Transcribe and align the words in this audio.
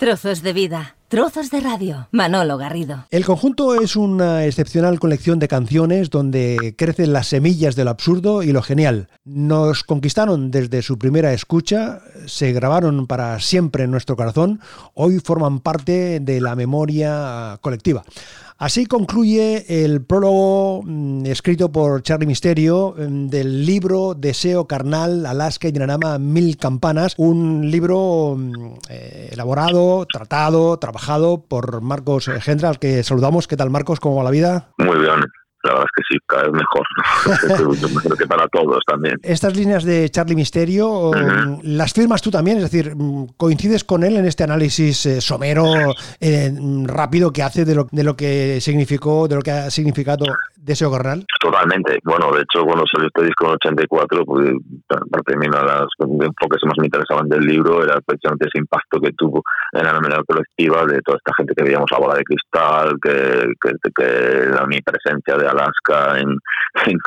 Trozos 0.00 0.40
de 0.40 0.54
vida, 0.54 0.96
trozos 1.08 1.50
de 1.50 1.60
radio. 1.60 2.08
Manolo 2.10 2.56
Garrido. 2.56 3.04
El 3.10 3.26
conjunto 3.26 3.78
es 3.78 3.96
una 3.96 4.46
excepcional 4.46 4.98
colección 4.98 5.38
de 5.38 5.46
canciones 5.46 6.08
donde 6.08 6.74
crecen 6.78 7.12
las 7.12 7.26
semillas 7.26 7.76
de 7.76 7.84
lo 7.84 7.90
absurdo 7.90 8.42
y 8.42 8.50
lo 8.50 8.62
genial. 8.62 9.10
Nos 9.26 9.84
conquistaron 9.84 10.50
desde 10.50 10.80
su 10.80 10.98
primera 10.98 11.34
escucha, 11.34 12.00
se 12.24 12.50
grabaron 12.52 13.06
para 13.06 13.40
siempre 13.40 13.84
en 13.84 13.90
nuestro 13.90 14.16
corazón, 14.16 14.60
hoy 14.94 15.20
forman 15.22 15.60
parte 15.60 16.18
de 16.18 16.40
la 16.40 16.56
memoria 16.56 17.58
colectiva. 17.60 18.02
Así 18.60 18.84
concluye 18.84 19.84
el 19.84 20.04
prólogo 20.04 20.82
mm, 20.84 21.24
escrito 21.24 21.72
por 21.72 22.02
Charlie 22.02 22.26
Misterio 22.26 22.94
mm, 22.94 23.28
del 23.28 23.64
libro 23.64 24.12
Deseo 24.12 24.66
Carnal, 24.66 25.24
Alaska 25.24 25.68
y 25.68 25.72
Dinarama 25.72 26.18
Mil 26.18 26.58
Campanas, 26.58 27.14
un 27.16 27.70
libro 27.70 28.36
mm, 28.36 28.74
eh, 28.90 29.30
elaborado, 29.32 30.04
tratado, 30.04 30.78
trabajado 30.78 31.42
por 31.42 31.80
Marcos 31.80 32.30
Gendra, 32.42 32.68
al 32.68 32.78
que 32.78 33.02
saludamos. 33.02 33.48
¿Qué 33.48 33.56
tal, 33.56 33.70
Marcos? 33.70 33.98
¿Cómo 33.98 34.16
va 34.16 34.24
la 34.24 34.30
vida? 34.30 34.68
Muy 34.76 34.98
bien. 34.98 35.20
La 35.62 35.72
verdad 35.72 35.86
es 35.86 35.92
que 35.94 36.14
sí, 36.14 36.18
cada 36.26 36.44
vez 36.44 36.52
mejor. 36.52 36.86
Yo 37.80 38.00
creo 38.02 38.16
que 38.16 38.26
para 38.26 38.48
todos 38.48 38.82
también. 38.86 39.18
Estas 39.22 39.56
líneas 39.56 39.84
de 39.84 40.08
Charlie 40.08 40.34
Misterio, 40.34 41.10
¿las 41.62 41.92
firmas 41.92 42.22
tú 42.22 42.30
también? 42.30 42.58
Es 42.58 42.64
decir, 42.64 42.94
¿coincides 43.36 43.84
con 43.84 44.02
él 44.04 44.16
en 44.16 44.24
este 44.24 44.44
análisis 44.44 45.04
eh, 45.06 45.20
somero, 45.20 45.64
eh, 46.20 46.52
rápido 46.84 47.32
que 47.32 47.42
hace 47.42 47.64
de 47.64 47.74
lo, 47.74 47.88
de 47.90 48.04
lo 48.04 48.16
que 48.16 48.60
significó, 48.60 49.28
de 49.28 49.36
lo 49.36 49.42
que 49.42 49.50
ha 49.50 49.70
significado 49.70 50.24
Deseo 50.56 50.90
Carnal? 50.90 51.24
Totalmente. 51.40 51.98
Bueno, 52.04 52.32
de 52.32 52.42
hecho, 52.42 52.64
cuando 52.64 52.84
salió 52.86 53.08
este 53.08 53.24
disco 53.24 53.46
en 53.46 53.52
84, 53.52 54.24
pues, 54.24 54.50
parte 54.86 55.36
de 55.36 55.48
las 55.48 55.86
enfoques 55.98 56.60
que 56.60 56.68
más 56.68 56.78
me 56.78 56.86
interesaban 56.86 57.28
del 57.28 57.40
libro 57.40 57.82
era 57.82 58.00
precisamente 58.00 58.46
ese 58.46 58.58
impacto 58.58 59.00
que 59.00 59.12
tuvo 59.12 59.42
en 59.72 59.84
la 59.84 59.92
memoria 59.94 60.22
colectiva 60.26 60.84
de 60.86 61.00
toda 61.02 61.18
esta 61.18 61.32
gente 61.36 61.54
que 61.56 61.64
veíamos 61.64 61.90
a 61.92 61.98
bola 61.98 62.14
de 62.14 62.24
cristal, 62.24 62.96
que, 63.02 63.52
que, 63.60 63.72
que 63.94 64.50
la 64.50 64.64
omnipresencia 64.64 65.36
de 65.36 65.48
Alaska 65.50 66.18
en, 66.18 66.36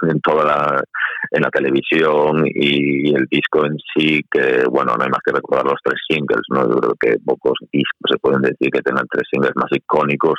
en, 0.09 0.21
toda 0.21 0.45
la, 0.45 0.83
en 1.31 1.41
la 1.41 1.49
televisión 1.49 2.45
y, 2.45 3.13
el 3.13 3.25
disco 3.29 3.65
en 3.65 3.77
sí, 3.93 4.21
que 4.31 4.63
bueno, 4.69 4.95
no 4.95 5.03
hay 5.03 5.09
más 5.09 5.21
que 5.25 5.33
recordar 5.33 5.65
los 5.65 5.79
tres 5.83 5.99
singles, 6.07 6.41
¿no? 6.49 6.69
Yo 6.69 6.75
creo 6.79 6.95
que 6.99 7.19
pocos 7.25 7.57
discos 7.71 8.09
se 8.11 8.19
pueden 8.19 8.41
decir 8.41 8.69
que 8.71 8.81
tengan 8.81 9.05
tres 9.09 9.27
singles 9.31 9.53
más 9.55 9.71
icónicos 9.71 10.35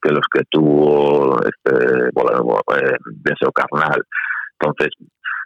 que 0.00 0.10
los 0.10 0.24
que 0.32 0.42
tuvo 0.50 1.40
este 1.42 2.10
bueno, 2.14 2.60
eh, 2.76 2.96
Deseo 3.22 3.50
Carnal. 3.52 4.00
Entonces, 4.60 4.90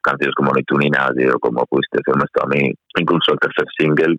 canciones 0.03 0.35
como 0.35 0.53
Ni 0.55 0.63
tú 0.65 0.77
ni 0.77 0.91
nadie 0.91 1.31
o 1.31 1.39
como 1.39 1.65
Pudiste 1.67 2.01
ser 2.05 2.17
nuestro 2.17 2.45
a 2.45 2.49
mí, 2.49 2.73
incluso 2.99 3.33
el 3.33 3.39
tercer 3.39 3.67
single, 3.79 4.19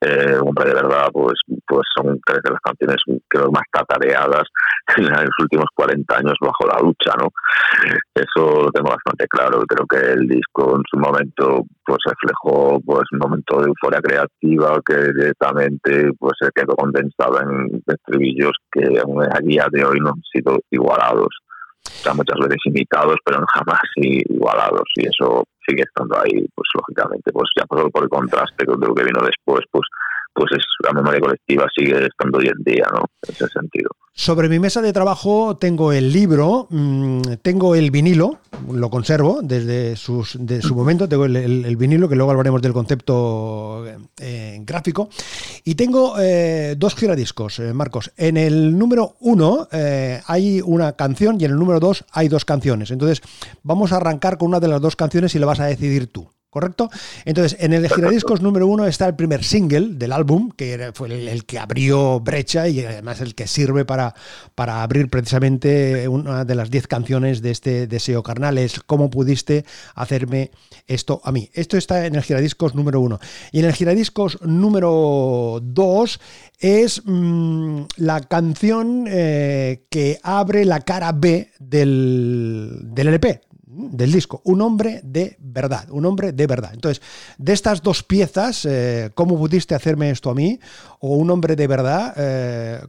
eh, 0.00 0.36
hombre 0.40 0.68
de 0.68 0.74
verdad, 0.74 1.08
pues, 1.12 1.34
pues 1.66 1.82
son 1.96 2.18
tres 2.24 2.40
de 2.42 2.50
las 2.50 2.60
canciones 2.60 2.96
creo 3.28 3.50
más 3.50 3.64
tatareadas 3.72 4.44
en 4.96 5.04
los 5.04 5.38
últimos 5.40 5.66
40 5.74 6.16
años 6.16 6.34
bajo 6.40 6.66
la 6.66 6.80
ducha, 6.80 7.12
¿no? 7.18 7.28
Eso 8.14 8.62
lo 8.62 8.70
tengo 8.70 8.90
bastante 8.90 9.26
claro. 9.28 9.62
Creo 9.66 9.86
que 9.86 10.12
el 10.12 10.28
disco 10.28 10.76
en 10.76 10.82
su 10.90 10.98
momento 10.98 11.64
pues 11.84 11.98
reflejó 12.06 12.80
pues 12.84 13.04
un 13.12 13.18
momento 13.18 13.60
de 13.60 13.68
euforia 13.68 14.00
creativa 14.00 14.80
que 14.84 15.12
directamente 15.12 16.10
pues 16.18 16.32
se 16.40 16.48
quedó 16.54 16.74
condensado 16.76 17.40
en 17.40 17.82
estribillos 17.86 18.52
que 18.70 18.98
aún 19.00 19.22
a 19.22 19.40
día 19.40 19.66
de 19.70 19.84
hoy 19.84 19.98
no 20.00 20.10
han 20.10 20.22
sido 20.32 20.58
igualados. 20.70 21.28
Muchas 22.14 22.38
veces 22.38 22.58
imitados, 22.66 23.16
pero 23.24 23.44
jamás 23.46 23.80
igualados. 23.96 24.84
Y 24.96 25.08
eso 25.08 25.44
sigue 25.66 25.82
estando 25.82 26.18
ahí, 26.18 26.46
pues 26.54 26.68
lógicamente, 26.74 27.32
pues 27.32 27.48
ya 27.56 27.64
por, 27.64 27.90
por 27.90 28.04
el 28.04 28.08
contraste 28.10 28.66
con 28.66 28.80
lo 28.80 28.94
que 28.94 29.04
vino 29.04 29.20
después, 29.24 29.64
pues 29.70 29.86
pues 30.34 30.50
es, 30.52 30.64
la 30.82 30.92
memoria 30.92 31.20
colectiva 31.20 31.66
sigue 31.74 32.06
estando 32.06 32.38
hoy 32.38 32.48
en 32.48 32.62
día, 32.64 32.86
¿no? 32.92 33.04
En 33.22 33.30
ese 33.30 33.46
sentido. 33.48 33.90
Sobre 34.16 34.48
mi 34.48 34.60
mesa 34.60 34.80
de 34.80 34.92
trabajo 34.92 35.56
tengo 35.56 35.92
el 35.92 36.12
libro, 36.12 36.68
mm, 36.70 37.20
tengo 37.42 37.74
el 37.74 37.90
vinilo, 37.90 38.38
lo 38.70 38.88
conservo 38.88 39.40
desde 39.42 39.96
su 39.96 40.24
momento, 40.72 41.08
tengo 41.08 41.24
el, 41.24 41.76
vinilo, 41.76 42.08
que 42.08 42.14
luego 42.14 42.30
hablaremos 42.30 42.62
del 42.62 42.72
concepto 42.72 43.84
eh, 44.20 44.60
gráfico, 44.62 45.08
y 45.64 45.74
tengo 45.74 46.14
eh, 46.20 46.76
dos 46.78 46.94
giradiscos, 46.94 47.58
eh, 47.58 47.74
Marcos. 47.74 48.12
En 48.16 48.36
el 48.36 48.78
número 48.78 49.16
uno 49.18 49.66
hay 50.26 50.60
una 50.64 50.92
canción 50.92 51.40
y 51.40 51.46
en 51.46 51.50
el 51.50 51.58
número 51.58 51.80
dos 51.80 52.04
hay 52.12 52.28
dos 52.28 52.44
canciones. 52.44 52.92
Entonces 52.92 53.20
vamos 53.64 53.90
a 53.90 53.96
arrancar 53.96 54.38
con 54.38 54.46
una 54.46 54.60
de 54.60 54.68
las 54.68 54.80
dos 54.80 54.94
canciones 54.94 55.34
y 55.34 55.40
la 55.40 55.46
vas 55.46 55.58
a 55.58 55.66
decidir 55.66 56.06
tú. 56.06 56.28
¿Correcto? 56.54 56.88
Entonces, 57.24 57.58
en 57.60 57.72
el 57.72 57.88
giradiscos 57.88 58.40
número 58.40 58.68
uno 58.68 58.86
está 58.86 59.08
el 59.08 59.16
primer 59.16 59.42
single 59.42 59.96
del 59.96 60.12
álbum, 60.12 60.52
que 60.56 60.92
fue 60.94 61.08
el, 61.08 61.44
que 61.46 61.58
abrió 61.58 62.20
brecha 62.20 62.68
y 62.68 62.78
además 62.78 63.20
el 63.20 63.34
que 63.34 63.48
sirve 63.48 63.84
para, 63.84 64.14
para 64.54 64.84
abrir 64.84 65.10
precisamente 65.10 66.06
una 66.06 66.44
de 66.44 66.54
las 66.54 66.70
diez 66.70 66.86
canciones 66.86 67.42
de 67.42 67.50
este 67.50 67.88
Deseo 67.88 68.22
Carnal, 68.22 68.58
es 68.58 68.78
¿Cómo 68.86 69.10
pudiste 69.10 69.64
hacerme 69.96 70.52
esto 70.86 71.20
a 71.24 71.32
mí? 71.32 71.50
Esto 71.54 71.76
está 71.76 72.06
en 72.06 72.14
el 72.14 72.22
giradiscos 72.22 72.76
número 72.76 73.00
uno. 73.00 73.18
Y 73.50 73.58
en 73.58 73.64
el 73.64 73.72
giradiscos 73.72 74.40
número 74.42 75.58
dos 75.60 76.20
es 76.60 77.02
mm, 77.04 77.82
la 77.96 78.20
canción 78.20 79.06
eh, 79.08 79.86
que 79.90 80.20
abre 80.22 80.64
la 80.64 80.82
cara 80.82 81.10
B 81.10 81.50
del, 81.58 82.78
del 82.84 83.08
LP, 83.08 83.40
del 83.74 84.12
disco, 84.12 84.40
un 84.44 84.62
hombre 84.62 85.00
de 85.02 85.36
verdad, 85.40 85.88
un 85.90 86.06
hombre 86.06 86.32
de 86.32 86.46
verdad. 86.46 86.70
Entonces, 86.72 87.02
de 87.38 87.52
estas 87.52 87.82
dos 87.82 88.02
piezas, 88.02 88.64
eh, 88.64 89.10
¿cómo 89.14 89.36
pudiste 89.36 89.74
hacerme 89.74 90.10
esto 90.10 90.30
a 90.30 90.34
mí? 90.34 90.58
O 91.00 91.16
un 91.16 91.30
hombre 91.30 91.56
de 91.56 91.66
verdad, 91.66 92.14
eh, 92.16 92.80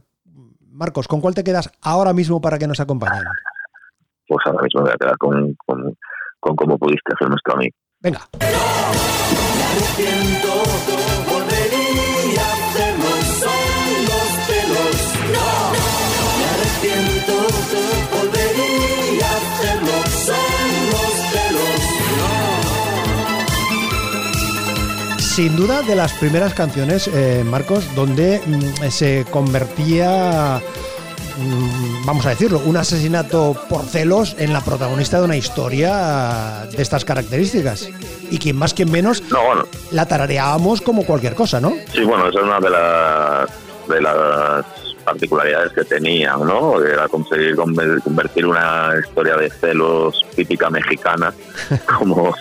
Marcos, 0.70 1.08
¿con 1.08 1.20
cuál 1.20 1.34
te 1.34 1.42
quedas 1.42 1.70
ahora 1.82 2.12
mismo 2.12 2.40
para 2.40 2.58
que 2.58 2.66
nos 2.66 2.80
acompañen? 2.80 3.24
Pues 4.28 4.44
ahora 4.46 4.62
mismo 4.62 4.82
me 4.82 4.86
voy 4.86 4.94
a 4.94 4.98
quedar 4.98 5.18
con, 5.18 5.56
con, 5.64 6.56
cómo 6.56 6.78
pudiste 6.78 7.14
hacerme 7.14 7.36
esto 7.36 7.54
a 7.54 7.58
mí. 7.58 7.68
Venga. 8.00 8.20
Sin 25.36 25.54
duda 25.54 25.82
de 25.82 25.94
las 25.94 26.14
primeras 26.14 26.54
canciones, 26.54 27.10
eh, 27.12 27.44
Marcos, 27.44 27.94
donde 27.94 28.40
mm, 28.46 28.88
se 28.88 29.26
convertía, 29.30 30.62
mm, 31.36 32.06
vamos 32.06 32.24
a 32.24 32.30
decirlo, 32.30 32.62
un 32.64 32.78
asesinato 32.78 33.54
por 33.68 33.84
celos 33.84 34.34
en 34.38 34.54
la 34.54 34.62
protagonista 34.62 35.18
de 35.18 35.26
una 35.26 35.36
historia 35.36 36.66
de 36.74 36.80
estas 36.80 37.04
características. 37.04 37.86
Y 38.30 38.38
quien 38.38 38.56
más, 38.56 38.72
quien 38.72 38.90
menos, 38.90 39.22
la 39.90 40.06
tarareábamos 40.06 40.80
como 40.80 41.04
cualquier 41.04 41.34
cosa, 41.34 41.60
¿no? 41.60 41.74
Sí, 41.92 42.02
bueno, 42.02 42.30
esa 42.30 42.38
es 42.38 42.44
una 42.46 42.58
de 42.58 42.70
las, 42.70 43.50
de 43.90 44.00
las 44.00 44.64
particularidades 45.04 45.72
que 45.72 45.84
tenían, 45.84 46.46
¿no? 46.46 46.82
Era 46.82 47.08
conseguir 47.08 47.56
convertir 47.56 48.46
una 48.46 48.94
historia 49.06 49.36
de 49.36 49.50
celos 49.50 50.24
típica 50.34 50.70
mexicana 50.70 51.34
como 51.98 52.34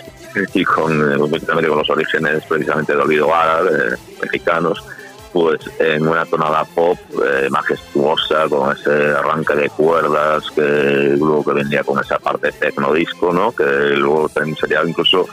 y 0.53 0.63
con, 0.63 1.13
eh, 1.13 1.17
con 1.17 1.77
los 1.77 1.89
orígenes 1.89 2.43
precisamente 2.47 2.93
de 2.95 3.01
olvido 3.01 3.33
árabe, 3.33 3.93
eh, 3.93 3.97
mexicanos, 4.21 4.83
pues 5.31 5.59
en 5.79 6.07
una 6.07 6.25
tonada 6.25 6.63
pop 6.63 6.97
eh, 7.25 7.49
majestuosa, 7.49 8.47
con 8.47 8.71
ese 8.71 8.89
arranque 8.89 9.55
de 9.55 9.69
cuerdas 9.69 10.49
que 10.51 11.15
luego 11.17 11.43
que 11.43 11.53
vendía 11.53 11.83
con 11.83 11.99
esa 11.99 12.19
parte 12.19 12.51
tecno 12.53 12.93
disco, 12.93 13.33
¿no? 13.33 13.51
que 13.51 13.63
luego 13.63 14.29
sería 14.29 14.81
incluso 14.85 15.27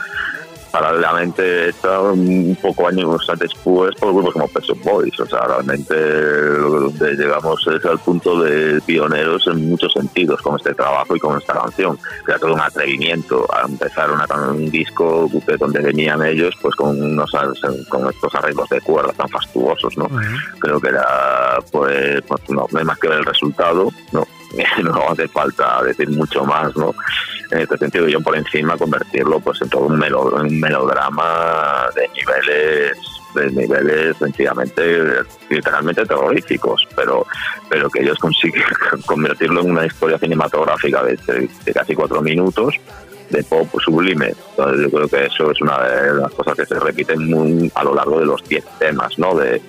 paralelamente 0.73 1.69
hecha 1.69 2.01
un 2.01 2.57
poco 2.59 2.87
años 2.87 3.21
después 3.37 3.93
por 3.99 4.11
grupos 4.11 4.33
como 4.33 4.47
Pet 4.47 4.65
Boys. 4.83 5.19
O 5.19 5.25
sea, 5.27 5.41
realmente 5.41 5.93
llegamos 7.15 7.67
es 7.67 7.85
al 7.85 7.99
punto 7.99 8.41
de 8.41 8.81
pioneros 8.81 9.45
en 9.45 9.69
muchos 9.69 9.93
sentidos 9.93 10.41
con 10.41 10.55
este 10.55 10.73
trabajo 10.73 11.15
y 11.15 11.19
con 11.19 11.37
esta 11.37 11.53
canción. 11.53 11.99
Era 12.27 12.39
todo 12.39 12.55
un 12.55 12.59
atrevimiento 12.59 13.45
a 13.53 13.67
empezar 13.67 14.09
un 14.49 14.71
disco 14.71 15.29
donde 15.59 15.79
venían 15.79 16.25
ellos 16.25 16.55
pues 16.59 16.73
con 16.75 16.99
unos 16.99 17.31
con 17.87 18.09
estos 18.09 18.33
arreglos 18.33 18.67
de 18.69 18.81
cuerda 18.81 19.13
tan 19.13 19.29
fastuosos, 19.29 19.95
¿no? 19.95 20.09
Creo 20.57 20.81
que 20.81 20.89
era 20.89 21.59
pues, 21.71 22.19
pues, 22.27 22.49
no, 22.49 22.65
hay 22.75 22.83
más 22.83 22.97
que 22.97 23.09
ver 23.09 23.19
el 23.19 23.25
resultado, 23.25 23.91
¿no? 24.11 24.25
no 24.83 25.09
hace 25.09 25.27
falta 25.27 25.81
decir 25.83 26.09
mucho 26.09 26.45
más, 26.45 26.75
¿no? 26.75 26.93
En 27.51 27.59
este 27.59 27.77
sentido, 27.77 28.07
yo 28.07 28.21
por 28.21 28.35
encima 28.37 28.77
convertirlo 28.77 29.39
pues 29.39 29.61
en 29.61 29.69
todo 29.69 29.85
un, 29.85 29.99
melodrama 29.99 31.87
de 31.95 32.07
niveles 32.09 32.97
de 33.35 33.49
niveles 33.49 34.15
sencillamente 34.17 35.23
literalmente 35.49 36.05
terroríficos 36.05 36.87
pero 36.95 37.25
pero 37.67 37.89
que 37.89 38.03
ellos 38.03 38.19
consiguen 38.19 38.61
convertirlo 39.07 39.61
en 39.61 39.71
una 39.71 39.87
historia 39.87 40.19
cinematográfica 40.19 41.01
de, 41.03 41.49
casi 41.73 41.95
cuatro 41.95 42.21
minutos 42.21 42.75
de 43.31 43.43
pop 43.43 43.67
sublime. 43.83 44.33
Entonces 44.51 44.81
yo 44.83 44.91
creo 44.91 45.07
que 45.07 45.25
eso 45.25 45.49
es 45.49 45.61
una 45.61 45.81
de 45.81 46.13
las 46.13 46.31
cosas 46.33 46.55
que 46.55 46.65
se 46.67 46.79
repiten 46.79 47.27
muy 47.27 47.71
a 47.73 47.83
lo 47.83 47.95
largo 47.95 48.19
de 48.19 48.25
los 48.27 48.43
diez 48.47 48.63
temas, 48.77 49.17
¿no? 49.17 49.33
De, 49.35 49.59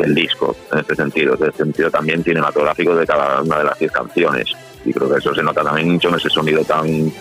del 0.00 0.14
disco, 0.14 0.56
en 0.72 0.78
este 0.80 0.96
sentido, 0.96 1.34
en 1.34 1.48
este 1.48 1.64
sentido 1.64 1.90
también 1.90 2.24
cinematográfico 2.24 2.94
de 2.94 3.06
cada 3.06 3.42
una 3.42 3.58
de 3.58 3.64
las 3.64 3.78
10 3.78 3.92
canciones. 3.92 4.52
Y 4.84 4.92
creo 4.92 5.10
que 5.10 5.18
eso 5.18 5.34
se 5.34 5.42
nota 5.42 5.62
también 5.62 5.92
mucho 5.92 6.08
en 6.08 6.14
ese 6.14 6.30
sonido 6.30 6.64
tan 6.64 7.12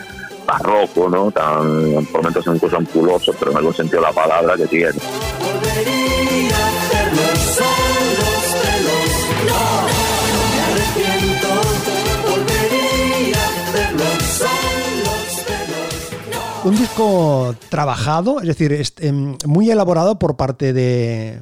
barroco, 0.45 1.09
¿no? 1.09 1.31
tan 1.31 2.05
por 2.05 2.21
momentos 2.21 2.47
incluso 2.47 2.77
ampuloso, 2.77 3.33
pero 3.37 3.51
en 3.51 3.57
algún 3.57 3.73
sentido 3.73 4.01
la 4.01 4.11
palabra 4.11 4.55
que 4.55 4.65
tiene. 4.67 4.99
Un 16.63 16.75
disco 16.75 17.55
trabajado, 17.69 18.41
es 18.41 18.47
decir, 18.47 18.83
em, 18.99 19.37
muy 19.45 19.71
elaborado 19.71 20.19
por 20.19 20.35
parte 20.35 20.73
de, 20.73 21.41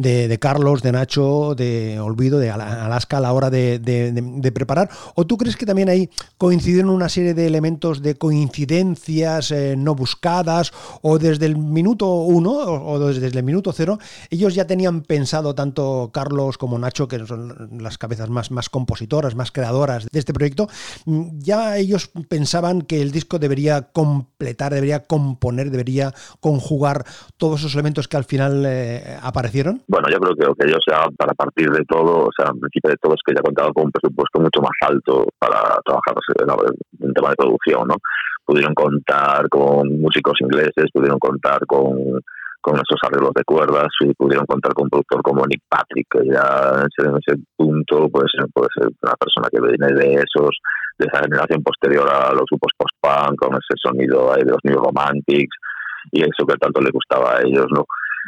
de, 0.00 0.38
Carlos, 0.38 0.82
de 0.82 0.92
Nacho, 0.92 1.54
de 1.54 2.00
Olvido, 2.00 2.38
de 2.38 2.50
Alaska 2.50 3.18
a 3.18 3.20
la 3.20 3.32
hora 3.32 3.50
de, 3.50 4.52
preparar? 4.54 4.90
¿O 5.14 5.26
tú 5.26 5.36
crees 5.36 5.56
que 5.56 5.66
también 5.66 5.88
ahí 5.88 6.10
coincidieron 6.38 6.90
una 6.90 7.08
serie 7.08 7.34
de 7.34 7.46
elementos 7.46 8.02
de 8.02 8.16
coincidencias 8.16 9.50
eh, 9.50 9.74
no 9.76 9.94
buscadas 9.94 10.72
o 11.02 11.18
desde 11.18 11.46
el 11.46 11.56
minuto 11.56 12.06
uno 12.22 12.50
o, 12.50 12.98
desde 12.98 13.38
el 13.38 13.44
minuto 13.44 13.72
cero 13.72 13.98
ellos 14.30 14.54
ya 14.54 14.66
tenían 14.66 15.02
pensado 15.02 15.54
tanto 15.54 16.10
Carlos 16.12 16.58
como 16.58 16.78
Nacho, 16.78 17.08
que 17.08 17.24
son 17.26 17.78
las 17.80 17.98
cabezas 17.98 18.30
más, 18.30 18.50
más 18.50 18.68
compositoras, 18.68 19.34
más 19.34 19.52
creadoras 19.52 20.06
de 20.10 20.18
este 20.18 20.32
proyecto, 20.32 20.68
ya 21.38 21.76
ellos 21.76 22.10
pensaban 22.28 22.82
que 22.82 23.02
el 23.02 23.12
disco 23.12 23.38
debería 23.38 23.82
completar, 23.82 24.74
debería 24.74 25.04
componer, 25.04 25.70
debería 25.70 26.14
conjugar 26.40 27.04
todos 27.36 27.60
esos 27.60 27.74
elementos 27.74 28.08
que 28.08 28.16
al 28.16 28.24
final 28.24 28.64
eh, 28.66 29.18
aparecieron? 29.22 29.82
Bueno, 29.90 30.06
yo 30.08 30.20
creo 30.20 30.54
que, 30.54 30.66
ellos 30.68 30.78
ya 30.86 31.02
para 31.18 31.34
partir 31.34 31.68
de 31.68 31.84
todo, 31.84 32.28
o 32.28 32.32
sea, 32.36 32.46
en 32.54 32.60
principio 32.60 32.90
de 32.90 32.96
todo 33.02 33.14
es 33.14 33.20
que 33.26 33.34
ya 33.34 33.42
contado 33.42 33.72
con 33.74 33.86
un 33.86 33.90
presupuesto 33.90 34.38
mucho 34.38 34.62
más 34.62 34.78
alto 34.86 35.26
para 35.36 35.58
trabajar 35.84 36.14
en 37.00 37.12
tema 37.12 37.30
de 37.30 37.36
producción, 37.36 37.88
¿no? 37.88 37.96
Pudieron 38.46 38.72
contar 38.72 39.48
con 39.48 40.00
músicos 40.00 40.38
ingleses, 40.40 40.94
pudieron 40.94 41.18
contar 41.18 41.66
con, 41.66 42.22
con 42.60 42.74
esos 42.76 43.02
arreglos 43.02 43.32
de 43.34 43.42
cuerdas 43.42 43.88
y 44.00 44.14
pudieron 44.14 44.46
contar 44.46 44.72
con 44.74 44.84
un 44.84 44.90
productor 44.90 45.22
como 45.22 45.44
Nick 45.46 45.62
Patrick, 45.68 46.06
que 46.08 46.22
ya 46.24 46.86
en 46.86 47.16
ese, 47.16 47.42
punto 47.56 48.08
puede 48.10 48.28
ser, 48.30 48.46
puede 48.54 48.68
ser 48.78 48.90
una 49.02 49.14
persona 49.18 49.48
que 49.50 49.60
viene 49.60 49.92
de 49.92 50.22
esos 50.22 50.54
de 50.98 51.06
esa 51.10 51.24
generación 51.24 51.64
posterior 51.64 52.06
a 52.08 52.30
los 52.30 52.44
grupos 52.48 52.72
post-punk, 52.78 53.40
con 53.40 53.54
ese 53.54 53.74
sonido 53.82 54.34
de 54.36 54.44
los 54.44 54.58
New 54.62 54.78
Romantics 54.78 55.56
y 56.12 56.22
eso 56.22 56.46
que 56.46 56.56
tanto 56.58 56.80
le 56.80 56.90
gustaba 56.90 57.36
a 57.36 57.40
ellos, 57.42 57.66
¿no? 57.70 57.84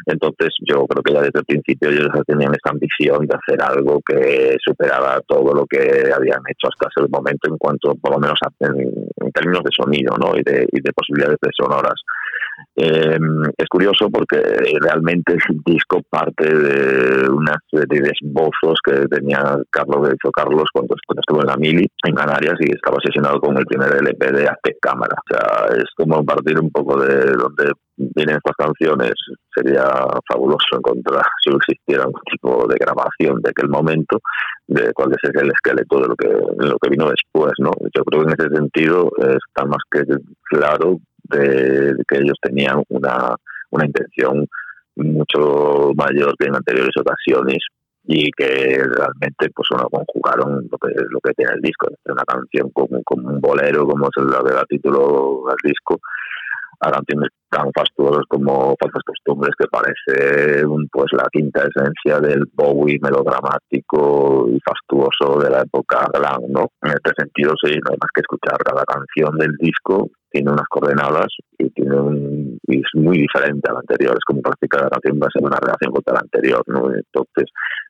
Entonces 0.06 0.54
yo 0.66 0.86
creo 0.86 1.02
que 1.02 1.12
ya 1.12 1.22
desde 1.22 1.40
el 1.40 1.44
principio 1.44 1.90
ellos 1.90 2.08
tenían 2.26 2.52
esta 2.54 2.70
ambición 2.70 3.26
de 3.26 3.36
hacer 3.36 3.62
algo 3.62 4.00
que 4.06 4.56
superaba 4.64 5.20
todo 5.26 5.54
lo 5.54 5.66
que 5.66 6.10
habían 6.14 6.40
hecho 6.48 6.68
hasta 6.68 6.88
ese 6.94 7.08
momento 7.08 7.48
en 7.48 7.58
cuanto, 7.58 7.94
por 7.96 8.12
lo 8.12 8.18
menos 8.18 8.38
en, 8.60 9.32
términos 9.32 9.62
de 9.64 9.70
sonido 9.74 10.14
¿no? 10.18 10.36
y, 10.36 10.42
de, 10.42 10.66
y 10.70 10.80
de 10.80 10.92
posibilidades 10.92 11.38
de 11.40 11.50
sonoras. 11.56 11.94
Eh, 12.76 13.18
es 13.58 13.68
curioso 13.68 14.08
porque 14.10 14.40
realmente 14.80 15.34
el 15.34 15.60
disco 15.64 16.00
parte 16.08 16.54
de 16.54 17.28
una 17.28 17.54
serie 17.70 18.00
de 18.00 18.10
esbozos 18.10 18.78
que 18.84 19.06
tenía 19.08 19.58
Carlos, 19.70 20.08
de 20.08 20.14
hecho 20.14 20.30
Carlos 20.30 20.64
cuando, 20.72 20.94
estuvo 20.94 21.40
en 21.40 21.46
la 21.46 21.56
Mili, 21.56 21.86
en 22.04 22.14
Canarias, 22.14 22.54
y 22.60 22.70
estaba 22.72 22.96
asesinado 22.98 23.40
con 23.40 23.56
el 23.58 23.66
primer 23.66 23.94
LP 23.96 24.32
de 24.32 24.48
Aztec 24.48 24.76
Cámara. 24.80 25.16
O 25.16 25.34
sea, 25.34 25.76
es 25.76 25.84
como 25.96 26.24
partir 26.24 26.58
un 26.60 26.70
poco 26.70 26.98
de 26.98 27.32
donde 27.32 27.72
vienen 28.14 28.36
estas 28.36 28.56
canciones. 28.56 29.12
Sería 29.54 29.84
fabuloso 30.28 30.76
encontrar, 30.76 31.24
si 31.42 31.54
existiera 31.54 32.06
un 32.06 32.14
tipo 32.30 32.66
de 32.66 32.76
grabación 32.78 33.40
de 33.42 33.50
aquel 33.50 33.68
momento, 33.68 34.20
de 34.66 34.92
cuál 34.92 35.12
es 35.12 35.30
el 35.30 35.50
esqueleto 35.50 36.00
de 36.00 36.08
lo 36.08 36.16
que, 36.16 36.28
lo 36.28 36.78
que 36.78 36.90
vino 36.90 37.10
después. 37.10 37.52
¿no? 37.58 37.70
Yo 37.94 38.04
creo 38.04 38.24
que 38.24 38.32
en 38.32 38.40
ese 38.40 38.56
sentido 38.56 39.10
está 39.18 39.66
más 39.66 39.82
que 39.90 40.02
claro 40.44 40.98
de, 41.24 41.94
que 42.08 42.18
ellos 42.18 42.36
tenían 42.40 42.82
una, 42.88 43.34
una 43.70 43.86
intención 43.86 44.46
mucho 44.96 45.92
mayor 45.96 46.34
que 46.38 46.46
en 46.46 46.56
anteriores 46.56 46.94
ocasiones 46.98 47.58
y 48.04 48.30
que 48.32 48.82
realmente 48.84 49.48
pues 49.54 49.68
bueno 49.70 49.88
conjugaron 49.88 50.68
lo 50.70 50.78
que 50.78 50.92
lo 51.08 51.20
que 51.20 51.32
tiene 51.34 51.52
el 51.54 51.60
disco 51.60 51.86
una 52.06 52.24
canción 52.24 52.68
como, 52.70 53.02
como 53.04 53.28
un 53.28 53.40
bolero 53.40 53.86
como 53.86 54.08
es 54.08 54.24
la 54.24 54.42
que 54.44 54.54
da 54.54 54.64
título 54.64 55.48
al 55.48 55.56
disco 55.62 56.00
a 56.82 56.90
canciones 56.90 57.30
tan 57.48 57.70
fastuosas 57.72 58.24
como 58.28 58.74
Falsas 58.80 59.02
Costumbres, 59.06 59.54
que 59.58 59.68
parece 59.70 60.66
pues 60.90 61.12
la 61.12 61.28
quinta 61.30 61.62
esencia 61.62 62.18
del 62.18 62.44
Bowie 62.54 62.98
melodramático 63.00 64.48
y 64.48 64.58
fastuoso 64.64 65.38
de 65.38 65.50
la 65.50 65.60
época 65.62 66.06
glam, 66.12 66.42
¿no? 66.48 66.66
En 66.82 66.90
este 66.90 67.12
sentido, 67.16 67.52
sí, 67.62 67.72
no 67.72 67.90
hay 67.92 67.98
más 68.00 68.10
que 68.14 68.22
escuchar 68.22 68.58
cada 68.58 68.84
canción 68.84 69.36
del 69.38 69.54
disco, 69.58 70.10
tiene 70.30 70.50
unas 70.50 70.66
coordenadas 70.68 71.28
y 71.58 71.70
tiene 71.70 72.00
un, 72.00 72.58
y 72.66 72.78
es 72.78 72.90
muy 72.94 73.18
diferente 73.18 73.70
a 73.70 73.74
la 73.74 73.80
anterior, 73.80 74.14
es 74.16 74.24
como 74.26 74.40
practicar 74.40 74.82
la 74.82 74.88
canción 74.88 75.20
va 75.22 75.26
a 75.26 75.30
ser 75.30 75.44
una 75.44 75.60
relación 75.60 75.92
contra 75.92 76.14
la 76.14 76.20
anterior, 76.20 76.62
¿no? 76.66 76.90
Entonces, 76.90 77.46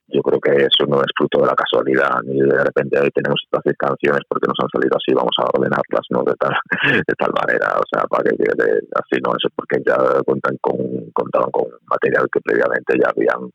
yo 0.09 0.21
creo 0.23 0.41
que 0.41 0.53
eso 0.67 0.85
no 0.89 1.01
es 1.01 1.11
fruto 1.17 1.41
de 1.41 1.47
la 1.47 1.55
casualidad, 1.55 2.21
ni 2.25 2.41
de 2.41 2.65
repente 2.65 2.99
hoy 3.01 3.11
tenemos 3.11 3.41
estas 3.45 3.63
canciones 3.79 4.23
porque 4.29 4.49
nos 4.49 4.59
han 4.61 4.69
salido 4.69 4.97
así, 4.97 5.15
vamos 5.15 5.37
a 5.39 5.49
ordenarlas, 5.55 6.07
¿no? 6.11 6.23
De 6.23 6.35
tal, 6.37 6.55
de 7.09 7.15
tal 7.15 7.33
manera, 7.33 7.79
o 7.79 7.87
sea, 7.89 8.05
para 8.05 8.25
que 8.25 8.37
quede 8.37 8.83
así, 8.95 9.17
no, 9.25 9.33
eso 9.33 9.49
es 9.49 9.55
porque 9.55 9.81
ya 9.87 9.97
cuentan 10.25 10.57
con, 10.61 10.77
contaban 11.13 11.51
con 11.51 11.67
material 11.87 12.29
que 12.33 12.41
previamente 12.41 12.99
ya 13.01 13.09
habían, 13.15 13.49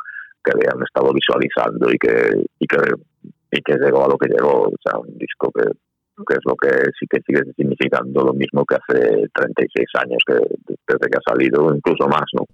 que 0.44 0.52
habían 0.56 0.82
estado 0.84 1.14
visualizando 1.14 1.90
y 1.92 1.98
que, 1.98 2.46
y 2.60 2.66
que, 2.66 2.80
y 3.52 3.62
que 3.62 3.74
llegó 3.78 4.06
a 4.06 4.10
lo 4.10 4.18
que 4.18 4.30
llegó, 4.30 4.70
o 4.70 4.80
sea, 4.84 4.98
un 5.00 5.18
disco 5.18 5.52
que 5.54 5.70
que 6.26 6.34
es 6.34 6.42
lo 6.46 6.56
que 6.56 6.70
sí 7.00 7.06
que 7.08 7.22
sigue 7.26 7.44
significando 7.56 8.24
lo 8.24 8.34
mismo 8.34 8.66
que 8.66 8.76
hace 8.76 9.28
36 9.34 9.86
años 10.02 10.18
que 10.26 10.34
desde 10.34 11.10
que 11.12 11.18
ha 11.18 11.30
salido, 11.32 11.74
incluso 11.76 12.08
más, 12.08 12.26
¿no? 12.34 12.46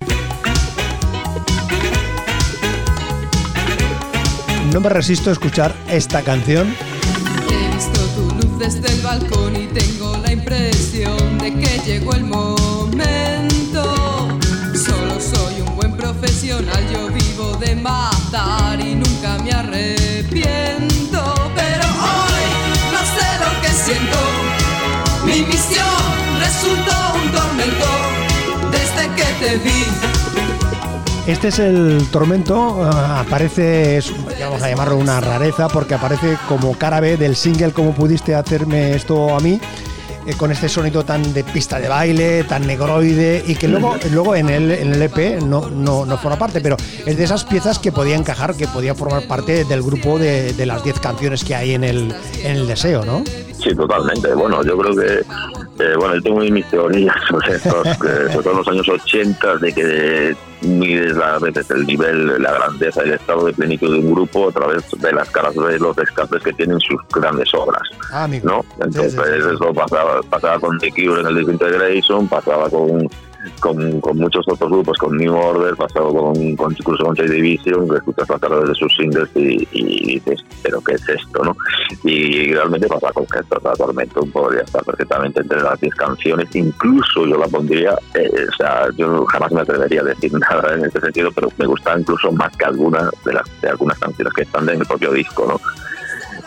No 4.73 4.79
me 4.79 4.89
resisto 4.89 5.29
a 5.29 5.33
escuchar 5.33 5.75
esta 5.87 6.23
canción. 6.23 6.75
He 7.47 7.75
visto 7.75 7.99
tu 8.15 8.23
luz 8.35 8.57
desde 8.57 8.91
el 8.91 9.01
balcón 9.01 9.55
y 9.55 9.67
tengo 9.67 10.17
la 10.17 10.31
impresión 10.31 11.37
de 11.37 11.53
que 11.53 11.79
llegó 11.85 12.15
el 12.15 12.23
momento. 12.23 13.83
Solo 14.73 15.21
soy 15.21 15.61
un 15.61 15.75
buen 15.75 15.95
profesional, 15.95 16.83
yo 16.91 17.07
vivo 17.09 17.55
de 17.57 17.75
matar 17.75 18.79
y 18.79 18.95
nunca 18.95 19.37
me 19.43 19.51
arrepiento. 19.51 21.21
Pero 21.55 21.85
hoy 21.85 22.45
no 22.91 23.01
sé 23.13 23.27
lo 23.43 23.61
que 23.61 23.69
siento. 23.69 24.17
Mi 25.23 25.43
misión 25.45 26.01
resultó 26.39 26.95
un 27.13 27.31
tormento 27.31 27.91
desde 28.71 29.07
que 29.15 29.45
te 29.45 29.57
vi. 29.57 30.22
Este 31.25 31.47
es 31.47 31.59
el 31.59 32.05
tormento, 32.11 32.83
ah, 32.83 33.21
aparece, 33.21 34.01
vamos 34.41 34.61
a 34.61 34.69
llamarlo 34.69 34.97
una 34.97 35.21
rareza, 35.21 35.69
porque 35.69 35.93
aparece 35.93 36.37
como 36.49 36.77
cara 36.77 36.99
B 36.99 37.15
del 37.15 37.37
single 37.37 37.71
Como 37.71 37.93
pudiste 37.93 38.35
hacerme 38.35 38.93
esto 38.93 39.33
a 39.33 39.39
mí, 39.39 39.57
eh, 40.27 40.33
con 40.35 40.51
este 40.51 40.67
sonido 40.67 41.05
tan 41.05 41.33
de 41.33 41.45
pista 41.45 41.79
de 41.79 41.87
baile, 41.87 42.43
tan 42.43 42.67
negroide, 42.67 43.41
y 43.47 43.55
que 43.55 43.69
luego, 43.69 43.95
luego 44.11 44.35
en, 44.35 44.49
el, 44.49 44.69
en 44.71 44.91
el 44.91 45.01
EP 45.01 45.41
no, 45.41 45.69
no, 45.69 46.05
no 46.05 46.17
forma 46.17 46.37
parte, 46.37 46.59
pero 46.59 46.75
es 47.05 47.15
de 47.15 47.23
esas 47.23 47.45
piezas 47.45 47.79
que 47.79 47.93
podía 47.93 48.17
encajar, 48.17 48.53
que 48.55 48.67
podía 48.67 48.93
formar 48.93 49.25
parte 49.25 49.63
del 49.63 49.81
grupo 49.81 50.19
de, 50.19 50.51
de 50.51 50.65
las 50.65 50.83
10 50.83 50.99
canciones 50.99 51.45
que 51.45 51.55
hay 51.55 51.73
en 51.73 51.85
el, 51.85 52.13
en 52.43 52.51
el 52.51 52.67
deseo, 52.67 53.05
¿no? 53.05 53.23
Sí, 53.63 53.73
totalmente. 53.75 54.33
Bueno, 54.33 54.61
yo 54.63 54.77
creo 54.77 54.95
que 54.95 55.23
eh, 55.79 55.95
bueno, 55.97 56.15
yo 56.15 56.21
tengo 56.21 56.39
mis 56.39 56.69
teorías 56.69 57.15
sobre, 57.29 57.55
estos, 57.55 57.87
sobre 57.97 58.43
todo 58.43 58.53
los 58.53 58.67
años 58.67 58.87
80, 58.87 59.57
de 59.57 59.73
que 59.73 60.35
mides 60.61 61.15
la, 61.15 61.39
veces 61.39 61.69
el 61.71 61.85
nivel, 61.85 62.41
la 62.41 62.51
grandeza 62.53 63.01
y 63.03 63.07
el 63.09 63.13
estado 63.15 63.45
de 63.45 63.53
plenitud 63.53 63.91
de 63.91 63.99
un 63.99 64.13
grupo 64.13 64.49
a 64.49 64.51
través 64.51 64.83
de 64.91 65.11
las 65.11 65.29
caras 65.29 65.55
de 65.55 65.79
los 65.79 65.97
escapes 65.97 66.43
que 66.43 66.53
tienen 66.53 66.79
sus 66.79 67.01
grandes 67.13 67.53
obras. 67.53 67.81
Ah, 68.11 68.27
¿no? 68.43 68.63
Entonces, 68.79 69.15
eso 69.15 69.73
pasaba, 69.73 70.21
pasaba 70.29 70.59
con 70.59 70.77
The 70.77 70.91
Cure 70.91 71.21
en 71.21 71.27
el 71.27 71.45
de 71.45 71.71
Grayson, 71.71 72.27
pasaba 72.27 72.69
con 72.69 73.09
con, 73.59 74.01
con, 74.01 74.17
muchos 74.17 74.45
otros 74.47 74.69
grupos, 74.69 74.97
con 74.97 75.17
New 75.17 75.35
Order, 75.35 75.75
pasado 75.75 76.13
con, 76.13 76.55
con 76.55 76.71
incluso 76.71 77.03
con 77.03 77.15
Division, 77.15 77.89
que 77.89 77.97
escuchas 77.97 78.29
la 78.29 78.39
cara 78.39 78.59
de 78.59 78.75
sus 78.75 78.95
singles 78.95 79.29
y, 79.35 79.65
dices, 80.13 80.43
pero 80.61 80.81
¿qué 80.81 80.93
es 80.93 81.09
esto? 81.09 81.43
no 81.43 81.55
Y 82.03 82.53
realmente 82.53 82.87
pasa 82.87 83.11
con 83.13 83.25
que 83.25 83.39
esto, 83.39 83.59
Tormento 83.77 84.25
podría 84.27 84.61
estar 84.61 84.83
perfectamente 84.83 85.41
entre 85.41 85.61
las 85.61 85.79
10 85.79 85.95
canciones, 85.95 86.55
incluso 86.55 87.25
yo 87.25 87.37
la 87.37 87.47
pondría, 87.47 87.97
eh, 88.13 88.47
o 88.49 88.55
sea, 88.55 88.87
yo 88.95 89.25
jamás 89.25 89.51
me 89.51 89.61
atrevería 89.61 90.01
a 90.01 90.05
decir 90.05 90.31
nada 90.51 90.73
en 90.75 90.85
este 90.85 90.99
sentido, 90.99 91.31
pero 91.31 91.49
me 91.57 91.65
gusta 91.65 91.97
incluso 91.99 92.31
más 92.31 92.55
que 92.57 92.65
algunas 92.65 93.09
de 93.25 93.33
las 93.33 93.43
de 93.61 93.69
algunas 93.69 93.97
canciones 93.99 94.33
que 94.33 94.43
están 94.43 94.67
en 94.69 94.79
el 94.79 94.85
propio 94.85 95.11
disco, 95.11 95.45
¿no? 95.47 95.59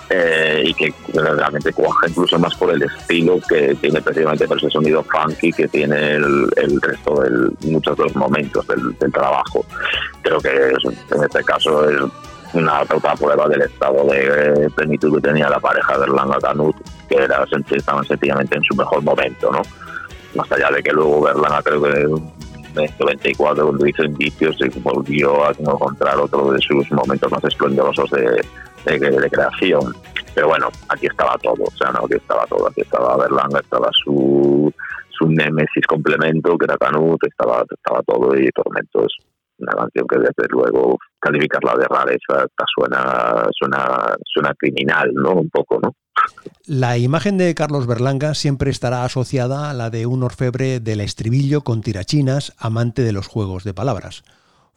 Eh, 0.09 0.63
y 0.65 0.75
que 0.75 0.95
realmente 1.13 1.73
cuaja 1.73 2.07
incluso 2.09 2.39
más 2.39 2.55
por 2.55 2.71
el 2.71 2.83
estilo 2.83 3.41
que 3.49 3.75
tiene 3.75 4.01
precisamente 4.01 4.47
por 4.47 4.57
ese 4.57 4.71
sonido 4.71 5.03
funky 5.03 5.53
que 5.53 5.67
tiene 5.67 6.15
el, 6.15 6.81
resto 6.81 7.21
de 7.23 7.69
muchos 7.69 7.97
de 7.97 8.05
los 8.05 8.15
momentos 8.15 8.65
del, 8.69 9.13
trabajo. 9.13 9.65
Creo 10.23 10.39
que 10.41 10.51
en 10.51 11.25
este 11.25 11.43
caso 11.43 11.91
es 11.91 12.01
una 12.55 12.85
total 12.85 13.19
prueba 13.19 13.49
del 13.49 13.63
estado 13.63 14.05
de 14.05 14.71
plenitud 14.77 15.17
que 15.17 15.29
tenía 15.29 15.51
la 15.51 15.59
pareja 15.59 15.95
de 15.95 16.01
Berlanga 16.01 16.39
Canut, 16.41 16.77
que 17.09 17.17
era, 17.17 17.45
estaban 17.71 18.05
sencillamente 18.05 18.57
en 18.57 18.63
su 18.63 18.77
mejor 18.77 19.03
momento, 19.03 19.51
¿no? 19.51 19.63
Más 20.35 20.51
allá 20.53 20.71
de 20.71 20.83
que 20.83 20.93
luego 20.93 21.23
Berlanga 21.23 21.63
creo 21.63 21.83
que 21.83 21.91
en 21.91 22.85
este 22.85 23.05
94 23.05 23.67
cuando 23.67 23.87
hizo 23.87 24.05
indicios 24.05 24.57
volvió 24.83 25.47
a 25.47 25.51
encontrar 25.51 26.19
otro 26.19 26.53
de 26.53 26.61
sus 26.61 26.91
momentos 26.93 27.31
más 27.33 27.43
esplendorosos 27.45 28.11
de, 28.87 28.99
de, 28.99 29.31
creación. 29.31 29.95
Pero 30.35 30.49
bueno, 30.49 30.69
aquí 30.89 31.07
estaba 31.07 31.37
todo, 31.39 31.65
o 31.65 31.77
sea, 31.77 31.91
no, 31.91 32.05
aquí 32.05 32.15
estaba 32.15 32.47
todo, 32.47 32.69
aquí 32.69 32.83
estaba 32.83 33.17
Berlanga, 33.17 33.61
estaba 33.61 33.91
su, 33.93 34.73
su 35.11 35.29
Nemesis 35.29 35.87
complemento, 35.87 36.57
que 36.59 36.65
era 36.65 36.77
Canut, 36.77 37.23
estaba, 37.25 37.65
estaba 37.71 38.03
todo 38.03 38.37
y 38.37 38.49
Tormentos 38.51 39.17
una 39.59 39.73
canción 39.73 40.07
que 40.07 40.19
desde 40.19 40.49
luego 40.51 40.99
calificarla 41.19 41.75
de 41.77 41.87
rareza 41.87 42.47
suena, 42.75 43.49
suena, 43.53 44.15
suena 44.25 44.55
criminal, 44.59 45.13
¿no? 45.15 45.33
Un 45.33 45.51
poco, 45.51 45.81
¿no? 45.83 45.95
La 46.67 46.99
imagen 46.99 47.39
de 47.39 47.55
Carlos 47.55 47.87
Berlanga 47.87 48.35
siempre 48.35 48.71
estará 48.71 49.05
asociada 49.05 49.71
a 49.71 49.75
la 49.75 49.91
de 49.91 50.07
un 50.07 50.23
orfebre 50.23 50.81
del 50.81 51.01
estribillo 51.01 51.63
con 51.63 51.83
tirachinas, 51.83 52.55
amante 52.59 53.03
de 53.03 53.13
los 53.13 53.29
juegos 53.29 53.65
de 53.65 53.75
palabras. 53.75 54.25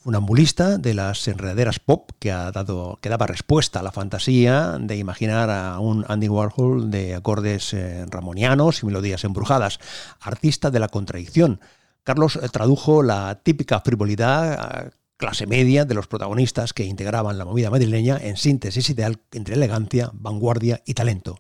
Funambulista 0.02 0.78
de 0.78 0.94
las 0.94 1.28
enredaderas 1.28 1.80
pop 1.80 2.12
que, 2.20 2.32
ha 2.32 2.52
dado, 2.52 3.00
que 3.02 3.10
daba 3.10 3.28
respuesta 3.28 3.82
a 3.82 3.84
la 3.84 3.92
fantasía 3.92 4.78
de 4.80 4.96
imaginar 4.96 5.50
a 5.50 5.78
un 5.80 6.06
Andy 6.08 6.30
Warhol 6.30 6.90
de 6.90 7.16
acordes 7.16 7.74
eh, 7.74 8.06
ramonianos 8.08 8.82
y 8.82 8.86
melodías 8.86 9.26
embrujadas. 9.26 9.80
Artista 10.22 10.72
de 10.72 10.80
la 10.80 10.88
contradicción, 10.88 11.60
Carlos 12.04 12.38
eh, 12.38 12.48
tradujo 12.50 13.04
la 13.04 13.42
típica 13.44 13.82
frivolidad 13.82 14.94
clase 15.20 15.48
media 15.48 15.84
de 15.84 15.94
los 15.96 16.08
protagonistas 16.08 16.72
que 16.72 16.86
integraban 16.86 17.38
la 17.38 17.44
movida 17.44 17.70
madrileña 17.70 18.18
en 18.18 18.38
síntesis 18.38 18.90
ideal 18.90 19.20
entre 19.34 19.56
elegancia, 19.56 20.12
vanguardia 20.14 20.82
y 20.86 20.94
talento. 20.94 21.38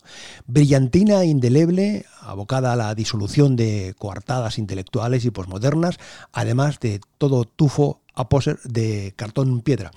Brillantina 0.47 1.23
indeleble, 1.23 2.05
abocada 2.19 2.73
a 2.73 2.75
la 2.75 2.93
disolución 2.93 3.55
de 3.55 3.95
coartadas 3.97 4.57
intelectuales 4.57 5.23
y 5.23 5.31
posmodernas, 5.31 5.97
además 6.33 6.81
de 6.81 6.99
todo 7.17 7.45
tufo 7.45 8.01
a 8.19 8.27
poser 8.27 8.59
de 8.65 9.13
cartón 9.15 9.61
piedra. 9.61 9.91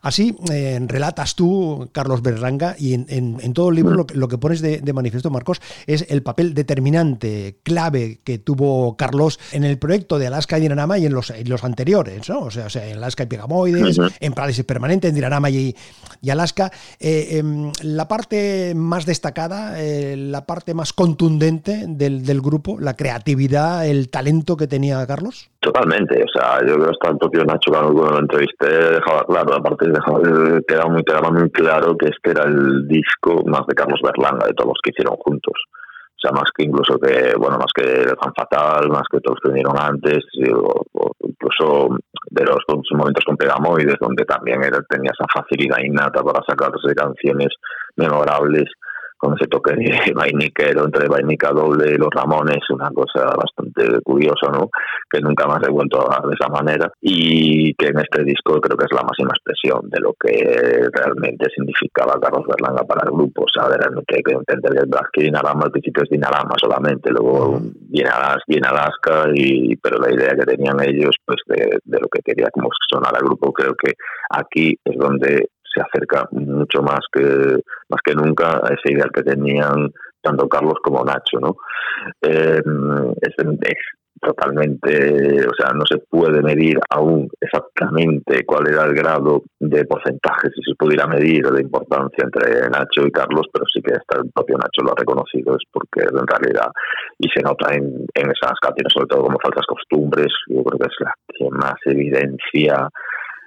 Así 0.00 0.36
eh, 0.50 0.78
relatas 0.86 1.34
tú, 1.34 1.90
Carlos 1.92 2.22
Berranga, 2.22 2.74
y 2.78 2.94
en, 2.94 3.52
todo 3.52 3.68
el 3.70 3.76
libro 3.76 4.06
lo, 4.14 4.28
que 4.28 4.38
pones 4.38 4.60
de, 4.60 4.92
manifiesto, 4.92 5.30
Marcos, 5.30 5.60
es 5.86 6.06
el 6.08 6.22
papel 6.22 6.54
determinante, 6.54 7.58
clave 7.62 8.20
que 8.24 8.38
tuvo 8.38 8.96
Carlos 8.96 9.38
en 9.52 9.64
el 9.64 9.78
proyecto 9.78 10.18
de 10.18 10.28
Alaska 10.28 10.58
y 10.58 10.62
Dinarama 10.62 10.98
y 10.98 11.06
en 11.06 11.12
los, 11.12 11.32
los 11.46 11.64
anteriores, 11.64 12.28
¿no? 12.28 12.40
O 12.40 12.50
sea, 12.50 12.68
en 12.88 12.96
Alaska 12.96 13.24
y 13.24 13.26
Pegamoides, 13.26 13.98
en 14.20 14.32
Parálisis 14.32 14.64
Permanente, 14.64 15.08
en 15.08 15.14
Dinarama 15.14 15.50
y, 15.50 15.74
y 16.22 16.30
Alaska. 16.30 16.70
Eh, 16.98 17.38
em, 17.38 17.72
la 17.82 18.08
parte 18.08 18.74
más 18.74 19.06
destacada, 19.06 19.82
eh, 19.82 20.16
la 20.16 20.46
parte 20.46 20.72
más 20.72 20.92
contundente 20.92 21.84
del, 21.86 22.24
del 22.24 22.40
grupo, 22.40 22.78
la 22.80 22.94
creatividad, 22.94 23.86
el 23.86 24.08
talento 24.08 24.56
que 24.56 24.66
tenía 24.66 25.06
Carlos. 25.06 25.50
Totalmente, 25.60 26.22
o 26.22 26.28
sea, 26.32 26.60
yo 26.60 26.74
creo 26.74 26.86
que 26.86 26.92
hasta 26.92 27.10
el 27.10 27.18
propio 27.18 27.44
Nacho 27.44 27.65
cuando 27.66 27.92
lo 27.92 28.18
entrevisté 28.18 28.68
dejaba 28.68 29.24
claro, 29.24 29.54
aparte 29.54 29.88
dejaba, 29.88 30.20
quedaba, 30.66 30.90
muy, 30.90 31.02
quedaba 31.04 31.30
muy 31.30 31.50
claro 31.50 31.96
que 31.96 32.06
este 32.06 32.30
era 32.30 32.44
el 32.44 32.86
disco 32.86 33.42
más 33.46 33.66
de 33.66 33.74
Carlos 33.74 34.00
Berlanga, 34.02 34.46
de 34.46 34.54
todos 34.54 34.68
los 34.68 34.80
que 34.82 34.90
hicieron 34.90 35.16
juntos. 35.16 35.54
O 36.16 36.18
sea, 36.18 36.32
más 36.32 36.48
que 36.56 36.64
incluso 36.64 36.98
que, 36.98 37.34
bueno, 37.36 37.58
más 37.58 37.72
que 37.74 37.82
Fan 37.82 38.32
Fatal, 38.34 38.88
más 38.88 39.02
que 39.10 39.20
todos 39.20 39.38
que 39.42 39.50
vinieron 39.50 39.74
antes, 39.78 40.24
incluso 41.20 41.98
de 42.30 42.44
los, 42.44 42.58
momentos 42.92 43.24
con 43.24 43.36
Pegamoides, 43.36 43.96
donde 44.00 44.24
también 44.24 44.62
era, 44.64 44.80
tenía 44.88 45.12
esa 45.12 45.26
facilidad 45.32 45.78
innata 45.84 46.22
para 46.22 46.42
sacarse 46.46 46.94
canciones 46.94 47.48
memorables 47.96 48.64
con 49.16 49.34
ese 49.34 49.46
toque 49.46 49.74
de 49.74 50.12
vainiquero 50.14 50.84
entre 50.84 51.08
vainica 51.08 51.50
doble 51.50 51.92
y 51.92 51.96
los 51.96 52.10
Ramones, 52.10 52.62
una 52.70 52.90
cosa 52.90 53.34
bastante 53.36 54.00
curiosa, 54.02 54.50
¿no? 54.52 54.70
Que 55.10 55.20
nunca 55.20 55.46
más 55.46 55.62
he 55.66 55.70
vuelto 55.70 56.00
a 56.10 56.26
de 56.26 56.34
esa 56.34 56.48
manera 56.48 56.90
y 57.00 57.74
que 57.74 57.86
en 57.86 57.98
este 58.00 58.24
disco 58.24 58.60
creo 58.60 58.76
que 58.76 58.84
es 58.84 58.92
la 58.92 59.02
máxima 59.02 59.30
expresión 59.34 59.88
de 59.90 60.00
lo 60.00 60.14
que 60.18 60.88
realmente 60.92 61.46
significaba 61.54 62.20
Carlos 62.20 62.46
Berlanga 62.46 62.84
para 62.84 63.02
el 63.06 63.12
grupo. 63.12 63.44
O 63.44 63.48
sea, 63.52 63.68
realmente 63.68 64.16
hay 64.16 64.22
que 64.22 64.32
entender 64.32 64.72
que 65.12 65.20
el 65.20 65.26
Dinarama 65.26 65.62
al 65.64 65.70
principio 65.70 66.02
es 66.02 66.10
Dinarama 66.10 66.54
solamente, 66.60 67.10
luego 67.10 67.60
viene 67.88 68.10
Alaska, 68.10 68.44
viene 68.46 68.68
Alaska 68.68 69.24
y, 69.34 69.76
pero 69.76 69.98
la 69.98 70.12
idea 70.12 70.34
que 70.34 70.44
tenían 70.44 70.80
ellos 70.82 71.16
pues 71.24 71.38
de, 71.46 71.78
de 71.84 71.98
lo 72.00 72.08
que 72.08 72.20
quería 72.24 72.48
como 72.52 72.68
sonar 72.88 73.14
el 73.16 73.26
grupo 73.26 73.52
creo 73.52 73.74
que 73.74 73.94
aquí 74.30 74.76
es 74.84 74.96
donde 74.96 75.48
se 75.76 75.82
acerca 75.82 76.26
mucho 76.32 76.82
más 76.82 77.00
que 77.12 77.22
más 77.88 78.00
que 78.04 78.14
nunca 78.14 78.60
a 78.62 78.74
ese 78.74 78.94
ideal 78.94 79.10
que 79.12 79.22
tenían 79.22 79.92
tanto 80.22 80.48
Carlos 80.48 80.78
como 80.82 81.04
Nacho, 81.04 81.38
¿no? 81.40 81.56
Eh, 82.22 82.60
es, 83.20 83.34
totalmente, 84.20 85.46
o 85.46 85.54
sea, 85.54 85.72
no 85.74 85.84
se 85.88 85.98
puede 85.98 86.42
medir 86.42 86.78
aún 86.90 87.28
exactamente 87.40 88.44
cuál 88.46 88.68
era 88.68 88.84
el 88.84 88.94
grado 88.94 89.42
de 89.60 89.84
porcentaje, 89.84 90.48
si 90.54 90.62
se 90.62 90.74
pudiera 90.74 91.06
medir, 91.06 91.44
de 91.44 91.62
importancia 91.62 92.24
entre 92.24 92.68
Nacho 92.70 93.06
y 93.06 93.12
Carlos, 93.12 93.46
pero 93.52 93.66
sí 93.72 93.80
que 93.82 93.92
hasta 93.92 94.22
el 94.22 94.30
propio 94.32 94.56
Nacho 94.56 94.82
lo 94.82 94.92
ha 94.92 94.98
reconocido, 94.98 95.54
es 95.54 95.62
porque 95.70 96.00
en 96.00 96.26
realidad, 96.26 96.70
y 97.18 97.28
se 97.28 97.42
nota 97.42 97.74
en, 97.74 98.06
en 98.14 98.30
esas 98.30 98.58
canciones, 98.60 98.92
sobre 98.92 99.08
todo 99.08 99.24
como 99.24 99.38
faltas 99.38 99.66
costumbres, 99.66 100.32
yo 100.48 100.64
creo 100.64 100.78
que 100.78 100.88
es 100.88 100.96
la 101.00 101.14
que 101.28 101.50
más 101.50 101.76
evidencia 101.84 102.88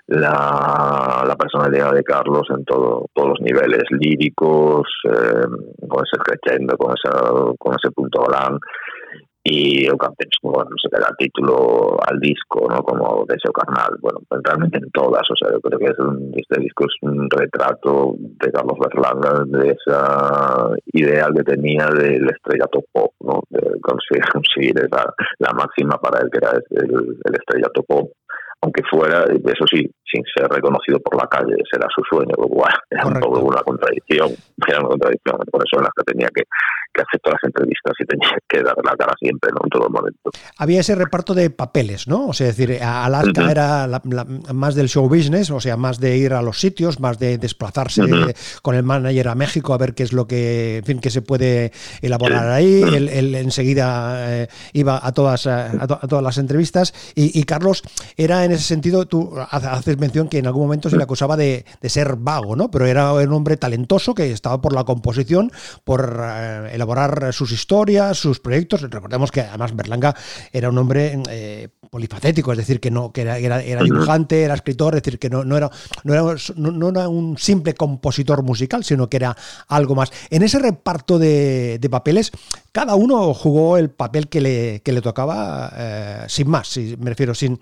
la, 0.10 1.36
personalidad 1.38 1.94
de 1.94 2.04
Carlos 2.04 2.48
en 2.50 2.66
todo, 2.66 3.06
todos 3.14 3.30
los 3.30 3.42
niveles 3.42 3.84
líricos, 3.92 4.88
eh, 5.06 5.48
con 5.88 6.04
ese 6.06 6.18
crescendo, 6.18 6.76
con, 6.78 6.94
esa, 6.94 7.22
con 7.58 7.76
ese 7.76 7.92
punto 7.92 8.24
gran 8.24 8.60
y 9.42 9.88
canciones 9.88 10.36
como 10.42 10.56
bueno, 10.56 10.72
no 10.72 10.76
sé, 10.78 10.90
da 10.92 11.16
título 11.18 11.98
al 12.06 12.20
disco, 12.20 12.68
¿no? 12.70 12.84
Como 12.84 13.26
Deseo 13.28 13.52
Carnal, 13.54 13.98
bueno, 14.02 14.20
pues 14.28 14.42
realmente 14.44 14.78
en 14.78 14.92
todas, 14.92 15.24
o 15.32 15.36
sea, 15.36 15.52
yo 15.52 15.62
creo 15.62 15.80
que 15.80 15.86
es 15.86 15.98
este 16.36 16.62
disco 16.62 16.86
es 16.86 16.96
un 17.02 17.30
retrato 17.30 18.16
de 18.18 18.52
Carlos 18.52 18.78
Berlanga, 18.80 19.44
de 19.48 19.70
esa 19.72 20.70
ideal 20.94 21.34
que 21.34 21.44
tenía 21.44 21.88
del 21.88 22.30
estrellato 22.30 22.84
pop, 22.92 23.14
¿no? 23.22 23.42
De 23.50 23.80
conseguir 23.82 24.78
esa, 24.78 25.14
la 25.40 25.54
máxima 25.54 25.98
para 25.98 26.20
él 26.20 26.30
que 26.32 26.38
era 26.38 26.52
el, 26.72 27.18
el 27.24 27.36
estrellato 27.36 27.82
pop 27.84 28.12
aunque 28.62 28.84
fuera, 28.90 29.24
eso 29.24 29.66
sí, 29.72 29.90
sin 30.04 30.24
ser 30.36 30.50
reconocido 30.50 31.00
por 31.00 31.16
la 31.16 31.28
calle, 31.28 31.54
ese 31.54 31.78
era 31.78 31.88
su 31.94 32.02
sueño, 32.04 32.36
bueno, 32.36 32.76
era 32.90 33.06
un 33.06 33.20
poco 33.20 33.40
una 33.40 33.62
contradicción, 33.62 34.30
era 34.68 34.80
una 34.80 34.90
contradicción, 34.90 35.38
por 35.52 35.64
eso 35.64 35.78
en 35.78 35.84
las 35.84 35.94
que 35.96 36.12
tenía 36.12 36.28
que, 36.34 36.44
que 37.00 37.08
hacer 37.08 37.20
todas 37.22 37.40
las 37.42 37.50
entrevistas 37.50 37.94
y 38.00 38.06
tenía 38.06 38.38
que 38.48 38.64
dar 38.64 38.76
la 38.84 38.96
cara 38.96 39.14
siempre, 39.20 39.52
¿no? 39.52 39.60
En 39.64 39.70
todo 39.70 39.90
momento. 39.90 40.32
Había 40.58 40.82
ese 40.82 40.96
reparto 40.96 41.34
de 41.34 41.50
papeles, 41.50 42.08
¿no? 42.08 42.28
O 42.28 42.34
sea, 42.34 42.48
decir, 42.48 42.82
Alaska 42.82 43.52
era 43.52 43.88
más 44.54 44.76
del 44.76 44.90
show 44.90 45.08
business, 45.08 45.52
o 45.52 45.60
sea, 45.60 45.78
más 45.78 46.00
de 46.00 46.18
ir 46.18 46.34
a 46.34 46.42
los 46.42 46.60
sitios, 46.60 47.00
más 47.00 47.20
de 47.20 47.38
desplazarse 47.38 48.02
con 48.62 48.76
el 48.76 48.84
manager 48.84 49.28
a 49.28 49.36
México 49.36 49.74
a 49.74 49.78
ver 49.78 49.94
qué 49.94 50.04
es 50.04 50.14
lo 50.14 50.28
que, 50.28 50.78
en 50.78 50.86
fin, 50.86 51.00
que 51.00 51.10
se 51.10 51.22
puede 51.22 51.72
elaborar 52.02 52.50
ahí. 52.50 52.82
Él, 52.82 53.36
enseguida 53.36 54.42
eh, 54.42 54.48
iba 54.74 55.00
a 55.02 55.12
todas, 55.14 55.46
eh, 55.46 55.50
a, 55.52 55.88
todas 55.88 56.24
las 56.24 56.38
entrevistas 56.38 56.94
y, 57.16 57.38
y 57.38 57.44
Carlos 57.44 57.84
era 58.18 58.46
en 58.46 58.52
ese 58.52 58.64
sentido, 58.64 59.06
tú 59.06 59.34
haces 59.50 59.98
mención 59.98 60.28
que 60.28 60.40
en 60.40 60.48
algún 60.48 60.64
momento 60.64 60.90
se 60.90 60.98
le 60.98 61.04
acusaba 61.04 61.38
de, 61.38 61.66
ser 61.84 62.16
vago, 62.18 62.56
¿no? 62.56 62.70
Pero 62.72 62.86
era 62.86 63.14
un 63.14 63.34
hombre 63.34 63.58
talentoso 63.58 64.14
que 64.14 64.32
estaba 64.32 64.62
por 64.62 64.74
la 64.74 64.84
composición, 64.84 65.52
por 65.84 66.20
eh, 66.22 66.72
elaborar 66.74 66.89
sus 67.32 67.52
historias, 67.52 68.18
sus 68.18 68.40
proyectos. 68.40 68.82
Recordemos 68.82 69.32
que 69.32 69.42
además 69.42 69.76
Berlanga 69.76 70.16
era 70.52 70.70
un 70.70 70.78
hombre 70.78 71.22
eh, 71.30 71.70
polifacético, 71.90 72.52
es 72.52 72.58
decir, 72.58 72.80
que 72.80 72.92
no 72.92 73.12
que 73.12 73.22
era, 73.22 73.38
era, 73.38 73.84
dibujante, 73.84 74.44
era 74.44 74.54
escritor, 74.54 74.96
es 74.96 75.04
decir, 75.04 75.20
que 75.20 75.30
no, 75.30 75.44
no, 75.44 75.58
era, 75.58 75.70
no, 76.04 76.14
era, 76.14 76.36
no, 76.56 76.90
era 76.90 77.10
un 77.10 77.38
simple 77.38 77.74
compositor 77.74 78.44
musical, 78.44 78.84
sino 78.84 79.10
que 79.10 79.18
era 79.18 79.36
algo 79.68 79.96
más. 79.96 80.12
En 80.30 80.44
ese 80.44 80.60
reparto 80.60 81.20
de, 81.20 81.80
papeles, 81.90 82.32
cada 82.72 82.96
uno 82.96 83.34
jugó 83.34 83.78
el 83.78 83.90
papel 83.90 84.28
que 84.28 84.42
le, 84.42 84.82
que 84.82 84.92
le 84.92 85.02
tocaba 85.02 85.72
eh, 85.76 86.26
sin 86.28 86.50
más, 86.50 86.68
si, 86.68 86.96
me 87.00 87.10
refiero, 87.10 87.34
sin 87.34 87.60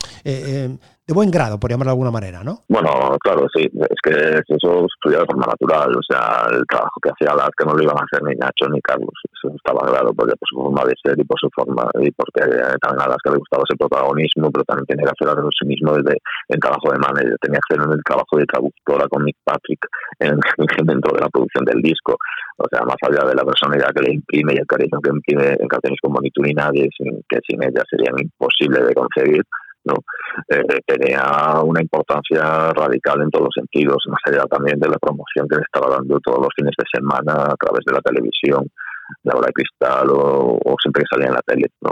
de 1.08 1.14
buen 1.14 1.32
grado, 1.32 1.58
por 1.58 1.72
llamarlo 1.72 1.92
de 1.92 1.96
alguna 1.96 2.12
manera, 2.12 2.44
¿no? 2.44 2.68
Bueno, 2.68 3.16
claro, 3.24 3.48
sí, 3.56 3.64
es 3.64 4.02
que 4.04 4.12
eso 4.44 4.86
estudia 4.86 5.20
de 5.20 5.26
forma 5.26 5.48
natural, 5.48 5.96
o 5.96 6.04
sea, 6.04 6.52
el 6.52 6.68
trabajo 6.68 7.00
que 7.02 7.10
hacía 7.16 7.34
las 7.34 7.50
que 7.56 7.64
no 7.64 7.74
lo 7.74 7.82
iban 7.82 7.96
a 7.96 8.04
hacer 8.04 8.22
ni 8.28 8.36
Nacho 8.36 8.68
ni 8.68 8.82
Carlos, 8.82 9.16
eso 9.24 9.56
estaba 9.56 9.88
claro, 9.88 10.12
porque 10.14 10.36
por 10.36 10.48
su 10.50 10.56
forma 10.60 10.84
de 10.84 10.94
ser 11.02 11.16
y 11.18 11.24
por 11.24 11.40
su 11.40 11.48
forma, 11.56 11.88
y 12.04 12.12
porque 12.12 12.44
también 12.84 13.08
a 13.08 13.08
las 13.08 13.24
que 13.24 13.32
le 13.32 13.40
gustaba 13.40 13.64
ese 13.64 13.80
protagonismo, 13.80 14.52
pero 14.52 14.66
también 14.68 14.86
tenía 14.86 15.08
que 15.08 15.16
hacer 15.16 15.32
sí 15.58 15.66
mismo 15.66 15.96
desde 15.96 16.20
el 16.50 16.60
trabajo 16.60 16.92
de 16.92 17.00
manager, 17.00 17.40
tenía 17.40 17.60
que 17.64 17.80
hacer 17.80 17.88
el 17.88 18.04
trabajo 18.04 18.36
de 18.36 18.46
traductora 18.46 19.08
con 19.08 19.24
Nick 19.24 19.38
Patrick 19.48 19.80
en, 20.20 20.36
dentro 20.92 21.16
de 21.16 21.22
la 21.24 21.32
producción 21.32 21.64
del 21.64 21.80
disco, 21.82 22.20
o 22.58 22.68
sea, 22.68 22.84
más 22.84 23.00
allá 23.08 23.24
de 23.24 23.36
la 23.36 23.48
personalidad 23.48 23.96
que 23.96 24.04
le 24.04 24.14
imprime 24.20 24.54
y 24.56 24.60
el 24.60 24.68
cariño 24.68 25.00
que 25.00 25.10
imprime 25.10 25.56
en 25.56 25.68
canciones 25.72 26.00
como 26.02 26.20
Ni 26.20 26.32
tú 26.32 26.42
ni 26.42 26.52
nadie, 26.52 26.90
que 27.00 27.40
sin 27.48 27.64
ella 27.64 27.84
sería 27.88 28.12
imposible 28.12 28.84
de 28.84 28.94
conseguir, 28.94 29.44
¿no? 29.88 29.96
Eh, 30.50 30.82
tenía 30.86 31.62
una 31.64 31.82
importancia 31.82 32.72
radical 32.74 33.22
en 33.22 33.32
todos 33.32 33.46
los 33.46 33.56
sentidos, 33.56 34.04
más 34.08 34.20
allá 34.26 34.46
también 34.46 34.80
de 34.80 34.90
la 34.90 34.98
promoción 34.98 35.48
que 35.48 35.56
le 35.56 35.64
estaba 35.64 35.96
dando 35.96 36.20
todos 36.20 36.40
los 36.40 36.50
fines 36.56 36.74
de 36.78 36.86
semana 36.92 37.34
a 37.34 37.56
través 37.56 37.84
de 37.86 37.94
la 37.94 38.02
televisión, 38.02 38.68
la 39.24 39.36
hora 39.36 39.48
de 39.48 39.54
cristal 39.54 40.08
o, 40.12 40.76
siempre 40.82 41.04
que 41.04 41.16
salía 41.16 41.28
en 41.28 41.34
la 41.34 41.42
tele, 41.42 41.68
¿no? 41.82 41.92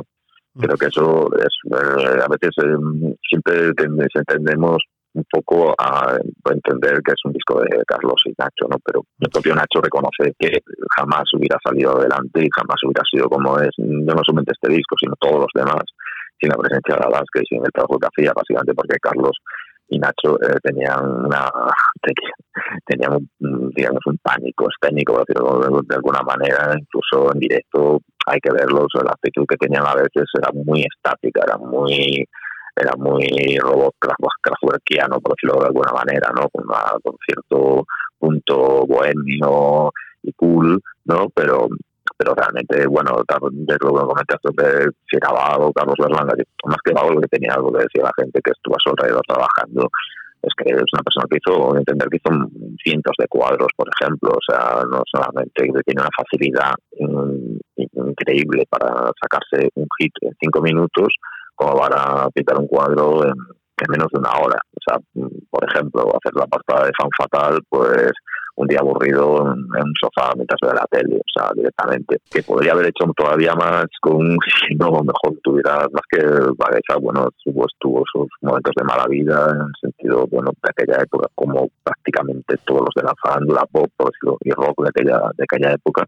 Creo 0.57 0.77
que 0.77 0.85
eso 0.85 1.27
es, 1.35 1.53
eh, 1.69 2.21
a 2.23 2.27
veces 2.29 2.51
eh, 2.63 3.15
siempre 3.29 3.71
entendemos 4.13 4.77
un 5.15 5.25
poco 5.31 5.73
a, 5.77 6.17
entender 6.51 7.01
que 7.03 7.11
es 7.11 7.21
un 7.25 7.33
disco 7.33 7.59
de 7.61 7.83
Carlos 7.87 8.21
y 8.25 8.33
Nacho, 8.37 8.67
¿no? 8.69 8.77
Pero 8.83 9.01
el 9.19 9.29
propio 9.29 9.55
Nacho 9.55 9.81
reconoce 9.81 10.33
que 10.37 10.59
jamás 10.95 11.23
hubiera 11.33 11.57
salido 11.63 11.97
adelante 11.97 12.43
y 12.43 12.49
jamás 12.55 12.77
hubiera 12.83 13.03
sido 13.09 13.29
como 13.29 13.57
es, 13.59 13.71
no 13.77 14.13
solamente 14.23 14.51
este 14.53 14.73
disco, 14.73 14.95
sino 14.99 15.13
todos 15.19 15.47
los 15.47 15.51
demás, 15.55 15.83
sin 16.39 16.49
la 16.49 16.57
presencia 16.57 16.95
de 16.95 17.05
Alaska 17.05 17.41
y 17.41 17.45
sin 17.45 17.65
el 17.65 17.71
trabajo 17.71 17.97
que 17.99 18.07
hacía, 18.07 18.33
básicamente 18.35 18.73
porque 18.73 18.97
Carlos 19.01 19.37
y 19.87 19.99
Nacho 19.99 20.41
eh, 20.41 20.57
tenían 20.63 21.25
una 21.25 21.49
tenían 22.85 23.13
un, 23.13 23.69
digamos 23.75 24.01
un 24.07 24.17
pánico 24.17 24.65
escénico 24.69 25.13
por 25.13 25.25
decirlo 25.27 25.81
de 25.83 25.95
alguna 25.95 26.21
manera 26.21 26.73
incluso 26.75 27.31
en 27.31 27.39
directo 27.39 27.99
hay 28.25 28.39
que 28.39 28.51
verlos 28.51 28.87
la 28.95 29.11
actitud 29.11 29.45
que 29.47 29.57
tenían 29.57 29.85
a 29.85 29.93
veces 29.93 30.25
era 30.35 30.49
muy 30.53 30.81
estática 30.81 31.43
era 31.45 31.57
muy 31.57 32.25
era 32.75 32.91
muy 32.97 33.57
robot 33.57 33.95
kraftwerkiano, 34.41 35.19
por 35.21 35.35
decirlo 35.35 35.61
de 35.61 35.67
alguna 35.67 35.91
manera, 35.93 36.29
¿no? 36.35 36.49
Con, 36.49 36.65
con 37.01 37.15
cierto 37.25 37.85
punto 38.19 38.85
bohemio 38.85 39.91
y 40.23 40.33
cool, 40.33 40.81
¿no? 41.05 41.29
Pero 41.33 41.69
pero 42.17 42.33
realmente, 42.33 42.87
bueno, 42.87 43.17
de 43.17 43.77
lo 43.81 43.93
que 43.93 44.05
comentaste 44.05 44.49
de 44.55 44.91
si 45.09 45.17
vago, 45.19 45.71
Carlos 45.73 45.95
Berlanga, 45.99 46.33
más 46.65 46.77
que 46.83 46.93
vago 46.93 47.11
lo 47.11 47.21
que 47.21 47.27
tenía 47.27 47.53
algo 47.53 47.71
que 47.73 47.83
decía 47.83 48.03
la 48.03 48.23
gente 48.23 48.39
que 48.41 48.51
estuvo 48.51 48.75
a 48.75 48.79
su 48.79 48.89
alrededor 48.89 49.21
trabajando, 49.27 49.89
es 50.41 50.53
que 50.57 50.69
es 50.69 50.93
una 50.93 51.03
persona 51.03 51.25
que 51.29 51.37
hizo, 51.41 51.75
entender 51.75 52.07
que 52.07 52.17
hizo 52.17 52.31
cientos 52.83 53.13
de 53.17 53.27
cuadros, 53.27 53.67
por 53.75 53.89
ejemplo, 53.89 54.31
o 54.31 54.43
sea, 54.45 54.83
no 54.89 55.01
solamente 55.11 55.51
que 55.55 55.83
tiene 55.83 56.01
una 56.01 56.15
facilidad 56.15 56.73
increíble 57.75 58.63
para 58.69 59.11
sacarse 59.19 59.69
un 59.75 59.87
hit 59.99 60.13
en 60.21 60.33
cinco 60.39 60.61
minutos, 60.61 61.09
como 61.55 61.79
para 61.79 62.29
pintar 62.29 62.59
un 62.59 62.67
cuadro 62.67 63.25
en, 63.25 63.33
menos 63.89 64.07
de 64.13 64.19
una 64.19 64.31
hora. 64.39 64.59
O 64.71 64.81
sea, 64.85 64.97
por 65.49 65.65
ejemplo, 65.69 66.01
hacer 66.15 66.33
la 66.35 66.47
portada 66.47 66.85
de 66.85 66.91
Fan 66.97 67.09
Fatal, 67.17 67.59
pues 67.69 68.11
un 68.55 68.67
día 68.67 68.79
aburrido 68.79 69.53
en, 69.53 69.59
un 69.59 69.93
sofá 69.99 70.33
mientras 70.35 70.59
ve 70.61 70.73
la 70.73 70.87
tele, 70.89 71.17
o 71.17 71.29
sea, 71.33 71.51
directamente. 71.53 72.17
Que 72.29 72.43
podría 72.43 72.73
haber 72.73 72.87
hecho 72.87 73.05
todavía 73.15 73.53
más 73.55 73.85
con, 74.01 74.37
si 74.67 74.75
no, 74.79 74.91
mejor 74.91 75.37
tuviera 75.43 75.87
más 75.91 76.05
que 76.09 76.23
Baguesa, 76.57 76.97
bueno, 76.99 77.27
tuvo, 77.43 77.65
tuvo 77.79 78.03
sus 78.11 78.27
momentos 78.41 78.73
de 78.75 78.83
mala 78.83 79.05
vida 79.07 79.47
en 79.51 79.61
el 79.61 79.73
sentido, 79.81 80.25
bueno, 80.27 80.51
de 80.63 80.69
aquella 80.69 81.03
época, 81.03 81.27
como 81.35 81.67
prácticamente 81.83 82.57
todos 82.65 82.81
los 82.81 82.95
de 82.95 83.03
la 83.03 83.13
la 83.53 83.65
pop, 83.65 83.89
por 83.97 84.11
decirlo, 84.11 84.37
y 84.41 84.51
rock 84.51 84.83
de 84.83 84.89
aquella, 84.89 85.19
de 85.35 85.43
aquella 85.43 85.73
época, 85.73 86.05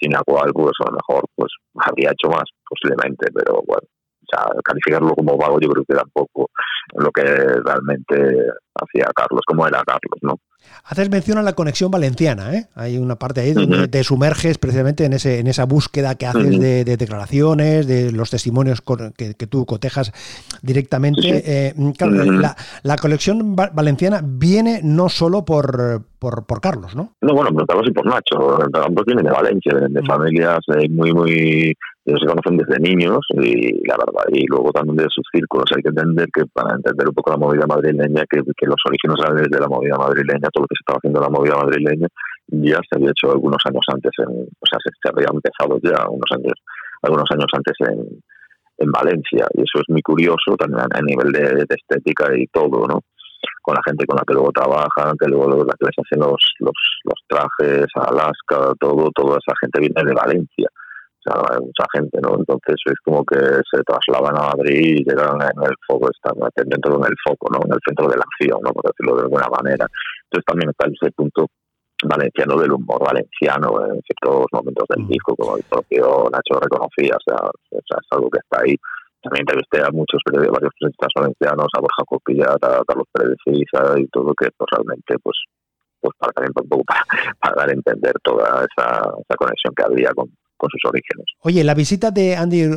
sin 0.00 0.12
la 0.12 0.22
cual, 0.24 0.52
pues 0.52 0.72
a 0.80 0.90
lo 0.90 0.96
mejor, 0.96 1.24
pues 1.34 1.52
habría 1.74 2.10
hecho 2.10 2.28
más, 2.28 2.44
posiblemente, 2.68 3.28
pero 3.32 3.62
bueno, 3.66 3.86
sea, 4.30 4.46
calificarlo 4.64 5.14
como 5.14 5.36
vago 5.36 5.58
yo 5.60 5.68
creo 5.70 5.84
que 5.84 5.94
tampoco 5.94 6.50
lo 6.94 7.10
que 7.10 7.22
realmente 7.22 8.46
hacía 8.80 9.06
Carlos, 9.14 9.42
como 9.46 9.66
era 9.66 9.82
Carlos, 9.84 10.18
¿no? 10.22 10.38
Haces 10.84 11.10
mención 11.10 11.38
a 11.38 11.42
la 11.42 11.52
conexión 11.52 11.90
valenciana, 11.90 12.54
¿eh? 12.54 12.66
Hay 12.74 12.98
una 12.98 13.16
parte 13.16 13.40
ahí 13.40 13.52
donde 13.52 13.88
te 13.88 14.02
sumerges 14.04 14.58
precisamente 14.58 15.04
en 15.04 15.12
ese 15.12 15.38
en 15.38 15.46
esa 15.46 15.64
búsqueda 15.64 16.14
que 16.14 16.26
haces 16.26 16.58
de, 16.58 16.84
declaraciones, 16.84 17.86
de 17.86 18.12
los 18.12 18.30
testimonios 18.30 18.82
que, 19.16 19.34
tú 19.46 19.66
cotejas 19.66 20.12
directamente. 20.62 21.42
Eh, 21.44 21.74
claro, 21.96 22.24
la, 22.24 22.56
la, 22.82 22.96
colección 22.96 23.54
valenciana 23.54 24.20
viene 24.22 24.80
no 24.82 25.08
solo 25.08 25.44
por, 25.44 26.02
por, 26.18 26.46
por, 26.46 26.60
Carlos, 26.60 26.96
¿no? 26.96 27.14
No, 27.20 27.34
bueno, 27.34 27.50
por 27.52 27.66
Carlos 27.66 27.86
y 27.88 27.92
por 27.92 28.06
Nacho. 28.06 28.58
Ambos 28.82 29.04
vienen 29.06 29.24
de 29.24 29.30
Valencia, 29.30 29.72
de, 29.74 30.02
familias 30.02 30.60
eh, 30.76 30.88
muy, 30.88 31.12
muy 31.12 31.74
ellos 32.08 32.20
se 32.20 32.26
conocen 32.26 32.56
desde 32.56 32.80
niños 32.80 33.20
y 33.34 33.86
la 33.86 33.96
verdad, 33.98 34.24
y 34.32 34.46
luego 34.46 34.72
también 34.72 34.96
de 34.96 35.06
sus 35.10 35.24
círculos. 35.30 35.66
Hay 35.76 35.82
que 35.82 35.90
entender 35.90 36.28
que 36.32 36.46
para 36.46 36.74
entender 36.74 37.06
un 37.08 37.14
poco 37.14 37.30
la 37.30 37.36
movida 37.36 37.66
madrileña, 37.66 38.24
que, 38.30 38.40
que 38.56 38.66
los 38.68 38.80
orígenes 38.86 39.50
de 39.50 39.60
la 39.60 39.68
movida 39.68 39.96
madrileña, 39.96 40.48
todo 40.52 40.62
lo 40.62 40.68
que 40.68 40.76
se 40.76 40.82
estaba 40.82 40.98
haciendo 40.98 41.20
en 41.20 41.24
la 41.24 41.34
movida 41.36 41.56
madrileña, 41.56 42.08
ya 42.48 42.78
se 42.88 42.96
había 42.96 43.10
hecho 43.10 43.32
algunos 43.32 43.60
años 43.66 43.84
antes, 43.92 44.12
en, 44.18 44.48
o 44.48 44.66
sea, 44.66 44.78
se, 44.80 45.08
había 45.08 45.28
empezado 45.32 45.78
ya 45.82 46.08
unos 46.08 46.30
años, 46.32 46.56
algunos 47.02 47.28
años 47.30 47.46
antes 47.52 47.76
en, 47.80 48.22
en 48.78 48.90
Valencia. 48.92 49.46
Y 49.54 49.62
eso 49.62 49.80
es 49.80 49.88
muy 49.88 50.02
curioso 50.02 50.56
también 50.56 50.86
a 50.90 51.02
nivel 51.02 51.32
de, 51.32 51.66
estética 51.68 52.28
y 52.36 52.46
todo, 52.48 52.86
¿no? 52.86 53.00
con 53.62 53.74
la 53.74 53.82
gente 53.84 54.06
con 54.06 54.16
la 54.16 54.24
que 54.26 54.34
luego 54.34 54.50
trabajan, 54.50 55.14
que 55.20 55.28
luego 55.28 55.62
la 55.62 55.74
que 55.78 55.86
les 55.86 55.98
hacen 55.98 56.20
los, 56.20 56.42
los, 56.58 56.78
los 57.04 57.20
trajes, 57.28 57.86
Alaska, 57.94 58.72
todo, 58.80 59.10
toda 59.14 59.38
esa 59.38 59.54
gente 59.60 59.80
viene 59.80 60.02
de 60.04 60.14
Valencia 60.14 60.68
hay 61.28 61.60
mucha 61.60 61.84
gente, 61.92 62.18
¿no? 62.22 62.36
Entonces 62.38 62.76
es 62.86 62.98
como 63.04 63.24
que 63.24 63.38
se 63.38 63.82
trasladan 63.84 64.36
a 64.36 64.54
Madrid 64.56 64.98
y 64.98 65.04
llegan 65.04 65.40
en 65.40 65.62
el 65.62 65.74
foco, 65.86 66.08
están 66.10 66.34
dentro 66.66 66.96
en 66.96 67.04
el 67.04 67.16
foco, 67.26 67.48
¿no? 67.52 67.60
En 67.64 67.72
el 67.72 67.80
centro 67.86 68.08
de 68.08 68.16
la 68.16 68.24
acción, 68.24 68.60
¿no? 68.62 68.72
Por 68.72 68.84
decirlo 68.90 69.16
de 69.16 69.22
alguna 69.22 69.48
manera. 69.48 69.86
Entonces 70.24 70.44
también 70.46 70.70
está 70.70 70.86
ese 70.86 71.12
punto 71.12 71.46
valenciano 72.04 72.56
del 72.58 72.72
humor 72.72 73.02
valenciano 73.04 73.86
en 73.86 74.00
ciertos 74.02 74.46
momentos 74.52 74.84
del 74.88 75.04
mm. 75.04 75.08
disco, 75.08 75.34
como 75.36 75.56
el 75.56 75.64
propio 75.64 76.30
Nacho 76.30 76.60
reconocía, 76.60 77.16
o 77.16 77.24
sea, 77.24 77.50
es 77.72 78.06
algo 78.10 78.30
que 78.30 78.38
está 78.38 78.62
ahí. 78.62 78.76
También 79.20 79.42
entrevisté 79.42 79.82
a 79.82 79.90
muchos 79.90 80.22
varios 80.24 80.72
periodistas 80.78 81.10
valencianos, 81.16 81.66
a 81.74 81.80
Borja 81.80 82.04
Copilla, 82.06 82.54
a 82.54 82.84
Carlos 82.86 83.08
Pérez 83.12 83.36
de 83.44 84.00
y 84.00 84.06
todo, 84.08 84.32
que 84.34 84.48
pues, 84.56 84.68
realmente 84.70 85.18
pues 85.22 85.36
pues 86.00 86.14
para 86.16 86.32
también 86.32 86.52
un 86.54 86.68
poco 86.68 86.84
para, 86.84 87.02
para, 87.40 87.54
dar 87.56 87.68
a 87.70 87.72
entender 87.72 88.14
toda 88.22 88.64
esa, 88.64 89.00
esa 89.18 89.36
conexión 89.36 89.74
que 89.74 89.82
había 89.82 90.12
con, 90.14 90.30
con 90.58 90.68
sus 90.70 90.84
orígenes. 90.84 91.26
Oye, 91.40 91.64
la 91.64 91.74
visita 91.74 92.10
de 92.10 92.36
Andy 92.36 92.68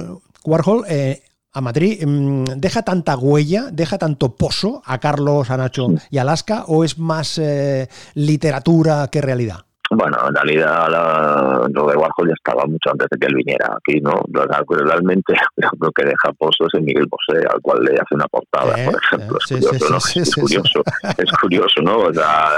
Warhol 0.45 0.85
eh, 0.87 1.23
a 1.51 1.61
Madrid 1.61 2.05
mm, 2.05 2.45
deja 2.57 2.83
tanta 2.83 3.17
huella, 3.17 3.69
deja 3.71 3.97
tanto 3.97 4.35
pozo 4.35 4.81
a 4.85 4.99
Carlos, 4.99 5.49
a 5.49 5.57
Nacho 5.57 5.87
y 6.09 6.17
a 6.17 6.21
Alaska, 6.21 6.63
o 6.67 6.83
es 6.83 6.97
más 6.97 7.37
eh, 7.37 7.89
literatura 8.13 9.09
que 9.11 9.21
realidad? 9.21 9.65
Bueno, 9.93 10.17
en 10.25 10.33
realidad 10.33 10.87
la, 10.89 11.67
lo 11.69 11.85
de 11.85 11.97
Warhol 11.97 12.29
ya 12.29 12.33
estaba 12.33 12.63
mucho 12.65 12.91
antes 12.91 13.07
de 13.11 13.17
que 13.19 13.27
él 13.27 13.35
viniera 13.35 13.75
aquí, 13.75 13.99
¿no? 13.99 14.23
Realmente 14.31 15.33
lo 15.81 15.91
que 15.91 16.05
deja 16.05 16.31
Pozo 16.39 16.65
es 16.71 16.81
Miguel 16.81 17.07
Bosé, 17.09 17.45
al 17.45 17.59
cual 17.61 17.83
le 17.83 17.95
hace 17.95 18.15
una 18.15 18.25
portada, 18.27 18.73
por 18.85 18.95
ejemplo. 18.95 19.37
es 19.37 19.51
curioso, 19.51 19.89
¿no? 19.89 19.97
es 19.97 20.35
curioso, 20.35 20.83
es 21.17 21.31
curioso, 21.41 21.81
¿no? 21.81 21.97
O 21.97 22.13
sea, 22.13 22.57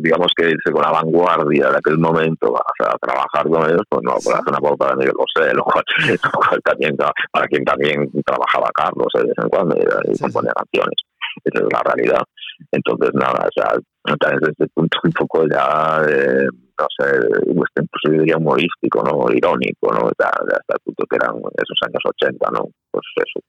digamos 0.00 0.32
que 0.34 0.48
irse 0.48 0.72
con 0.72 0.80
la 0.80 0.92
vanguardia 0.92 1.68
de 1.72 1.76
aquel 1.76 1.98
momento 1.98 2.56
a, 2.56 2.96
trabajar 2.98 3.46
con 3.46 3.68
ellos, 3.68 3.82
pues 3.90 4.02
no, 4.02 4.12
pues 4.14 4.34
hace 4.34 4.48
una 4.48 4.60
portada 4.60 4.92
de 4.92 4.96
Miguel 4.96 5.14
Bosé, 5.18 5.52
lo 5.52 5.64
cual, 5.64 5.84
también, 6.64 6.96
para 6.96 7.46
quien 7.48 7.64
también 7.64 8.10
trabajaba 8.24 8.70
Carlos 8.74 9.08
eh, 9.16 9.20
de 9.20 9.26
vez 9.26 9.36
en 9.42 9.48
cuando 9.50 9.76
y, 9.76 10.18
componía 10.18 10.52
canciones. 10.56 10.96
Esa 11.44 11.64
es 11.64 11.72
la 11.72 11.82
realidad. 11.84 12.22
Entonces, 12.72 13.10
nada, 13.14 13.46
o 13.46 13.52
sea, 13.54 13.74
desde 14.18 14.52
este 14.52 14.66
punto 14.74 14.98
un 15.04 15.12
poco 15.12 15.44
ya, 15.46 16.02
eh, 16.08 16.46
no 16.78 16.86
sé, 16.98 17.10
incluso 17.46 18.06
yo 18.06 18.20
diría 18.20 18.36
humorístico, 18.36 19.02
¿no? 19.02 19.30
Irónico, 19.32 19.92
¿no? 19.92 20.10
Ya, 20.18 20.28
hasta 20.28 20.74
el 20.74 20.80
punto 20.84 21.04
que 21.08 21.16
eran 21.16 21.36
esos 21.36 21.78
años 21.86 22.02
80, 22.04 22.50
¿no? 22.52 22.68
Pues 22.90 23.04
eso. 23.16 23.40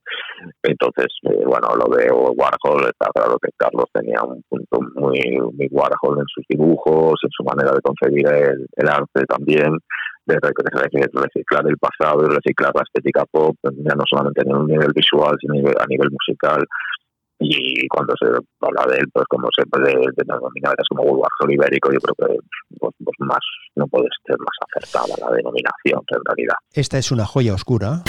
Entonces, 0.63 1.07
eh, 1.23 1.43
bueno, 1.45 1.69
lo 1.75 1.95
de 1.95 2.11
Warhol, 2.11 2.89
está 2.89 3.09
claro 3.13 3.37
que 3.41 3.49
Carlos 3.57 3.85
tenía 3.93 4.21
un 4.23 4.43
punto 4.49 4.79
muy, 4.95 5.21
muy 5.53 5.67
Warhol 5.71 6.19
en 6.19 6.27
sus 6.33 6.45
dibujos, 6.49 7.19
en 7.23 7.31
su 7.31 7.43
manera 7.43 7.71
de 7.71 7.81
concebir 7.81 8.27
el, 8.27 8.67
el 8.75 8.89
arte 8.89 9.25
también 9.25 9.77
de 10.25 10.37
reciclar 10.39 11.67
el 11.67 11.77
pasado 11.77 12.25
y 12.25 12.29
reciclar 12.29 12.71
la 12.75 12.83
estética 12.83 13.25
pop, 13.25 13.55
ya 13.63 13.95
no 13.95 14.03
solamente 14.07 14.41
a 14.41 14.63
nivel 14.63 14.91
visual, 14.93 15.35
sino 15.39 15.55
a 15.55 15.85
nivel 15.87 16.09
musical, 16.11 16.63
y 17.41 17.87
cuando 17.87 18.13
se 18.19 18.27
habla 18.27 18.85
de 18.93 18.99
él, 18.99 19.09
pues 19.11 19.25
como 19.27 19.47
se 19.55 19.65
puede 19.65 19.93
denominar 20.15 20.75
como 20.89 21.03
Warhol 21.03 21.51
ibérico, 21.51 21.91
yo 21.91 21.99
creo 21.99 22.15
que 22.29 22.37
pues, 22.79 22.93
pues, 23.03 23.15
más 23.19 23.39
no 23.75 23.87
puede 23.87 24.07
ser 24.25 24.37
más 24.39 24.57
acertada 24.69 25.15
la 25.19 25.35
denominación 25.35 26.01
en 26.07 26.21
realidad. 26.25 26.55
Esta 26.73 26.97
es 26.97 27.11
una 27.11 27.25
joya 27.25 27.53
oscura. 27.53 28.03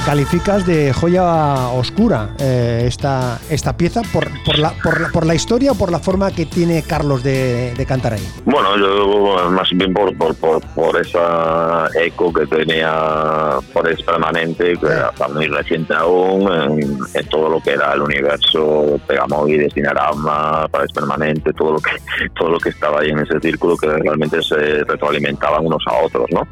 Calificas 0.00 0.66
de 0.66 0.92
joya 0.92 1.68
oscura 1.68 2.30
eh, 2.38 2.84
esta, 2.86 3.38
esta 3.50 3.76
pieza 3.76 4.02
por, 4.12 4.28
por, 4.44 4.58
la, 4.58 4.70
por, 4.82 5.12
por, 5.12 5.26
la 5.26 5.34
historia 5.34 5.72
o 5.72 5.74
por 5.74 5.90
la 5.90 5.98
forma 5.98 6.30
que 6.30 6.46
tiene 6.46 6.82
Carlos 6.82 7.22
de, 7.22 7.74
de 7.74 7.86
cantar 7.86 8.14
ahí. 8.14 8.28
Bueno, 8.44 8.76
yo 8.76 9.50
más 9.50 9.68
bien 9.72 9.92
por, 9.92 10.16
por, 10.16 10.34
por, 10.34 11.00
esa 11.00 11.88
eco 11.94 12.32
que 12.32 12.46
tenía 12.46 13.58
por 13.72 13.88
es 13.88 14.02
permanente, 14.02 14.76
que 14.76 14.86
era 14.86 15.12
muy 15.32 15.46
reciente 15.46 15.94
aún, 15.94 16.50
en, 16.52 17.28
todo 17.28 17.48
lo 17.48 17.60
que 17.60 17.72
era 17.72 17.92
el 17.94 18.02
universo 18.02 18.98
Pegamoides, 19.06 19.74
Dinarama, 19.74 20.68
Pares 20.68 20.92
Permanente, 20.92 21.52
todo 21.52 21.72
lo 21.72 21.78
que 21.78 21.90
todo 22.34 22.50
lo 22.50 22.58
que 22.58 22.70
estaba 22.70 23.00
ahí 23.00 23.10
en 23.10 23.20
ese 23.20 23.40
círculo 23.40 23.76
que 23.76 23.88
realmente 23.88 24.42
se 24.42 24.84
retroalimentaban 24.84 25.66
unos 25.66 25.82
a 25.86 26.04
otros, 26.04 26.26
¿no? 26.30 26.46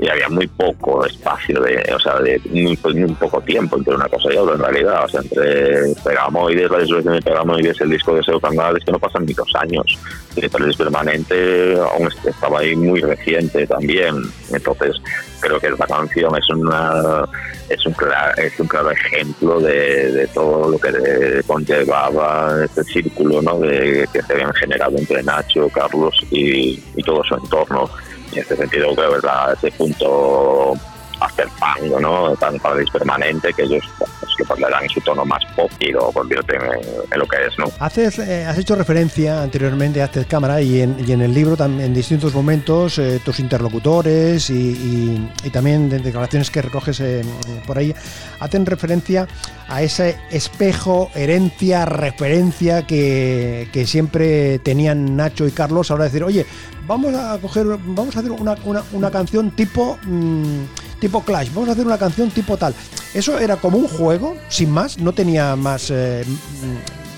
Y 0.00 0.08
había 0.08 0.28
muy 0.28 0.46
poco 0.46 1.04
espacio 1.04 1.60
de, 1.60 1.82
o 1.94 1.98
sea, 1.98 2.18
de 2.20 2.40
muy, 2.50 2.76
pues, 2.76 2.94
poco 3.18 3.40
tiempo 3.40 3.76
entre 3.76 3.94
una 3.94 4.08
cosa 4.08 4.32
y 4.32 4.36
otra 4.36 4.54
en 4.54 4.60
realidad, 4.60 5.04
o 5.04 5.08
sea, 5.08 5.20
entre 5.20 5.94
Pegamoides, 6.04 6.70
la 6.70 6.78
disolución 6.78 7.14
de 7.14 7.22
Pegamoides, 7.22 7.80
el 7.80 7.90
disco 7.90 8.14
de 8.14 8.22
Seo 8.22 8.40
es 8.76 8.84
que 8.84 8.92
no 8.92 8.98
pasan 8.98 9.26
ni 9.26 9.32
dos 9.32 9.52
años, 9.56 9.98
el 10.36 10.76
permanente 10.76 11.76
aún 11.80 12.08
estaba 12.24 12.60
ahí 12.60 12.76
muy 12.76 13.00
reciente 13.00 13.66
también, 13.66 14.22
entonces 14.52 14.96
creo 15.40 15.58
que 15.58 15.68
esta 15.68 15.86
canción 15.86 16.36
es 16.36 16.48
una 16.50 17.24
es 17.68 17.84
un 17.84 17.92
claro, 17.92 18.42
es 18.42 18.58
un 18.58 18.66
claro 18.66 18.90
ejemplo 18.90 19.60
de, 19.60 20.12
de 20.12 20.26
todo 20.28 20.70
lo 20.70 20.78
que 20.78 21.42
conllevaba 21.46 22.64
este 22.64 22.82
círculo 22.84 23.42
¿no? 23.42 23.58
de, 23.58 24.08
que 24.10 24.22
se 24.22 24.32
habían 24.32 24.54
generado 24.54 24.96
entre 24.96 25.22
Nacho, 25.22 25.68
Carlos 25.68 26.14
y, 26.30 26.82
y 26.96 27.02
todo 27.02 27.22
su 27.24 27.34
entorno 27.34 27.90
en 28.32 28.38
este 28.38 28.56
sentido 28.56 28.94
creo 28.94 29.12
que 29.12 29.18
es 29.18 29.58
ese 29.58 29.70
punto 29.72 30.74
hacer 31.20 31.48
pan, 31.58 31.78
¿no? 32.00 32.34
Tan 32.36 32.58
paradis 32.58 32.90
permanente 32.90 33.52
que 33.52 33.62
ellos 33.62 33.84
pues, 33.98 34.10
que 34.36 34.44
pues, 34.44 34.60
le 34.60 34.68
dan 34.68 34.88
su 34.88 35.00
tono 35.00 35.24
más 35.24 35.44
pop 35.56 35.70
y 35.80 35.90
lo 35.90 36.12
convierten 36.12 36.60
en, 36.62 37.18
lo 37.18 37.26
que 37.26 37.36
es, 37.46 37.58
¿no? 37.58 37.66
Haces, 37.80 38.18
eh, 38.18 38.44
has 38.44 38.58
hecho 38.58 38.74
referencia 38.74 39.42
anteriormente 39.42 40.00
a 40.00 40.06
Haces 40.06 40.26
Cámara 40.26 40.60
y 40.60 40.80
en, 40.80 40.96
y 41.06 41.12
en 41.12 41.22
el 41.22 41.34
libro 41.34 41.56
también 41.56 41.86
en 41.86 41.94
distintos 41.94 42.34
momentos 42.34 42.98
eh, 42.98 43.20
tus 43.24 43.40
interlocutores 43.40 44.50
y, 44.50 45.30
y, 45.44 45.50
también 45.50 45.88
de 45.88 45.98
declaraciones 45.98 46.50
que 46.50 46.62
recoges 46.62 47.00
eh, 47.00 47.22
por 47.66 47.78
ahí 47.78 47.94
hacen 48.40 48.66
referencia 48.66 49.26
a 49.68 49.82
ese 49.82 50.18
espejo, 50.30 51.10
herencia, 51.14 51.84
referencia 51.84 52.86
que, 52.86 53.68
que 53.72 53.86
siempre 53.86 54.58
tenían 54.60 55.16
Nacho 55.16 55.46
y 55.46 55.50
Carlos 55.50 55.90
ahora 55.90 56.04
decir, 56.04 56.22
oye, 56.22 56.46
vamos 56.86 57.14
a 57.14 57.38
coger, 57.38 57.66
vamos 57.66 58.16
a 58.16 58.20
hacer 58.20 58.30
una, 58.30 58.56
una, 58.64 58.82
una 58.92 59.10
canción 59.10 59.50
tipo... 59.50 59.98
Mmm, 60.04 60.64
tipo 61.00 61.22
Clash, 61.22 61.52
vamos 61.52 61.68
a 61.68 61.72
hacer 61.72 61.86
una 61.86 61.98
canción 61.98 62.30
tipo 62.30 62.56
tal. 62.56 62.74
Eso 63.14 63.38
era 63.38 63.56
como 63.56 63.78
un 63.78 63.88
juego, 63.88 64.36
sin 64.48 64.70
más, 64.70 64.98
no 64.98 65.12
tenía 65.12 65.56
más, 65.56 65.90
eh, 65.90 66.24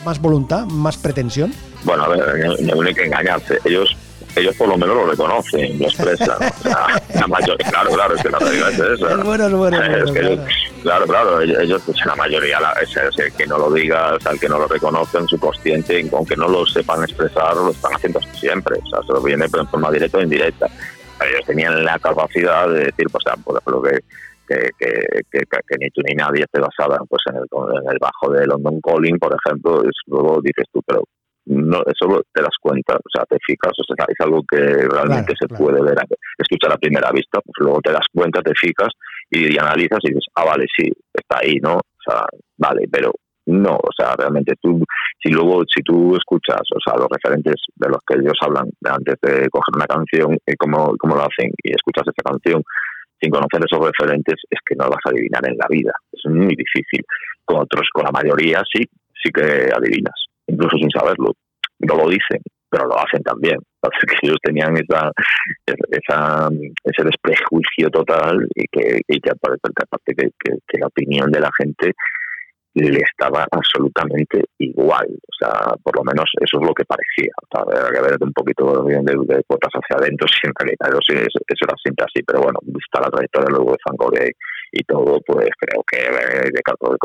más 0.04 0.20
voluntad, 0.20 0.66
más 0.66 0.96
pretensión. 0.96 1.52
Bueno, 1.84 2.04
a 2.04 2.08
ver, 2.08 2.60
no, 2.60 2.82
hay 2.82 2.94
que 2.94 3.06
engañarse. 3.06 3.58
Ellos 3.64 3.96
ellos 4.36 4.54
por 4.54 4.68
lo 4.68 4.78
menos 4.78 4.94
lo 4.94 5.06
reconocen, 5.06 5.78
lo 5.78 5.86
expresan. 5.86 6.38
la 7.14 7.26
mayoría, 7.26 7.68
claro, 7.68 7.90
claro, 7.90 8.14
es 8.14 8.22
que 8.22 8.28
la 8.28 8.38
realidad 8.38 8.70
es 8.70 8.78
esa. 8.78 9.10
Es 9.10 9.24
bueno, 9.24 9.46
es 9.46 9.52
bueno. 9.52 9.84
Es 9.84 10.12
que 10.12 10.20
claro. 10.20 10.44
claro, 10.82 11.06
claro, 11.06 11.40
ellos, 11.40 11.82
pues, 11.84 11.98
la 12.06 12.14
mayoría, 12.14 12.60
la, 12.60 12.72
es, 12.80 12.96
el 12.96 13.32
que 13.32 13.46
no 13.46 13.58
lo 13.58 13.72
diga, 13.72 14.14
o 14.14 14.20
sea, 14.20 14.32
el 14.32 14.38
que 14.38 14.48
no 14.48 14.58
lo 14.58 14.68
reconoce 14.68 15.18
en 15.18 15.26
su 15.26 15.38
consciente, 15.38 16.08
aunque 16.12 16.36
no 16.36 16.48
lo 16.48 16.64
sepan 16.64 17.02
expresar, 17.02 17.56
lo 17.56 17.72
están 17.72 17.92
haciendo 17.94 18.20
siempre. 18.38 18.78
O 18.84 18.88
sea, 18.88 19.02
se 19.02 19.12
lo 19.12 19.20
viene 19.20 19.46
en 19.46 19.68
forma 19.68 19.90
directa 19.90 20.18
o 20.18 20.22
indirecta 20.22 20.68
ellos 21.30 21.46
tenían 21.46 21.84
la 21.84 21.98
capacidad 21.98 22.68
de 22.68 22.84
decir, 22.84 23.06
pues, 23.10 23.24
por 23.44 23.58
ejemplo, 23.58 23.82
que 23.82 24.00
que, 24.50 24.70
que, 25.30 25.40
que, 25.46 25.76
ni 25.78 25.90
tú 25.90 26.02
ni 26.02 26.14
nadie 26.14 26.42
esté 26.42 26.60
basada 26.60 26.98
pues 27.08 27.22
en 27.30 27.36
el, 27.36 27.44
en 27.44 27.90
el 27.92 27.98
bajo 28.00 28.32
de 28.32 28.46
London 28.46 28.80
Calling, 28.80 29.18
por 29.18 29.34
ejemplo, 29.34 29.82
es, 29.84 29.94
luego 30.06 30.40
dices 30.42 30.66
tú, 30.72 30.82
pero 30.84 31.04
no 31.46 31.80
eso 31.86 32.22
te 32.32 32.42
das 32.42 32.54
cuenta, 32.60 32.94
o 32.96 33.10
sea, 33.12 33.24
te 33.24 33.36
fijas, 33.44 33.72
o 33.78 33.94
sea, 33.94 34.06
es 34.08 34.20
algo 34.20 34.42
que 34.48 34.88
realmente 34.88 35.34
se 35.38 35.48
puede 35.48 35.82
ver, 35.82 35.98
escuchar 36.38 36.72
a 36.72 36.78
primera 36.78 37.10
vista, 37.12 37.40
pues 37.40 37.54
luego 37.58 37.80
te 37.80 37.92
das 37.92 38.06
cuenta, 38.12 38.42
te 38.42 38.52
fijas 38.54 38.88
y, 39.30 39.58
analizas 39.58 40.00
y 40.02 40.08
dices, 40.08 40.26
ah, 40.34 40.44
vale, 40.44 40.66
sí, 40.76 40.90
está 41.12 41.38
ahí, 41.38 41.56
¿no? 41.60 41.76
O 41.76 42.02
sea, 42.04 42.24
vale, 42.58 42.86
pero 42.90 43.12
no, 43.46 43.74
o 43.76 43.90
sea, 43.96 44.14
realmente 44.16 44.54
tú, 44.60 44.84
si 45.18 45.30
luego, 45.30 45.62
si 45.66 45.82
tú 45.82 46.14
escuchas, 46.14 46.60
o 46.74 46.78
sea, 46.84 46.98
los 46.98 47.08
referentes 47.10 47.56
de 47.74 47.88
los 47.88 47.98
que 48.06 48.18
ellos 48.18 48.38
hablan 48.42 48.68
antes 48.84 49.16
de 49.22 49.48
coger 49.48 49.74
una 49.74 49.86
canción 49.86 50.38
y 50.46 50.54
cómo, 50.56 50.94
cómo 50.98 51.16
lo 51.16 51.22
hacen, 51.22 51.50
y 51.62 51.72
escuchas 51.74 52.04
esa 52.06 52.30
canción 52.30 52.62
sin 53.20 53.30
conocer 53.30 53.60
esos 53.64 53.84
referentes, 53.84 54.36
es 54.48 54.58
que 54.64 54.74
no 54.76 54.84
lo 54.84 54.90
vas 54.92 55.04
a 55.04 55.10
adivinar 55.10 55.46
en 55.46 55.56
la 55.58 55.66
vida. 55.68 55.92
Es 56.12 56.24
muy 56.24 56.54
difícil. 56.56 57.04
Con 57.44 57.60
otros, 57.60 57.88
con 57.92 58.04
la 58.04 58.12
mayoría 58.12 58.62
sí, 58.72 58.82
sí 59.22 59.30
que 59.30 59.68
adivinas, 59.74 60.14
incluso 60.46 60.76
sin 60.78 60.90
saberlo. 60.90 61.32
No 61.80 61.96
lo 61.96 62.08
dicen, 62.08 62.40
pero 62.70 62.86
lo 62.86 62.98
hacen 62.98 63.22
también. 63.22 63.58
Que 64.06 64.26
ellos 64.26 64.38
tenían 64.42 64.74
esa, 64.76 65.10
esa, 65.66 66.48
ese 66.84 67.04
desprejuicio 67.04 67.90
total 67.90 68.46
y 68.54 68.64
que, 68.70 69.00
y 69.08 69.20
que 69.20 69.30
aparte, 69.30 70.14
que 70.14 70.78
la 70.78 70.86
opinión 70.86 71.30
de 71.30 71.40
la 71.40 71.50
gente 71.56 71.92
le 72.88 73.00
estaba 73.00 73.46
absolutamente 73.50 74.44
igual. 74.58 75.06
O 75.10 75.34
sea, 75.38 75.74
por 75.82 75.96
lo 75.96 76.04
menos 76.04 76.30
eso 76.40 76.60
es 76.60 76.66
lo 76.66 76.72
que 76.72 76.84
parecía. 76.84 77.32
O 77.42 77.46
sea, 77.50 77.60
había 77.66 78.00
que 78.00 78.06
ver 78.08 78.16
un 78.20 78.32
poquito 78.32 78.84
de, 78.84 78.94
de, 78.96 79.42
cuotas 79.44 79.72
hacia 79.74 79.96
adentro, 79.96 80.26
si 80.32 80.46
en 80.46 80.54
realidad 80.56 80.88
eso, 80.88 81.40
eso, 81.46 81.64
era 81.66 81.76
siempre 81.82 82.06
así. 82.06 82.22
Pero 82.22 82.42
bueno, 82.42 82.58
vista 82.62 83.00
la 83.00 83.10
trayectoria 83.10 83.50
luego 83.50 83.72
de 83.72 83.78
Fangoria 83.84 84.30
y 84.72 84.82
todo, 84.84 85.20
pues 85.26 85.48
creo 85.58 85.82
que 85.90 85.98
eh, 85.98 86.50
de 86.50 86.62
Carlos 86.62 86.96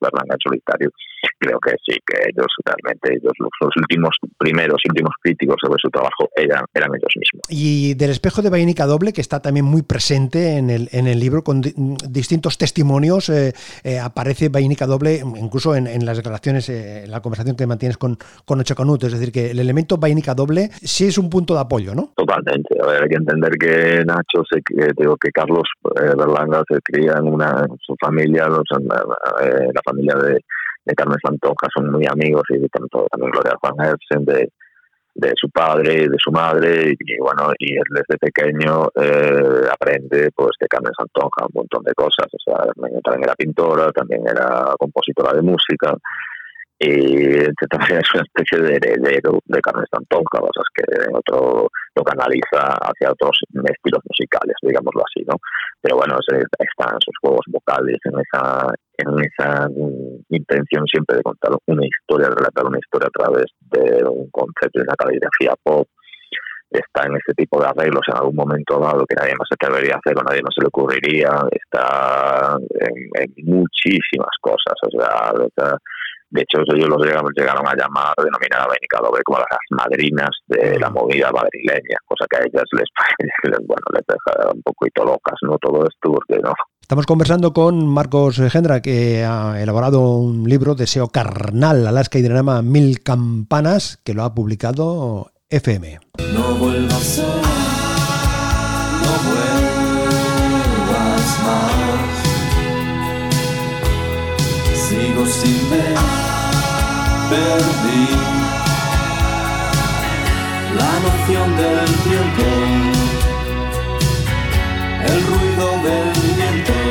Bernal 0.00 0.26
en 0.30 0.38
solitario, 0.42 0.90
creo 1.38 1.58
que 1.60 1.72
sí, 1.86 1.96
que 2.06 2.16
ellos 2.28 2.46
realmente, 2.64 3.14
ellos 3.14 3.32
los, 3.38 3.72
últimos 3.76 4.16
primeros, 4.38 4.80
últimos 4.88 5.12
críticos 5.22 5.56
sobre 5.62 5.80
su 5.80 5.88
trabajo 5.90 6.28
eran, 6.36 6.64
eran 6.74 6.90
ellos 6.90 7.12
mismos. 7.16 7.42
Y 7.48 7.94
del 7.94 8.10
espejo 8.10 8.42
de 8.42 8.50
Vainica 8.50 8.86
Doble, 8.86 9.12
que 9.12 9.20
está 9.20 9.40
también 9.40 9.64
muy 9.64 9.82
presente 9.82 10.56
en 10.56 10.70
el, 10.70 10.88
en 10.92 11.06
el 11.06 11.20
libro, 11.20 11.42
con 11.42 11.60
distintos 11.60 12.58
testimonios, 12.58 13.28
eh, 13.28 13.52
eh, 13.84 13.98
aparece 13.98 14.48
Vainica 14.48 14.86
Doble 14.86 15.22
incluso 15.36 15.74
en, 15.74 15.86
en 15.86 16.04
las 16.04 16.16
declaraciones, 16.16 16.68
en 16.68 17.10
la 17.10 17.20
conversación 17.20 17.56
que 17.56 17.66
mantienes 17.66 17.98
con, 17.98 18.18
con 18.44 18.60
Ocho 18.60 18.74
Canuto, 18.74 19.06
es 19.06 19.12
decir, 19.12 19.32
que 19.32 19.50
el 19.50 19.58
elemento 19.58 19.98
Vainica 19.98 20.34
Doble 20.34 20.70
sí 20.82 21.06
es 21.06 21.18
un 21.18 21.30
punto 21.30 21.54
de 21.54 21.60
apoyo, 21.60 21.94
¿no? 21.94 22.12
Totalmente, 22.16 22.76
a 22.82 22.86
ver, 22.86 23.02
hay 23.02 23.08
que 23.08 23.16
entender 23.16 23.52
que 23.52 24.04
Nacho, 24.04 24.42
se, 24.50 24.60
digo 24.98 25.16
que 25.16 25.30
Carlos 25.30 25.68
Berlanga 25.82 26.62
se 26.68 26.80
cría 26.82 27.11
en 27.18 27.32
una 27.32 27.66
su 27.80 27.94
familia, 28.00 28.46
los, 28.46 28.64
eh, 29.42 29.68
la 29.72 29.80
familia 29.84 30.14
de, 30.16 30.40
de, 30.84 30.94
Carmen 30.94 31.18
Santonja 31.24 31.68
son 31.74 31.90
muy 31.90 32.06
amigos 32.06 32.42
y 32.50 32.68
tanto 32.68 33.06
también 33.10 33.32
Gloria 33.32 33.56
Juan 33.60 33.74
Hersen, 33.78 34.24
de, 34.24 34.50
de 35.14 35.32
su 35.36 35.50
padre 35.50 36.04
y 36.04 36.08
de 36.08 36.16
su 36.18 36.30
madre 36.30 36.94
y, 36.98 37.18
bueno 37.18 37.52
y 37.58 37.74
él 37.74 37.84
desde 37.90 38.18
pequeño 38.18 38.88
eh, 38.94 39.68
aprende 39.70 40.30
pues 40.34 40.52
de 40.58 40.66
Carmen 40.68 40.92
Santonja 40.96 41.46
un 41.46 41.54
montón 41.54 41.82
de 41.84 41.92
cosas. 41.94 42.26
O 42.32 42.38
sea 42.44 42.64
también 43.04 43.24
era 43.24 43.34
pintora 43.34 43.92
también 43.92 44.22
era 44.26 44.74
compositora 44.78 45.34
de 45.34 45.42
música 45.42 45.94
y 46.82 47.66
también 47.70 48.00
es 48.00 48.14
una 48.14 48.24
especie 48.24 48.58
de 48.58 48.74
heredero 48.74 49.38
de 49.44 49.60
sea, 49.62 50.00
es 50.02 50.72
que 50.74 51.14
otro 51.14 51.68
lo 51.94 52.02
canaliza 52.02 52.74
hacia 52.80 53.12
otros 53.12 53.38
estilos 53.52 54.00
musicales, 54.08 54.56
digámoslo 54.62 55.02
así, 55.06 55.24
¿no? 55.26 55.36
Pero 55.80 55.96
bueno, 55.96 56.16
están 56.18 56.96
sus 57.04 57.14
juegos 57.20 57.44
vocales, 57.48 57.98
en 58.04 58.18
esa, 58.18 58.74
en 58.98 59.14
esa 59.20 59.68
intención 60.30 60.86
siempre 60.86 61.16
de 61.16 61.22
contar 61.22 61.52
una 61.66 61.86
historia, 61.86 62.28
de 62.28 62.34
relatar 62.34 62.66
una 62.66 62.78
historia 62.78 63.08
a 63.08 63.22
través 63.22 63.46
de 63.70 64.04
un 64.08 64.30
concepto 64.30 64.80
de 64.80 64.82
una 64.82 64.96
caligrafía 64.96 65.54
pop, 65.62 65.86
está 66.70 67.04
en 67.04 67.16
este 67.16 67.34
tipo 67.34 67.60
de 67.60 67.68
arreglos 67.68 68.02
en 68.08 68.16
algún 68.16 68.36
momento 68.36 68.78
dado 68.80 69.04
que 69.06 69.14
nadie 69.14 69.34
más 69.36 69.46
se 69.48 69.54
atrevería 69.54 69.94
a 69.94 69.98
hacer 69.98 70.18
o 70.18 70.22
nadie 70.22 70.42
más 70.42 70.54
se 70.54 70.62
le 70.62 70.68
ocurriría, 70.68 71.30
está 71.50 72.56
en, 72.58 73.34
muchísimas 73.44 74.34
cosas, 74.40 74.74
o 74.82 74.90
sea, 74.90 75.76
de 76.32 76.40
hecho, 76.40 76.62
ellos 76.74 76.88
los 76.88 77.04
llegaron, 77.04 77.30
llegaron 77.36 77.66
a 77.66 77.76
llamar 77.76 78.14
denominada 78.16 78.66
Doble 79.02 79.22
como 79.24 79.38
las 79.38 79.46
madrinas 79.70 80.30
de 80.46 80.78
la 80.78 80.88
movida 80.90 81.30
madrileña, 81.30 81.96
cosa 82.06 82.26
que 82.30 82.36
a 82.38 82.40
ellas 82.40 82.64
les, 82.72 83.58
bueno, 83.66 83.82
les 83.92 84.02
deja 84.06 84.50
un 84.52 84.62
poquito 84.62 85.04
locas, 85.04 85.34
¿no? 85.42 85.58
Todo 85.58 85.86
esto, 85.86 86.12
porque 86.12 86.38
no. 86.42 86.52
Estamos 86.80 87.06
conversando 87.06 87.52
con 87.52 87.86
Marcos 87.86 88.40
Gendra, 88.50 88.80
que 88.80 89.24
ha 89.24 89.60
elaborado 89.60 90.16
un 90.16 90.48
libro, 90.48 90.74
Deseo 90.74 91.08
Carnal, 91.08 91.86
Alaska 91.86 92.18
y 92.18 92.22
Dinarama 92.22 92.62
Mil 92.62 93.02
Campanas, 93.02 94.00
que 94.04 94.14
lo 94.14 94.24
ha 94.24 94.34
publicado 94.34 95.32
FM. 95.50 96.00
No 96.34 96.54
vuelvas 96.56 97.18
no 99.02 99.12
vuelvas 100.86 101.38
más. 101.44 101.72
Sigo 104.74 105.26
sin 105.26 105.70
ver 105.70 106.21
perdí 107.32 108.08
la 110.80 110.92
noción 111.06 111.48
del 111.56 111.90
tiempo, 112.08 112.46
el 115.10 115.18
ruido 115.30 115.66
del 115.86 116.08
viento 116.36 116.82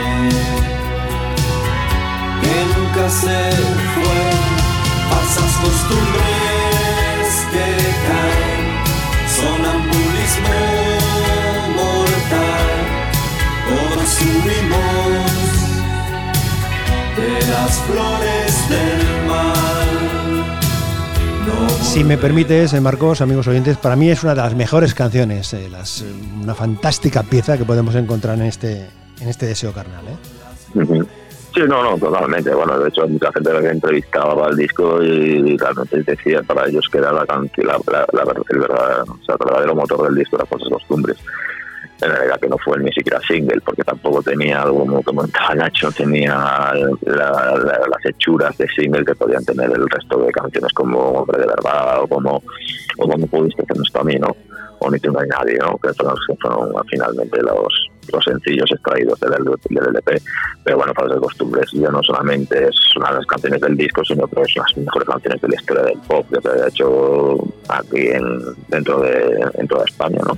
nunca 2.78 3.10
se 3.10 3.40
fue. 3.94 4.22
Falsas 5.10 5.54
costumbres 5.64 7.28
que 7.52 7.68
caen, 8.08 8.64
sonambulismo 9.38 10.60
mortal. 11.80 12.68
Todos 13.70 14.12
huimos 14.22 15.32
de 17.18 17.32
las 17.52 17.72
flores 17.88 18.52
del 18.70 19.02
mal. 19.28 19.31
Si 21.70 22.04
me 22.04 22.18
permites, 22.18 22.74
eh, 22.74 22.82
Marcos, 22.82 23.22
amigos 23.22 23.48
oyentes, 23.48 23.78
para 23.78 23.96
mí 23.96 24.10
es 24.10 24.24
una 24.24 24.34
de 24.34 24.42
las 24.42 24.56
mejores 24.56 24.94
canciones, 24.94 25.54
eh, 25.54 25.68
eh, 25.68 26.14
una 26.42 26.56
fantástica 26.56 27.24
pieza 27.24 27.58
que 27.58 27.66
podemos 27.66 27.96
encontrar 27.96 28.38
en 28.38 28.46
este, 28.46 28.88
en 29.20 29.28
este 29.28 29.46
deseo 29.46 29.74
carnal. 29.74 30.06
¿eh? 30.08 31.04
Sí, 31.54 31.62
no, 31.68 31.84
no, 31.84 31.98
totalmente. 31.98 32.54
Bueno, 32.54 32.80
de 32.80 32.88
hecho, 32.88 33.06
mucha 33.08 33.32
gente 33.34 33.52
que 33.52 33.68
entrevistaba 33.68 34.48
al 34.48 34.56
disco 34.56 35.04
y 35.04 35.58
realmente 35.58 36.02
decía 36.04 36.42
para 36.44 36.68
ellos 36.68 36.88
que 36.90 37.00
era 37.00 37.12
la 37.12 37.26
la, 37.26 37.78
la, 37.92 38.22
el, 38.24 38.44
el 38.50 38.60
verdadero 38.60 39.76
motor 39.76 40.04
del 40.06 40.16
disco, 40.16 40.38
las 40.38 40.48
cosas 40.48 40.70
costumbres. 40.70 41.18
En 42.02 42.10
realidad 42.10 42.40
que 42.40 42.48
no 42.50 42.58
fue 42.58 42.80
ni 42.80 42.92
siquiera 42.92 43.20
single, 43.28 43.62
porque 43.64 43.84
tampoco 43.84 44.24
tenía 44.24 44.64
como 44.64 45.04
comentaba 45.04 45.54
Nacho, 45.56 45.88
no 45.88 45.92
tenía 45.94 46.34
la- 46.34 46.74
la- 47.06 47.88
las 47.88 48.06
hechuras 48.06 48.58
de 48.58 48.68
single 48.70 49.06
que 49.06 49.14
podían 49.16 49.46
tener 49.46 49.70
el 49.70 49.88
resto 49.90 50.18
de 50.20 50.32
canciones 50.32 50.72
como 50.74 50.98
Hombre 51.00 51.40
de 51.42 51.48
Verdad 51.48 52.02
o 52.02 52.08
como, 52.08 52.42
o 52.98 53.08
como 53.08 53.28
Pudiste 53.28 53.62
hacer 53.62 53.78
esto 53.86 54.02
a 54.02 54.04
mí, 54.04 54.16
¿no? 54.16 54.36
O 54.80 54.90
Ni 54.90 54.98
no 54.98 55.20
hay 55.20 55.28
nadie, 55.28 55.60
¿no? 55.60 55.78
Que 55.78 55.94
fueron, 55.94 56.16
que 56.28 56.36
fueron 56.42 56.74
finalmente 56.90 57.40
los, 57.44 57.88
los 58.12 58.24
sencillos 58.26 58.72
extraídos 58.72 59.20
del, 59.20 59.32
del 59.70 59.88
LP. 59.90 60.20
Pero 60.64 60.78
bueno, 60.78 60.92
Falsas 60.96 61.20
Costumbres 61.20 61.70
ya 61.74 61.90
no 61.90 62.02
solamente 62.02 62.64
es 62.68 62.76
una 62.98 63.10
de 63.12 63.18
las 63.18 63.26
canciones 63.28 63.62
del 63.62 63.78
disco, 63.78 64.04
sino 64.04 64.26
que 64.28 64.42
es 64.42 64.56
las 64.56 64.76
mejores 64.78 65.08
canciones 65.08 65.40
de 65.40 65.48
la 65.50 65.56
historia 65.56 65.84
del 65.84 66.00
pop 66.08 66.26
que 66.34 66.42
se 66.42 66.50
ha 66.50 66.68
hecho 66.68 67.38
aquí 67.70 68.08
en, 68.08 68.40
dentro, 68.70 69.02
de, 69.02 69.48
dentro 69.56 69.78
de 69.78 69.86
España, 69.86 70.20
¿no? 70.26 70.36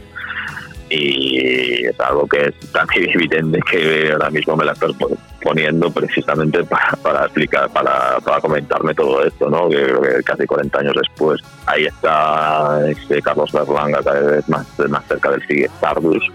Y 0.95 1.85
es 1.87 1.99
algo 1.99 2.27
que 2.27 2.45
es 2.47 2.71
tan 2.71 2.87
evidente 2.95 3.59
que 3.69 4.11
ahora 4.11 4.29
mismo 4.29 4.55
me 4.55 4.65
la 4.65 4.73
estás 4.73 4.91
pon- 4.93 5.17
poniendo 5.41 5.91
precisamente 5.91 6.63
para, 7.03 7.23
explicar, 7.25 7.69
para, 7.71 8.19
para 8.19 8.39
comentarme 8.41 8.93
todo 8.93 9.23
esto, 9.25 9.49
¿no? 9.49 9.69
Que, 9.69 9.77
que 9.85 10.23
casi 10.23 10.45
40 10.45 10.79
años 10.79 10.95
después 11.01 11.41
ahí 11.65 11.85
está 11.85 12.79
este 12.89 13.21
Carlos 13.21 13.51
Berlanga 13.51 13.99
cada 14.03 14.21
vez 14.21 14.47
más, 14.49 14.65
más 14.89 15.05
cerca 15.07 15.31
del 15.31 15.45
Sigue 15.47 15.65
Stardust 15.65 16.25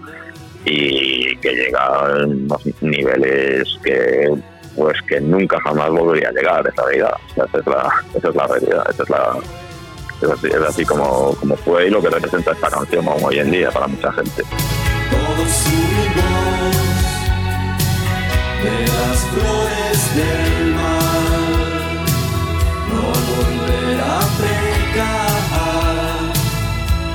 y 0.65 1.35
que 1.37 1.51
llega 1.53 1.83
a 1.85 2.25
unos 2.25 2.61
niveles 2.81 3.67
que 3.83 4.29
pues 4.75 4.97
que 5.07 5.19
nunca 5.19 5.59
jamás 5.61 5.89
volvería 5.89 6.29
a 6.29 6.31
llegar 6.31 6.67
esa 6.67 6.85
sea, 7.33 7.45
esa, 7.45 7.57
es 7.59 7.65
la, 7.67 7.89
esa 8.15 8.29
es 8.29 8.35
la 8.35 8.47
realidad, 8.47 8.83
esa 8.89 9.03
es 9.03 9.09
la 9.09 9.33
es 10.21 10.31
así, 10.31 10.47
es 10.47 10.61
así 10.61 10.85
como, 10.85 11.35
como 11.35 11.55
fue 11.57 11.87
y 11.87 11.89
lo 11.89 12.01
que 12.01 12.09
representa 12.09 12.51
esta 12.51 12.69
canción 12.69 13.07
aún 13.07 13.23
hoy 13.23 13.39
en 13.39 13.51
día 13.51 13.71
para 13.71 13.87
mucha 13.87 14.11
gente. 14.11 14.43
Todos 15.11 15.65
huimos 15.67 16.79
de 18.63 18.87
las 18.87 19.19
flores 19.31 20.15
del 20.15 20.73
mal, 20.75 22.05
no 22.89 23.01
volver 23.31 23.99
a 24.01 24.19
pecar 24.41 25.39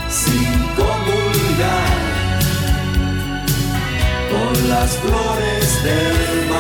sin 0.08 0.52
comulgar 0.74 2.04
con 4.30 4.68
las 4.68 4.96
flores 4.96 5.84
del 5.84 6.48
mal. 6.48 6.53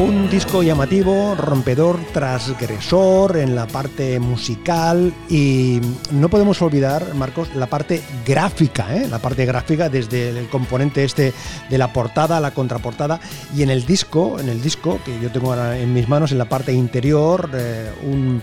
Un 0.00 0.30
disco 0.30 0.62
llamativo, 0.62 1.34
rompedor, 1.34 1.98
transgresor 2.14 3.36
en 3.36 3.54
la 3.54 3.66
parte 3.66 4.18
musical 4.18 5.12
y 5.28 5.78
no 6.10 6.30
podemos 6.30 6.62
olvidar, 6.62 7.14
Marcos, 7.14 7.54
la 7.54 7.66
parte 7.66 8.02
gráfica, 8.24 8.96
¿eh? 8.96 9.06
la 9.06 9.18
parte 9.18 9.44
gráfica 9.44 9.90
desde 9.90 10.30
el 10.30 10.48
componente 10.48 11.04
este 11.04 11.34
de 11.68 11.76
la 11.76 11.92
portada, 11.92 12.40
la 12.40 12.52
contraportada 12.52 13.20
y 13.54 13.62
en 13.62 13.68
el 13.68 13.84
disco, 13.84 14.40
en 14.40 14.48
el 14.48 14.62
disco 14.62 14.98
que 15.04 15.20
yo 15.20 15.30
tengo 15.30 15.52
ahora 15.52 15.78
en 15.78 15.92
mis 15.92 16.08
manos, 16.08 16.32
en 16.32 16.38
la 16.38 16.46
parte 16.46 16.72
interior, 16.72 17.50
eh, 17.52 17.92
un 18.02 18.42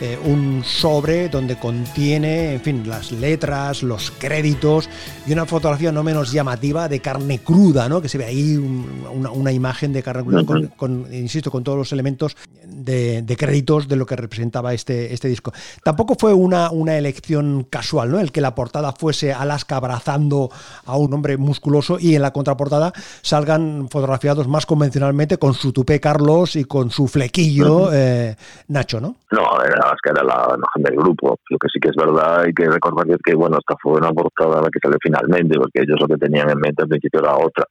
eh, 0.00 0.18
un 0.24 0.62
sobre 0.64 1.28
donde 1.28 1.56
contiene, 1.58 2.54
en 2.54 2.60
fin, 2.60 2.88
las 2.88 3.12
letras, 3.12 3.82
los 3.82 4.10
créditos 4.10 4.88
y 5.26 5.32
una 5.32 5.46
fotografía 5.46 5.90
no 5.92 6.02
menos 6.02 6.32
llamativa 6.32 6.88
de 6.88 7.00
carne 7.00 7.38
cruda, 7.38 7.88
¿no? 7.88 8.00
Que 8.02 8.08
se 8.08 8.18
ve 8.18 8.24
ahí 8.26 8.56
un- 8.56 9.04
una, 9.12 9.30
una 9.30 9.52
imagen 9.52 9.92
de 9.92 10.02
carne 10.02 10.24
cruda 10.24 10.44
con, 10.44 10.66
con, 10.76 11.14
insisto, 11.14 11.50
con 11.50 11.64
todos 11.64 11.78
los 11.78 11.92
elementos 11.92 12.36
de, 12.66 13.22
de 13.22 13.36
créditos 13.36 13.88
de 13.88 13.96
lo 13.96 14.04
que 14.06 14.16
representaba 14.16 14.74
este, 14.74 15.14
este 15.14 15.28
disco. 15.28 15.52
Tampoco 15.82 16.14
fue 16.18 16.34
una, 16.34 16.70
una 16.70 16.96
elección 16.98 17.66
casual, 17.68 18.10
¿no? 18.10 18.20
El 18.20 18.32
que 18.32 18.40
la 18.40 18.54
portada 18.54 18.92
fuese 18.92 19.32
Alaska 19.32 19.76
abrazando 19.76 20.50
a 20.84 20.96
un 20.96 21.12
hombre 21.14 21.36
musculoso 21.36 21.98
y 21.98 22.14
en 22.14 22.22
la 22.22 22.32
contraportada 22.32 22.92
salgan 23.22 23.88
fotografiados 23.90 24.46
más 24.48 24.66
convencionalmente 24.66 25.38
con 25.38 25.54
su 25.54 25.72
tupé 25.72 26.00
Carlos 26.00 26.56
y 26.56 26.64
con 26.64 26.90
su 26.90 27.08
flequillo 27.08 27.90
eh, 27.92 28.36
Nacho, 28.68 29.00
¿no? 29.00 29.16
No, 29.30 29.62
era, 29.64 29.85
es 29.94 30.00
que 30.02 30.10
era 30.10 30.22
la 30.22 30.54
imagen 30.56 30.82
del 30.82 30.96
grupo. 30.96 31.38
Lo 31.50 31.58
que 31.58 31.68
sí 31.72 31.78
que 31.80 31.88
es 31.88 31.96
verdad, 31.96 32.40
hay 32.40 32.52
que 32.52 32.68
recordar 32.68 33.06
que, 33.24 33.34
bueno, 33.34 33.58
esta 33.58 33.74
fue 33.82 33.98
una 33.98 34.10
portada 34.10 34.62
la 34.62 34.68
que 34.70 34.80
salió 34.82 34.98
finalmente, 35.02 35.58
porque 35.58 35.82
ellos 35.82 36.00
lo 36.00 36.06
que 36.06 36.16
tenían 36.16 36.50
en 36.50 36.58
mente 36.58 36.82
al 36.82 36.88
principio 36.88 37.20
era 37.20 37.36
otra, 37.36 37.64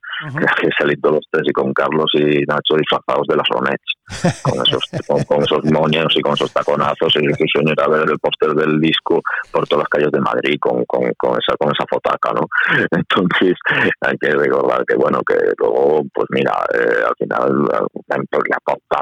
que 0.59 0.69
salir 0.77 0.99
todos 1.01 1.15
los 1.15 1.25
tres 1.31 1.43
y 1.47 1.53
con 1.53 1.73
Carlos 1.73 2.11
y 2.13 2.43
Nacho 2.47 2.75
disfrazados 2.77 3.27
de 3.27 3.35
las 3.35 3.47
Ronets, 3.49 3.94
con 4.43 4.61
esos, 4.65 4.83
con, 5.27 5.43
esos 5.43 5.63
moños 5.65 6.13
y 6.15 6.21
con 6.21 6.33
esos 6.33 6.51
taconazos, 6.51 7.15
y 7.15 7.25
el 7.25 7.35
sueño 7.51 7.73
era 7.73 7.87
ver 7.87 8.09
el 8.09 8.19
póster 8.19 8.53
del 8.53 8.79
disco 8.79 9.21
por 9.51 9.67
todas 9.67 9.83
las 9.83 9.89
calles 9.89 10.11
de 10.11 10.19
Madrid 10.19 10.57
con, 10.59 10.85
con, 10.85 11.11
con 11.17 11.31
esa 11.31 11.57
con 11.57 11.71
esa 11.73 11.85
fotaca, 11.89 12.31
¿no? 12.33 12.47
Entonces, 12.91 13.57
hay 14.01 14.17
que 14.17 14.29
recordar 14.29 14.85
que, 14.85 14.95
bueno, 14.95 15.21
que 15.27 15.35
luego, 15.57 16.03
pues 16.13 16.27
mira, 16.29 16.53
eh, 16.73 17.03
al 17.05 17.15
final 17.17 17.63
la, 17.63 18.17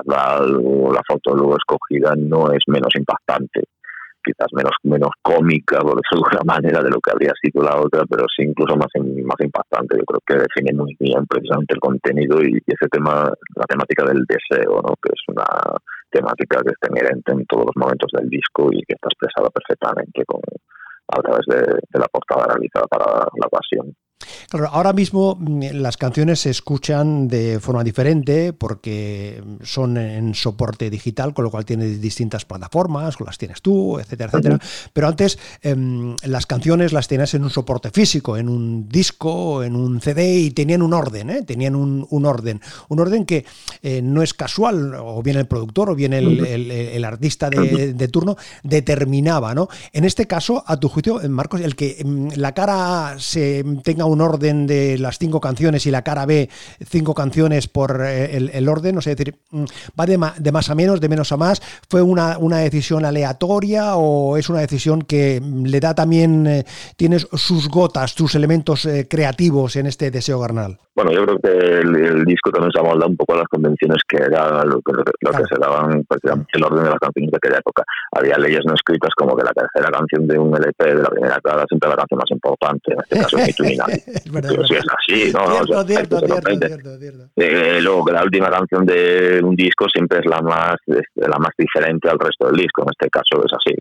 la 0.06 0.94
la 0.94 1.02
foto 1.08 1.36
luego 1.36 1.58
escogida 1.58 2.14
no 2.16 2.52
es 2.52 2.64
menos 2.68 2.96
impactante 2.96 3.64
quizás 4.24 4.48
menos 4.54 4.72
menos 4.84 5.12
cómica 5.22 5.80
por 5.80 5.96
de 5.96 6.08
alguna 6.12 6.42
manera 6.46 6.82
de 6.82 6.90
lo 6.90 7.00
que 7.00 7.12
habría 7.12 7.34
sido 7.42 7.64
la 7.64 7.80
otra 7.80 8.04
pero 8.10 8.26
sí 8.36 8.44
incluso 8.44 8.76
más 8.76 8.88
más 8.96 9.40
impactante 9.40 9.98
yo 9.98 10.06
creo 10.06 10.22
que 10.26 10.48
define 10.48 10.74
muy 10.74 10.96
bien 11.00 11.26
precisamente 11.28 11.74
el 11.74 11.80
contenido 11.80 12.42
y, 12.42 12.58
ese 12.66 12.88
tema 12.90 13.32
la 13.56 13.66
temática 13.66 14.06
del 14.06 14.26
deseo 14.26 14.82
no 14.82 14.96
que 15.02 15.12
es 15.12 15.22
una 15.28 15.46
temática 16.10 16.62
que 16.64 16.72
está 16.72 16.88
inherente 16.90 17.32
en 17.34 17.46
todos 17.46 17.66
los 17.66 17.76
momentos 17.76 18.10
del 18.14 18.30
disco 18.30 18.70
y 18.72 18.82
que 18.84 18.94
está 18.94 19.10
expresada 19.10 19.50
perfectamente 19.50 20.24
con 20.26 20.42
a 21.10 21.22
través 21.22 21.46
de, 21.48 21.60
de 21.60 22.00
la 22.00 22.08
portada 22.08 22.48
realizada 22.48 22.88
para 22.88 23.28
la 23.28 23.48
ocasión 23.48 23.94
Claro, 24.50 24.70
ahora 24.72 24.94
mismo 24.94 25.36
mm, 25.40 25.62
las 25.74 25.98
canciones 25.98 26.40
se 26.42 26.50
escuchan 26.50 27.28
de 27.28 27.60
forma 27.60 27.84
diferente 27.84 28.54
porque 28.54 29.44
son 29.64 29.98
en 29.98 30.34
soporte 30.36 30.90
digital, 30.90 31.34
con 31.34 31.46
lo 31.46 31.52
cual 31.52 31.66
tienes 31.66 32.02
distintas 32.02 32.46
plataformas, 32.46 33.16
las 33.22 33.38
tienes 33.38 33.62
tú, 33.62 34.00
etcétera, 34.00 34.30
etcétera. 34.34 34.60
Pero 34.94 35.08
antes 35.08 35.38
em, 35.62 36.16
las 36.24 36.46
canciones 36.46 36.94
las 36.94 37.08
tenías 37.08 37.34
en 37.34 37.44
un 37.44 37.50
soporte 37.50 37.90
físico, 37.92 38.38
en 38.38 38.50
un 38.50 38.88
disco, 38.90 39.64
en 39.64 39.76
un 39.76 40.02
CD 40.02 40.40
y 40.40 40.52
tenían 40.52 40.82
un 40.82 40.94
orden, 40.94 41.30
¿eh? 41.30 41.42
tenían 41.44 41.76
un, 41.76 42.06
un 42.10 42.26
orden. 42.26 42.62
Un 42.90 43.00
orden 43.00 43.26
que 43.26 43.46
eh, 43.82 44.02
no 44.02 44.22
es 44.22 44.34
casual, 44.34 44.96
o 44.96 45.22
bien 45.24 45.38
el 45.38 45.46
productor 45.48 45.90
o 45.90 45.96
bien 45.96 46.14
el, 46.14 46.46
el- 46.46 46.72
el 46.72 47.06
artista 47.06 47.50
de, 47.50 47.94
de 47.94 48.08
turno 48.08 48.36
determinaba. 48.64 49.54
¿no? 49.56 49.68
En 49.92 50.04
este 50.06 50.28
caso, 50.28 50.64
a 50.66 50.78
tu 50.80 50.90
juicio, 50.90 51.22
eh, 51.22 51.30
Marcos, 51.30 51.62
el 51.62 51.76
que 51.76 51.98
em, 52.00 52.30
la 52.36 52.54
cara 52.54 53.16
se 53.20 53.64
tenga 53.84 54.06
un 54.06 54.13
orden 54.22 54.68
de 54.68 54.98
las 54.98 55.18
cinco 55.18 55.40
canciones 55.42 55.86
y 55.86 55.92
la 55.92 56.02
cara 56.04 56.26
B 56.26 56.50
cinco 56.86 57.14
canciones 57.14 57.68
por 57.68 58.02
eh, 58.06 58.36
el, 58.38 58.50
el 58.54 58.68
orden, 58.70 58.98
o 58.98 59.02
sea, 59.02 59.12
es 59.14 59.18
decir, 59.18 59.36
mm, 59.52 59.64
va 60.00 60.06
de, 60.06 60.18
ma- 60.18 60.34
de 60.38 60.52
más 60.52 60.70
a 60.70 60.76
menos, 60.76 61.00
de 61.02 61.10
menos 61.10 61.32
a 61.32 61.38
más, 61.38 61.62
¿fue 61.90 62.02
una, 62.02 62.38
una 62.38 62.58
decisión 62.60 63.06
aleatoria 63.06 63.96
o 63.96 64.38
es 64.38 64.50
una 64.50 64.60
decisión 64.60 65.02
que 65.02 65.42
le 65.42 65.80
da 65.80 65.94
también, 65.96 66.46
eh, 66.48 66.64
tienes 66.98 67.28
sus 67.34 67.70
gotas, 67.70 68.12
sus 68.12 68.36
elementos 68.36 68.86
eh, 68.86 69.08
creativos 69.10 69.76
en 69.76 69.88
este 69.88 70.12
deseo 70.12 70.40
carnal? 70.42 70.80
Bueno, 70.96 71.12
yo 71.12 71.26
creo 71.26 71.40
que 71.40 71.50
el, 71.80 71.96
el 71.96 72.24
disco 72.26 72.52
también 72.52 72.72
se 72.72 72.80
amolda 72.80 73.08
un 73.08 73.18
poco 73.18 73.34
a 73.34 73.38
las 73.38 73.48
convenciones 73.48 73.98
que 74.08 74.18
era 74.18 74.64
lo 74.64 74.80
que, 74.82 74.92
lo 74.94 75.04
Claro. 75.32 75.38
que 75.46 75.56
se 75.56 75.60
daban 75.60 76.04
prácticamente 76.04 76.52
el 76.54 76.64
orden 76.64 76.84
de 76.84 76.90
las 76.92 77.00
canciones 77.00 77.32
de 77.32 77.38
aquella 77.38 77.58
época. 77.60 77.84
Había 78.12 78.38
leyes 78.38 78.60
no 78.66 78.74
escritas 78.76 79.10
como 79.18 79.36
que 79.36 79.44
la 79.44 79.52
tercera 79.54 79.90
canción 79.92 80.28
de 80.28 80.38
un 80.38 80.56
LP 80.56 80.86
de 80.96 81.02
la 81.02 81.10
primera 81.10 81.40
cara 81.42 81.66
siempre 81.68 81.90
la 81.90 81.96
canción 81.96 82.18
más 82.20 82.30
importante, 82.32 82.94
en 82.94 83.00
este 83.00 83.20
caso 83.22 83.38
es 83.38 83.56
Es 84.24 84.32
verdad, 84.32 84.50
Pero 84.52 84.62
es 84.64 84.68
sí 84.68 84.74
es 84.76 84.84
verdad. 84.84 84.96
así, 85.00 85.32
¿no? 85.34 85.44
O 85.44 85.48
Cierto, 85.54 85.74
sea, 85.74 85.84
cierto, 85.86 86.20
cierto, 86.20 86.68
cierto, 86.68 86.98
cierto. 87.00 87.24
Eh, 87.36 87.80
luego 87.82 88.06
que 88.06 88.12
la 88.14 88.24
última 88.24 88.50
canción 88.50 88.86
de 88.86 89.42
un 89.44 89.56
disco 89.56 89.88
siempre 89.90 90.20
es 90.20 90.26
la 90.26 90.42
más 90.42 90.76
es 90.88 91.04
la 91.16 91.38
más 91.38 91.52
diferente 91.58 92.10
al 92.10 92.20
resto 92.20 92.48
del 92.48 92.58
disco 92.58 92.84
en 92.84 92.90
este 92.92 93.10
caso 93.10 93.44
es 93.46 93.54
así 93.54 93.74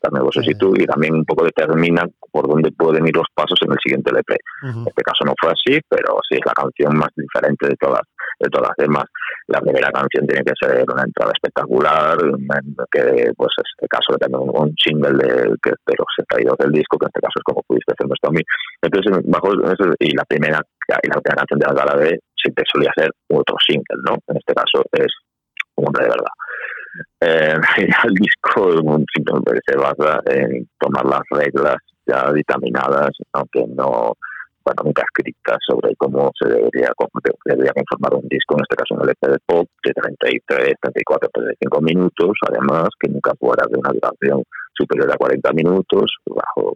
y 0.50 0.54
tú 0.54 0.74
y 0.76 0.84
también 0.86 1.14
un 1.14 1.24
poco 1.24 1.44
determina 1.44 2.06
por 2.30 2.48
dónde 2.48 2.70
pueden 2.72 3.06
ir 3.06 3.14
los 3.14 3.26
pasos 3.34 3.58
en 3.62 3.72
el 3.72 3.78
siguiente 3.82 4.10
LP 4.10 4.36
en 4.62 4.86
este 4.86 5.02
caso 5.02 5.24
no 5.24 5.32
fue 5.40 5.50
así 5.50 5.80
pero 5.88 6.18
sí 6.28 6.36
es 6.36 6.46
la 6.46 6.52
canción 6.52 6.96
más 6.96 7.10
diferente 7.16 7.68
de 7.68 7.76
todas 7.76 8.02
de 8.42 8.50
todas 8.50 8.70
las 8.70 8.86
demás. 8.86 9.04
La 9.46 9.60
primera 9.60 9.90
canción 9.90 10.26
tiene 10.26 10.44
que 10.44 10.52
ser 10.58 10.84
una 10.90 11.04
entrada 11.04 11.32
espectacular, 11.32 12.18
que 12.90 13.32
pues 13.36 13.52
en 13.58 13.64
este 13.64 13.88
caso 13.88 14.18
también 14.18 14.42
un 14.52 14.74
single 14.76 15.16
de, 15.16 15.54
de 15.62 15.94
los 15.96 16.10
extraídos 16.18 16.58
del 16.58 16.72
disco, 16.72 16.98
que 16.98 17.06
en 17.06 17.12
este 17.14 17.20
caso 17.20 17.38
es 17.38 17.44
como 17.44 17.62
pudiste 17.62 17.92
hacer 17.92 18.06
esto 18.10 18.28
a 18.28 18.32
mí. 18.32 18.42
Entonces, 18.82 19.22
bajo 19.26 19.52
y 19.98 20.16
la 20.16 20.24
primera 20.24 20.60
y 21.02 21.08
la 21.08 21.16
última 21.16 21.36
canción 21.36 21.58
de 21.58 21.66
la 21.66 21.74
gala 21.74 21.96
de 21.96 22.20
te 22.50 22.62
solía 22.70 22.90
ser 22.96 23.10
otro 23.30 23.56
single, 23.64 24.02
¿no? 24.04 24.16
En 24.26 24.36
este 24.36 24.54
caso 24.54 24.84
es 24.92 25.06
un 25.76 25.86
hombre 25.86 26.04
de 26.04 26.10
verdad. 26.10 26.34
Eh, 27.20 27.54
el 28.04 28.14
disco 28.14 28.70
se 28.74 29.76
basa 29.76 30.20
en 30.26 30.68
tomar 30.78 31.04
las 31.06 31.22
reglas 31.30 31.76
ya 32.06 32.32
dictaminadas, 32.32 33.10
aunque 33.32 33.64
no 33.68 34.14
bueno, 34.64 34.82
nunca 34.84 35.02
escritas 35.02 35.58
sobre 35.66 35.94
cómo 35.96 36.30
se 36.38 36.48
debería, 36.48 36.92
cómo 36.96 37.10
debería 37.44 37.72
conformar 37.72 38.14
un 38.14 38.28
disco, 38.28 38.54
en 38.56 38.62
este 38.62 38.76
caso 38.76 38.94
un 38.94 39.02
LP 39.02 39.28
de 39.28 39.38
pop 39.46 39.68
de 39.82 39.92
33, 39.92 40.74
34, 40.80 41.28
35 41.32 41.80
minutos, 41.80 42.32
además 42.48 42.88
que 42.98 43.10
nunca 43.10 43.32
fuera 43.38 43.64
de 43.68 43.78
una 43.78 43.90
duración 43.90 44.42
superior 44.74 45.10
a 45.12 45.16
40 45.16 45.52
minutos, 45.52 46.10
bajo 46.26 46.72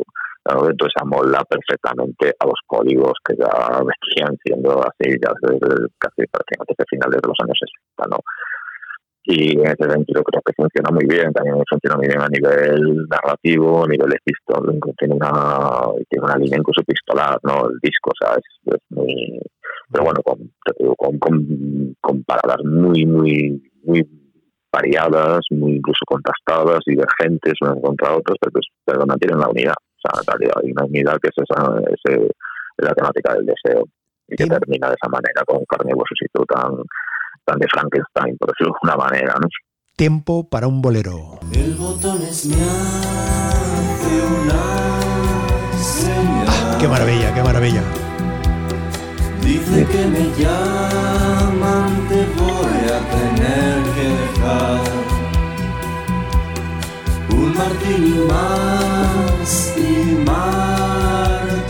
entonces 0.46 0.94
amolda 1.02 1.42
perfectamente 1.44 2.32
a 2.38 2.46
los 2.46 2.60
códigos 2.66 3.14
que 3.24 3.34
ya 3.36 3.50
venían 3.80 4.36
siendo 4.44 4.80
así 4.80 5.10
ya 5.18 5.32
desde 5.42 5.88
casi 5.98 6.22
prácticamente 6.30 6.84
finales 6.88 7.20
de 7.20 7.28
los 7.28 7.38
años 7.42 7.58
60, 7.96 8.16
¿no? 8.16 8.18
Y 9.28 9.58
en 9.58 9.66
ese 9.66 9.90
sentido 9.90 10.22
creo 10.22 10.40
que 10.44 10.52
funciona 10.52 10.90
muy 10.92 11.04
bien, 11.04 11.32
también 11.32 11.56
funciona 11.68 11.96
muy 11.96 12.06
bien 12.06 12.20
a 12.20 12.28
nivel 12.28 13.08
narrativo, 13.08 13.84
a 13.84 13.88
nivel 13.88 14.16
histórico, 14.24 14.94
tiene 14.96 15.14
una, 15.14 15.90
tiene 16.08 16.24
una 16.26 16.36
línea 16.36 16.58
incluso 16.58 16.82
pistolar, 16.86 17.36
¿no? 17.42 17.68
El 17.68 17.78
disco, 17.82 18.10
o 18.10 18.24
sea, 18.24 18.36
es, 18.36 18.80
muy... 18.90 19.40
Pero 19.90 20.04
bueno, 20.04 20.20
con, 20.22 20.38
con, 20.96 21.18
con, 21.18 21.96
con, 22.00 22.24
paradas 22.24 22.64
muy, 22.64 23.04
muy, 23.04 23.60
muy 23.82 24.06
variadas, 24.70 25.40
muy 25.50 25.76
incluso 25.76 26.04
contrastadas, 26.06 26.80
divergentes 26.86 27.54
unas 27.62 27.80
contra 27.82 28.16
otras, 28.16 28.36
pero, 28.40 28.52
pues, 28.52 28.66
pero 28.84 29.06
mantienen 29.06 29.40
la 29.40 29.48
unidad. 29.48 29.74
O 29.74 30.00
sea, 30.02 30.20
en 30.20 30.26
realidad 30.26 30.62
hay 30.62 30.70
una 30.70 30.84
unidad 30.84 31.18
que 31.20 31.30
es 31.30 31.36
esa, 31.38 31.80
ese, 31.80 32.30
la 32.78 32.94
temática 32.94 33.34
del 33.34 33.46
deseo 33.46 33.86
y 34.28 34.36
que 34.36 34.46
termina 34.46 34.88
de 34.88 34.94
esa 34.94 35.08
manera 35.08 35.42
con 35.46 35.64
carne 35.64 35.92
y 35.92 36.44
tan 36.46 36.82
de 37.54 37.66
Frankenstein, 37.72 38.36
por 38.38 38.50
decirlo 38.50 38.72
de 38.72 38.78
alguna 38.82 38.96
manera, 39.04 39.34
¿no? 39.40 39.46
Tiempo 39.96 40.48
para 40.48 40.66
un 40.66 40.82
bolero. 40.82 41.38
El 41.52 41.74
botón 41.74 42.20
es 42.22 42.44
mi 42.46 42.54
hace 42.54 44.22
una 44.42 44.62
señal. 45.78 46.48
Ah, 46.48 46.76
qué 46.80 46.88
maravilla, 46.88 47.32
qué 47.32 47.42
maravilla. 47.42 47.82
Dice 49.40 49.86
que 49.86 50.06
me 50.06 50.28
llaman, 50.36 52.08
te 52.08 52.26
voy 52.36 52.90
a 52.92 52.98
tener 53.14 53.82
que 53.94 54.06
dejar. 54.20 54.80
Un 57.30 57.54
martini 57.56 58.18
más 58.28 59.74
y 59.78 60.16
marcharé. 60.26 61.66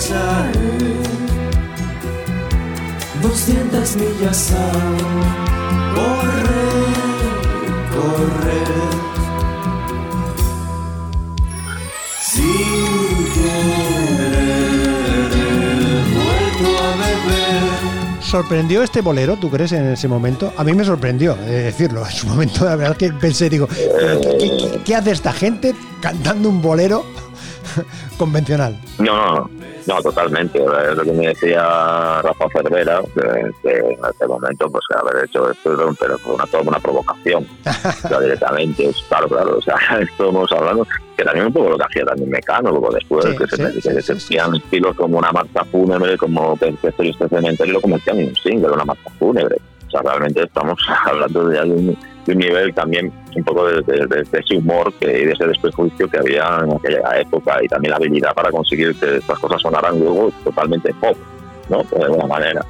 200 3.22 3.96
millas 3.96 4.52
a 4.52 5.55
¿Sorprendió 18.36 18.82
este 18.82 19.00
bolero, 19.00 19.36
tú 19.36 19.48
crees, 19.48 19.72
en 19.72 19.86
ese 19.92 20.08
momento? 20.08 20.52
A 20.56 20.64
mí 20.64 20.74
me 20.74 20.84
sorprendió, 20.84 21.36
de 21.36 21.62
decirlo. 21.62 22.04
En 22.04 22.12
su 22.12 22.26
momento, 22.26 22.64
la 22.64 22.76
verdad 22.76 22.96
que 22.96 23.10
pensé, 23.12 23.48
digo, 23.48 23.66
¿qué, 23.66 24.36
qué, 24.38 24.80
qué 24.84 24.94
hace 24.94 25.12
esta 25.12 25.32
gente 25.32 25.74
cantando 26.00 26.50
un 26.50 26.60
bolero 26.60 27.06
convencional? 28.18 28.76
No, 28.98 29.36
no, 29.36 29.50
no, 29.86 30.02
totalmente. 30.02 30.58
Es 30.58 30.96
lo 30.96 31.02
que 31.02 31.12
me 31.12 31.28
decía 31.28 32.20
Rafa 32.22 32.48
Cervera, 32.52 33.00
que, 33.62 33.70
en 33.70 33.98
este 34.10 34.26
momento, 34.26 34.70
pues 34.70 34.84
haber 34.96 35.24
hecho 35.24 35.50
esto, 35.50 35.94
pero 35.98 36.18
fue 36.18 36.34
una, 36.34 36.44
una 36.70 36.80
provocación. 36.80 37.46
o 38.14 38.20
directamente, 38.20 38.90
claro, 39.08 39.28
claro. 39.28 39.58
O 39.58 39.62
sea, 39.62 39.76
estamos 40.00 40.50
hablando 40.52 40.86
que 41.16 41.24
también 41.24 41.46
un 41.46 41.52
poco 41.52 41.70
lo 41.70 41.78
que 41.78 41.84
hacía 41.84 42.04
también 42.04 42.30
Mecano, 42.30 42.70
luego 42.70 42.92
después, 42.92 43.24
sí, 43.24 43.36
que, 43.36 43.46
se, 43.46 43.80
sí, 43.80 43.88
que 43.88 44.02
se 44.02 44.12
hacían 44.12 44.54
estilos 44.54 44.94
como 44.96 45.18
una 45.18 45.32
marcha 45.32 45.64
fúnebre, 45.64 46.18
como 46.18 46.58
que 46.58 46.74
este 46.82 47.28
cementerio, 47.28 47.74
lo 47.74 47.80
convertían 47.80 48.20
en 48.20 48.28
un 48.28 48.36
single, 48.36 48.72
una 48.72 48.84
marcha 48.84 49.10
fúnebre. 49.18 49.56
O 49.86 49.90
sea, 49.90 50.02
realmente 50.02 50.42
estamos 50.42 50.78
hablando 51.06 51.48
de 51.48 51.58
alguien 51.58 51.96
un 52.32 52.38
nivel 52.38 52.74
también 52.74 53.12
un 53.34 53.44
poco 53.44 53.66
de, 53.66 54.26
ese 54.32 54.56
humor 54.56 54.92
y 55.00 55.06
de 55.06 55.32
ese 55.32 55.46
desprejuicio 55.46 56.08
que 56.08 56.18
había 56.18 56.60
en 56.62 56.72
aquella 56.72 57.20
época 57.20 57.58
y 57.62 57.68
también 57.68 57.90
la 57.90 57.96
habilidad 57.96 58.34
para 58.34 58.50
conseguir 58.50 58.98
que 58.98 59.16
estas 59.16 59.38
cosas 59.38 59.60
sonaran 59.60 59.98
luego 59.98 60.30
totalmente 60.44 60.92
pop, 60.94 61.16
¿no? 61.68 61.82
De 61.84 62.04
alguna 62.04 62.26
manera. 62.26 62.64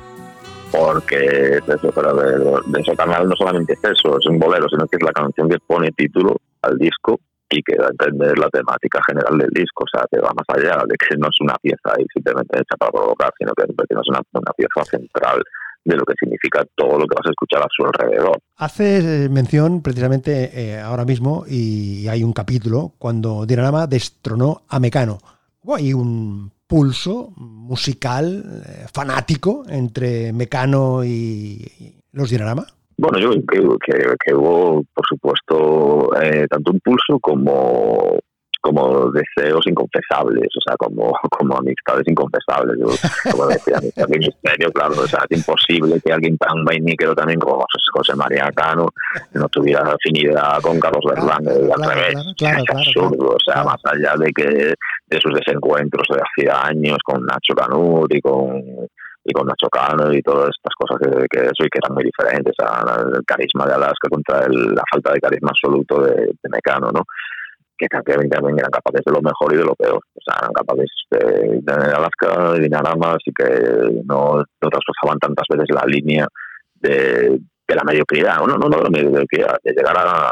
Porque 0.73 1.59
es 1.59 1.69
eso, 1.69 1.91
pero 1.95 2.15
de, 2.15 2.81
eso 2.81 2.95
canal 2.97 3.29
no 3.29 3.37
solamente 3.37 3.75
es 3.75 3.85
eso, 3.85 4.19
es 4.19 4.27
un 4.27 4.39
bolero, 4.39 4.69
sino 4.69 4.87
que 4.87 4.97
es 4.97 5.03
la 5.03 5.13
canción 5.13 5.49
que 5.49 5.59
pone 5.67 5.91
título 5.93 6.37
al 6.63 6.77
disco 6.79 7.21
y 7.49 7.63
que 7.63 7.77
da 7.77 7.87
a 7.87 7.91
entender 7.91 8.37
la 8.39 8.51
temática 8.51 9.01
general 9.07 9.39
del 9.39 9.51
disco, 9.51 9.85
o 9.85 9.89
sea, 9.97 10.05
que 10.11 10.19
va 10.19 10.33
más 10.35 10.47
allá 10.49 10.83
de 10.87 10.97
que 10.97 11.17
no 11.17 11.29
es 11.29 11.41
una 11.41 11.55
pieza 11.63 11.95
ahí 11.97 12.05
simplemente 12.13 12.59
hecha 12.59 12.77
para 12.77 12.91
provocar, 12.91 13.33
sino 13.39 13.53
que, 13.55 13.63
que 13.67 13.95
no 13.95 14.01
es 14.01 14.09
una, 14.09 14.21
una 14.33 14.53
pieza 14.57 14.85
central 14.85 15.43
de 15.87 15.97
lo 15.97 16.05
que 16.05 16.15
significa 16.19 16.67
todo 16.75 16.99
lo 16.99 17.07
que 17.07 17.15
vas 17.15 17.27
a 17.27 17.31
escuchar 17.31 17.63
a 17.63 17.69
su 17.75 17.85
alrededor. 17.87 18.39
Hace 18.57 19.29
mención 19.31 19.83
precisamente 19.83 20.51
eh, 20.53 20.81
ahora 20.81 21.05
mismo, 21.05 21.45
y 21.49 22.09
hay 22.09 22.25
un 22.25 22.33
capítulo, 22.33 22.93
cuando 22.99 23.47
Dinarama 23.47 23.87
destronó 23.87 24.63
a 24.69 24.81
Mecano. 24.81 25.19
Hubo 25.63 25.77
ahí 25.77 25.93
un 25.93 26.51
pulso 26.67 27.33
musical 27.37 28.63
eh, 28.67 28.87
fanático 28.93 29.65
entre 29.69 30.33
Mecano 30.33 31.05
y, 31.05 31.09
y 31.79 31.95
los 32.13 32.31
Dinarama. 32.31 32.67
Bueno, 32.99 33.19
yo 33.19 33.31
creo 33.47 33.79
que, 33.79 33.93
que, 34.25 34.35
hubo, 34.35 34.83
por 34.93 35.07
supuesto, 35.07 36.11
eh, 36.21 36.47
tanto 36.49 36.73
un 36.73 36.81
pulso 36.81 37.19
como 37.21 38.19
como 38.67 39.13
deseos 39.13 39.65
inconfesables, 39.67 40.49
o 40.57 40.61
sea, 40.67 40.77
como, 40.77 41.13
como 41.31 41.57
amistades 41.57 42.03
inconfesables. 42.09 42.77
Yo, 42.79 42.87
como 43.31 43.47
decía, 43.47 43.79
mi 44.09 44.19
misterio, 44.19 44.73
claro, 44.73 44.95
o 44.99 45.07
sea, 45.07 45.21
es 45.29 45.39
imposible 45.39 46.01
que 46.05 46.13
alguien 46.13 46.37
tan 46.37 46.65
vainíquero 46.65 47.15
también 47.15 47.39
como 47.39 47.65
José 47.93 48.15
María 48.17 48.51
Cano 48.55 48.89
no 49.35 49.49
tuviera 49.49 49.83
afinidad 49.83 50.61
con 50.61 50.81
Carlos 50.81 51.05
Berlanga 51.09 51.53
y 51.55 51.71
al 51.71 51.77
claro, 51.77 51.93
revés. 51.93 52.15
claro, 52.37 52.59
es 52.59 52.65
claro, 52.65 52.81
absurdo, 52.81 53.17
claro, 53.17 53.35
o 53.35 53.45
sea, 53.45 53.55
claro. 53.55 53.69
más 53.69 53.81
allá 53.85 54.15
de 54.19 54.33
que 54.33 54.75
de 55.09 55.21
sus 55.21 55.33
desencuentros 55.35 56.07
de 56.11 56.21
hacía 56.21 56.67
años 56.67 56.99
con 57.05 57.25
Nacho 57.25 57.55
Canut 57.55 58.13
y 58.13 58.21
con 58.21 58.63
y 59.29 59.33
con 59.33 59.47
Nacho 59.47 59.69
Cano 59.69 60.13
y 60.13 60.23
todas 60.23 60.51
estas 60.51 60.75
cosas 60.79 60.99
que, 61.01 61.27
que 61.29 61.47
eso 61.47 61.65
y 61.65 61.69
que 61.69 61.79
eran 61.83 61.95
muy 61.95 62.05
diferentes, 62.05 62.55
o 62.59 62.63
sea, 62.63 62.83
el 63.13 63.25
carisma 63.25 63.67
de 63.67 63.75
Alaska 63.75 64.09
contra 64.09 64.45
el, 64.47 64.75
la 64.75 64.83
falta 64.91 65.13
de 65.13 65.21
carisma 65.21 65.51
absoluto 65.51 66.03
de, 66.03 66.27
de 66.27 66.49
Mecano, 66.49 66.91
¿no? 66.93 67.03
Que 67.79 67.87
también 67.89 68.59
eran 68.59 68.71
capaces 68.71 69.03
de 69.05 69.13
lo 69.13 69.21
mejor 69.21 69.53
y 69.53 69.57
de 69.57 69.65
lo 69.65 69.75
peor. 69.75 70.01
O 70.15 70.21
sea, 70.25 70.39
eran 70.41 70.53
capaces 70.53 70.91
de, 71.11 71.61
de 71.63 71.73
Alaska, 71.73 72.53
de 72.53 72.61
Dinarama, 72.61 73.13
así 73.13 73.33
que 73.37 74.03
no, 74.05 74.37
no 74.39 74.71
traspasaban 74.71 75.19
tantas 75.19 75.47
veces 75.49 75.67
la 75.71 75.85
línea 75.87 76.27
de, 76.75 77.39
de 77.69 77.75
la 77.75 77.85
mediocridad, 77.85 78.39
no, 78.39 78.47
no, 78.47 78.69
no 78.69 78.77
de 78.77 78.83
la 78.83 78.91
mediocridad, 78.91 79.59
de 79.63 79.73
llegar 79.73 79.97
a 79.99 80.31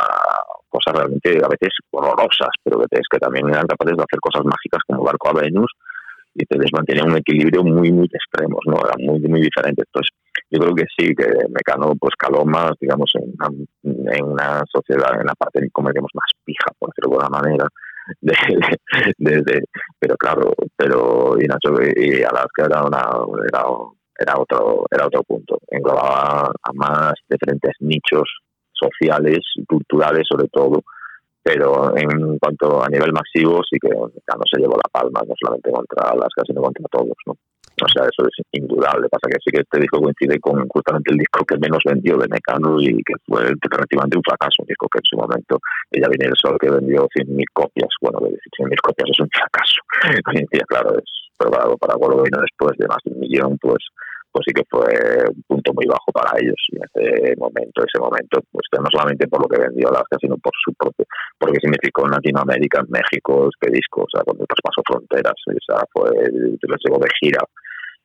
cosas 0.69 0.95
realmente 0.95 1.39
a 1.39 1.49
veces 1.49 1.71
horrorosas, 1.91 2.51
pero 2.63 2.79
que 2.79 2.99
es 2.99 3.07
que 3.09 3.19
también 3.19 3.49
eran 3.49 3.67
capaces 3.67 3.97
de 3.97 4.03
hacer 4.03 4.21
cosas 4.21 4.45
mágicas 4.45 4.83
como 4.87 5.05
Barco 5.05 5.31
a 5.31 5.41
Venus 5.41 5.71
y 6.35 6.43
entonces 6.43 6.71
mantenían 6.73 7.11
un 7.11 7.17
equilibrio 7.17 7.63
muy, 7.63 7.93
muy 7.93 8.09
extremos, 8.13 8.59
¿no? 8.67 8.77
Eran 8.79 8.99
muy, 9.07 9.21
muy 9.21 9.41
diferentes. 9.41 9.87
Entonces, 9.87 10.11
yo 10.55 10.61
creo 10.61 10.75
que 10.75 10.85
sí, 10.97 11.15
que 11.15 11.27
Mecano 11.49 11.95
pues 11.99 12.15
caló 12.17 12.45
más, 12.45 12.73
digamos, 12.81 13.11
en 13.15 13.35
una, 13.39 14.15
en 14.17 14.25
una 14.25 14.63
sociedad, 14.73 15.21
en 15.21 15.27
la 15.27 15.35
parte, 15.35 15.69
como 15.73 15.89
digamos, 15.91 16.11
más 16.15 16.31
pija, 16.45 16.71
por 16.79 16.91
decirlo 16.91 17.19
de 17.19 17.25
alguna 17.25 17.41
manera. 17.41 17.69
De, 19.19 19.63
pero 19.99 20.15
claro, 20.17 20.53
pero 20.77 21.37
y 21.41 21.47
y 21.47 22.23
Alaska 22.23 22.67
era 22.67 22.85
una 22.85 23.01
era, 23.49 23.65
era 24.19 24.35
otro 24.39 24.85
era 24.91 25.07
otro 25.07 25.23
punto. 25.23 25.59
Englobaba 25.69 26.53
a 26.63 26.73
más 26.75 27.15
diferentes 27.29 27.73
nichos 27.81 28.29
sociales 28.73 29.39
y 29.57 29.65
culturales 29.65 30.27
sobre 30.29 30.49
todo 30.49 30.83
pero 31.45 31.95
en 31.95 32.39
cuanto 32.39 32.83
a 32.83 32.89
nivel 32.89 33.13
masivo 33.13 33.61
sí 33.71 33.77
que 33.79 33.89
Mecano 33.91 34.45
se 34.51 34.59
llevó 34.59 34.77
la 34.77 34.91
palma, 34.91 35.21
no 35.29 35.35
solamente 35.39 35.71
contra 35.71 36.09
Alaska, 36.09 36.43
sino 36.47 36.63
contra 36.63 36.87
todos. 36.91 37.13
O 37.83 37.89
sea, 37.89 38.07
eso 38.07 38.29
es 38.29 38.47
indudable. 38.53 39.09
Pasa 39.09 39.27
que 39.27 39.39
sí 39.43 39.51
que 39.51 39.63
este 39.63 39.81
disco 39.81 40.01
coincide 40.01 40.39
con 40.39 40.69
justamente 40.69 41.11
el 41.11 41.19
disco 41.19 41.45
que 41.45 41.59
menos 41.59 41.83
vendió 41.85 42.17
de 42.17 42.29
Mecano 42.29 42.81
y 42.81 43.03
que 43.03 43.15
fue 43.27 43.43
relativamente 43.61 44.17
un 44.17 44.23
fracaso, 44.23 44.63
un 44.63 44.67
disco 44.67 44.87
que 44.89 44.99
en 44.99 45.09
su 45.11 45.17
momento 45.17 45.59
ella 45.91 46.09
viene 46.09 46.27
el 46.31 46.37
sol 46.37 46.57
que 46.61 46.71
vendió 46.71 47.09
100.000 47.09 47.45
copias. 47.53 47.91
Bueno, 48.01 48.21
100.000 48.21 48.81
copias 48.81 49.11
es 49.11 49.21
un 49.21 49.29
fracaso. 49.35 49.79
Hoy 50.31 50.37
en 50.39 50.47
día, 50.51 50.63
claro, 50.69 50.95
es 50.99 51.05
probado 51.37 51.77
para 51.77 51.95
algo 51.95 52.23
vino 52.23 52.39
después 52.41 52.79
de 52.79 52.87
más 52.87 52.99
de 53.05 53.13
un 53.13 53.21
millón, 53.21 53.59
pues 53.59 53.83
pues 54.35 54.43
sí 54.49 54.53
que 54.53 54.67
fue 54.69 54.91
un 55.31 55.43
punto 55.47 55.73
muy 55.73 55.87
bajo 55.87 56.11
para 56.11 56.35
ellos 56.43 56.59
en 56.75 56.83
ese 56.83 57.37
momento, 57.39 57.87
ese 57.87 58.03
momento, 58.03 58.43
pues 58.51 58.67
no 58.75 58.91
solamente 58.91 59.29
por 59.29 59.41
lo 59.41 59.47
que 59.47 59.63
vendió 59.63 59.89
Alaska, 59.89 60.19
sino 60.21 60.37
por 60.39 60.51
su 60.59 60.75
propio, 60.75 61.07
porque 61.39 61.61
significó 61.63 62.05
en 62.05 62.19
Latinoamérica, 62.19 62.83
en 62.83 62.91
México, 62.91 63.47
este 63.47 63.71
disco, 63.71 64.03
o 64.03 64.11
sea, 64.11 64.27
cuando 64.27 64.45
traspasó 64.51 64.83
fronteras, 64.83 65.39
esa 65.47 65.87
fue, 65.95 66.11
les 66.35 66.81
llegó 66.83 66.99
de 66.99 67.09
gira 67.21 67.39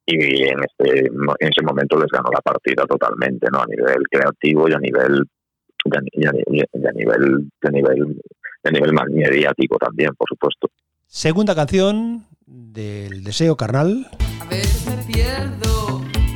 y 0.06 0.44
en 0.44 0.60
este 0.62 1.08
en 1.10 1.50
ese 1.50 1.66
momento 1.66 1.98
les 1.98 2.12
ganó 2.14 2.30
la 2.30 2.42
partida 2.42 2.86
totalmente, 2.86 3.48
¿no? 3.52 3.62
A 3.62 3.66
nivel 3.66 4.04
creativo 4.12 4.70
y 4.70 4.74
a 4.74 4.80
nivel 4.80 5.26
y 5.86 5.98
a, 5.98 6.02
y 6.14 6.28
a, 6.28 6.32
y 6.46 6.86
a 6.86 6.92
nivel 6.92 7.50
de 7.60 7.72
nivel 7.72 8.22
de 8.64 8.72
nivel 8.72 8.94
más 8.94 9.10
mediático 9.10 9.78
también, 9.78 10.14
por 10.16 10.28
supuesto. 10.30 10.70
Segunda 11.08 11.56
canción 11.56 12.28
del 12.46 13.24
Deseo 13.24 13.56
Carnal. 13.56 14.06
A 14.40 14.46
pierdo, 14.50 14.99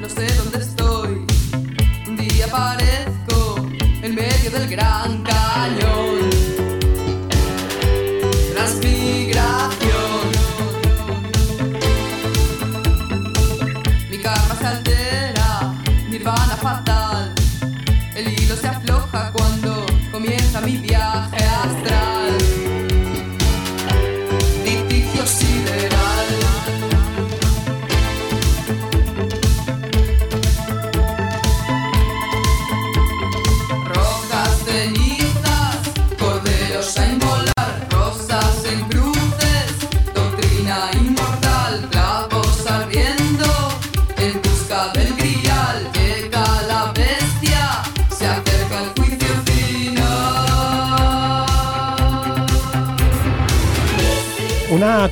no 0.03 0.09
sé 0.09 0.27
dónde 0.35 0.57
estoy. 0.57 1.25
Un 2.07 2.17
día 2.17 2.45
aparezco 2.47 3.55
en 4.01 4.15
medio 4.15 4.51
del 4.51 4.69
gran 4.69 5.22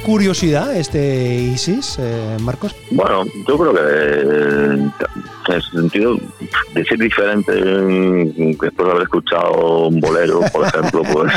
Curiosidad, 0.05 0.75
este 0.75 1.35
Isis, 1.35 1.97
eh, 1.99 2.37
Marcos. 2.41 2.75
Bueno, 2.91 3.23
yo 3.47 3.57
creo 3.57 3.73
que 3.73 3.81
eh, 3.81 4.91
en 5.47 5.55
ese 5.55 5.69
sentido, 5.71 6.17
decir 6.73 6.97
diferente 6.99 7.51
mm, 7.53 8.57
después 8.59 8.85
de 8.85 8.91
haber 8.91 9.03
escuchado 9.03 9.87
un 9.87 9.99
bolero, 9.99 10.41
por 10.51 10.65
ejemplo, 10.65 11.01
pues 11.11 11.33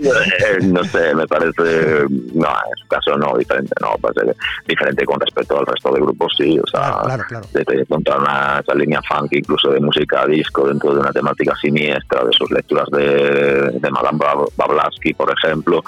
eh, 0.00 0.58
no 0.62 0.84
sé, 0.84 1.14
me 1.14 1.26
parece, 1.26 2.06
no, 2.34 2.48
en 2.48 2.76
su 2.76 2.88
caso 2.88 3.16
no, 3.16 3.36
diferente, 3.36 3.72
no, 3.80 3.96
parece 4.00 4.36
diferente 4.66 5.04
con 5.04 5.20
respecto 5.20 5.58
al 5.58 5.66
resto 5.66 5.92
de 5.92 6.00
grupos, 6.00 6.32
sí, 6.38 6.58
o 6.58 6.66
sea, 6.68 6.80
Claro, 6.80 7.04
claro, 7.04 7.24
claro. 7.28 7.46
de, 7.52 7.64
de 7.64 7.80
encontrar 7.82 8.20
una, 8.20 8.60
esa 8.60 8.74
línea 8.74 9.00
funk, 9.02 9.32
incluso 9.32 9.70
de 9.70 9.80
música 9.80 10.24
disco, 10.26 10.68
dentro 10.68 10.94
de 10.94 11.00
una 11.00 11.12
temática 11.12 11.54
siniestra, 11.60 12.24
de 12.24 12.32
sus 12.32 12.50
lecturas 12.50 12.88
de, 12.92 13.78
de 13.80 13.90
Madame 13.90 14.18
Blavatsky, 14.56 15.14
por 15.14 15.32
ejemplo, 15.32 15.82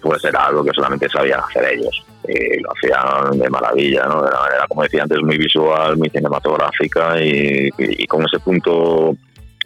pues 0.00 0.24
era 0.24 0.46
algo 0.46 0.64
que 0.64 0.72
solamente 0.74 1.08
sabían 1.08 1.40
hacer 1.40 1.64
ellos. 1.72 2.04
Y 2.28 2.60
lo 2.60 2.70
hacían 2.72 3.38
de 3.38 3.48
maravilla, 3.50 4.04
¿no? 4.04 4.20
Una 4.20 4.30
manera, 4.40 4.66
como 4.68 4.82
decía 4.82 5.02
antes, 5.02 5.18
muy 5.22 5.36
visual, 5.38 5.96
muy 5.96 6.08
cinematográfica 6.10 7.20
y, 7.20 7.68
y- 7.78 8.02
y 8.02 8.06
con 8.06 8.24
ese 8.24 8.38
punto 8.40 9.14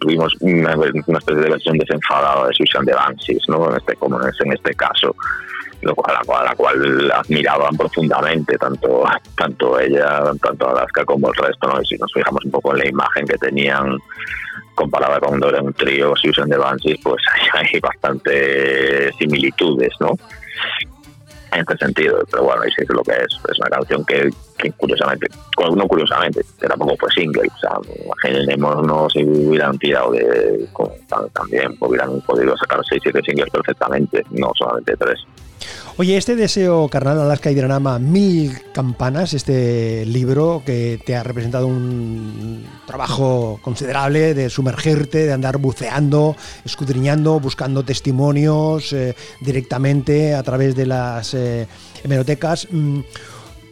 tuvimos 0.00 0.34
una, 0.40 0.74
una 0.76 1.18
especie 1.18 1.42
de 1.42 1.50
versión 1.50 1.78
desenfadada 1.78 2.46
de 2.48 2.54
Susan 2.54 2.84
de 2.84 2.94
Banshees, 2.94 3.42
¿no? 3.48 3.70
En 3.70 3.76
este, 3.76 3.94
como 3.96 4.20
en 4.22 4.52
este, 4.52 4.74
caso, 4.74 5.14
lo 5.82 5.94
cual, 5.94 6.14
la, 6.14 6.24
cual, 6.24 6.44
la 6.44 6.54
cual 6.54 7.12
admiraban 7.12 7.76
profundamente, 7.76 8.56
tanto, 8.58 9.04
tanto 9.36 9.78
ella, 9.80 10.20
tanto 10.42 10.68
Alaska 10.70 11.04
como 11.04 11.28
el 11.28 11.34
resto, 11.34 11.68
¿no? 11.68 11.80
Y 11.82 11.86
si 11.86 11.96
nos 11.96 12.12
fijamos 12.12 12.44
un 12.44 12.50
poco 12.50 12.72
en 12.72 12.78
la 12.78 12.88
imagen 12.88 13.26
que 13.26 13.36
tenían 13.38 13.98
comparada 14.74 15.20
con 15.20 15.30
cuando 15.30 15.48
era 15.48 15.62
un 15.62 15.72
trío 15.72 16.14
Susan 16.16 16.48
de 16.48 16.56
Banshees, 16.56 17.00
pues 17.02 17.22
hay, 17.54 17.80
bastante 17.80 19.12
similitudes, 19.14 19.92
¿no? 20.00 20.16
En 21.52 21.60
este 21.60 21.76
sentido, 21.78 22.24
pero 22.30 22.44
bueno, 22.44 22.62
que 22.62 22.84
lo 22.92 23.02
que 23.02 23.12
es, 23.12 23.38
es 23.50 23.58
una 23.60 23.70
canción 23.70 24.04
que, 24.04 24.30
que 24.70 24.72
curiosamente, 24.72 25.26
no 25.76 25.86
curiosamente, 25.86 26.42
que 26.60 26.66
tampoco 26.66 26.96
fue 26.98 27.10
single, 27.10 27.48
o 27.54 27.58
sea, 27.58 27.78
imaginémonos 28.04 29.12
si 29.12 29.24
hubieran 29.24 29.78
tirado 29.78 30.12
de, 30.12 30.66
también 31.32 31.76
hubieran 31.80 32.20
podido 32.22 32.56
sacar 32.56 32.80
6 32.88 33.00
7 33.02 33.20
singles 33.24 33.50
perfectamente, 33.50 34.24
no 34.30 34.52
solamente 34.54 34.96
3. 34.96 35.18
Oye, 35.96 36.16
este 36.16 36.34
Deseo 36.34 36.88
Carnal, 36.88 37.20
Alaska 37.20 37.52
y 37.52 37.54
Dranama, 37.54 38.00
Mil 38.00 38.58
Campanas, 38.72 39.32
este 39.32 40.04
libro 40.04 40.60
que 40.66 41.00
te 41.06 41.14
ha 41.14 41.22
representado 41.22 41.68
un 41.68 42.66
trabajo 42.84 43.60
considerable 43.62 44.34
de 44.34 44.50
sumergirte, 44.50 45.24
de 45.24 45.32
andar 45.32 45.58
buceando, 45.58 46.34
escudriñando, 46.64 47.38
buscando 47.38 47.84
testimonios 47.84 48.92
eh, 48.92 49.14
directamente 49.40 50.34
a 50.34 50.42
través 50.42 50.74
de 50.74 50.86
las 50.86 51.32
eh, 51.34 51.68
hemerotecas. 52.02 52.66
Mm, 52.72 53.00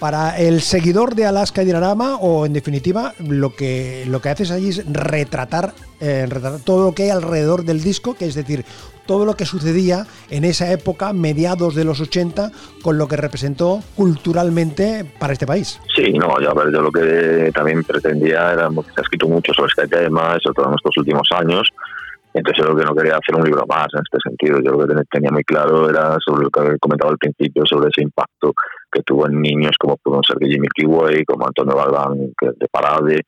para 0.03 0.37
el 0.37 0.63
seguidor 0.63 1.15
de 1.15 1.27
Alaska 1.27 1.63
y 1.63 1.65
Dinarama, 1.65 2.17
o 2.17 2.45
en 2.45 2.53
definitiva, 2.53 3.15
lo 3.21 3.55
que, 3.55 4.05
lo 4.09 4.21
que 4.21 4.31
haces 4.31 4.51
allí 4.51 4.71
es 4.71 4.85
retratar, 4.93 5.75
eh, 6.01 6.27
retratar 6.29 6.59
todo 6.59 6.87
lo 6.87 6.93
que 6.93 7.05
hay 7.05 7.11
alrededor 7.11 7.65
del 7.65 7.85
disco, 7.85 8.15
que 8.15 8.27
es 8.27 8.35
decir, 8.35 8.65
todo 9.07 9.25
lo 9.25 9.35
que 9.35 9.47
sucedía 9.47 10.05
en 10.29 10.43
esa 10.43 10.73
época, 10.73 11.13
mediados 11.13 11.77
de 11.77 11.85
los 11.85 12.01
80, 12.01 12.51
con 12.83 12.99
lo 12.99 13.07
que 13.07 13.17
representó 13.17 13.79
culturalmente 13.95 15.05
para 15.21 15.35
este 15.35 15.47
país. 15.47 15.79
Sí, 15.95 16.13
no, 16.15 16.41
yo, 16.41 16.51
a 16.51 16.55
ver, 16.55 16.73
yo 16.73 16.83
lo 16.83 16.91
que 16.91 17.53
también 17.55 17.85
pretendía 17.85 18.55
era, 18.55 18.71
porque 18.71 18.91
se 18.91 19.03
ha 19.03 19.05
escrito 19.05 19.29
mucho 19.29 19.55
sobre 19.55 19.69
este 19.69 19.87
tema, 19.87 20.37
sobre 20.43 20.55
todo 20.57 20.69
en 20.69 20.75
estos 20.75 20.97
últimos 20.97 21.29
años, 21.31 21.69
entonces 22.35 22.65
yo 22.65 22.71
lo 22.73 22.77
que 22.77 22.85
no 22.85 22.95
quería 22.95 23.17
hacer 23.17 23.37
un 23.37 23.45
libro 23.45 23.65
más 23.69 23.87
en 23.93 24.01
este 24.01 24.19
sentido, 24.29 24.61
yo 24.61 24.73
lo 24.73 24.79
que 24.87 24.95
ten- 24.95 25.05
tenía 25.11 25.31
muy 25.31 25.45
claro 25.45 25.89
era 25.89 26.17
sobre 26.25 26.45
lo 26.45 26.51
que 26.51 26.61
había 26.61 26.79
comentado 26.79 27.11
al 27.13 27.19
principio, 27.19 27.63
sobre 27.67 27.89
ese 27.91 28.03
impacto 28.03 28.53
que 28.91 29.03
tuvo 29.03 29.27
en 29.27 29.41
niños 29.41 29.73
como 29.79 29.97
pudo 29.97 30.21
ser 30.27 30.39
Jimmy 30.49 30.69
Kiway, 30.75 31.25
como 31.25 31.47
Antonio 31.47 31.77
Galván 31.77 32.19
de 32.41 32.67
Parade, 32.71 33.21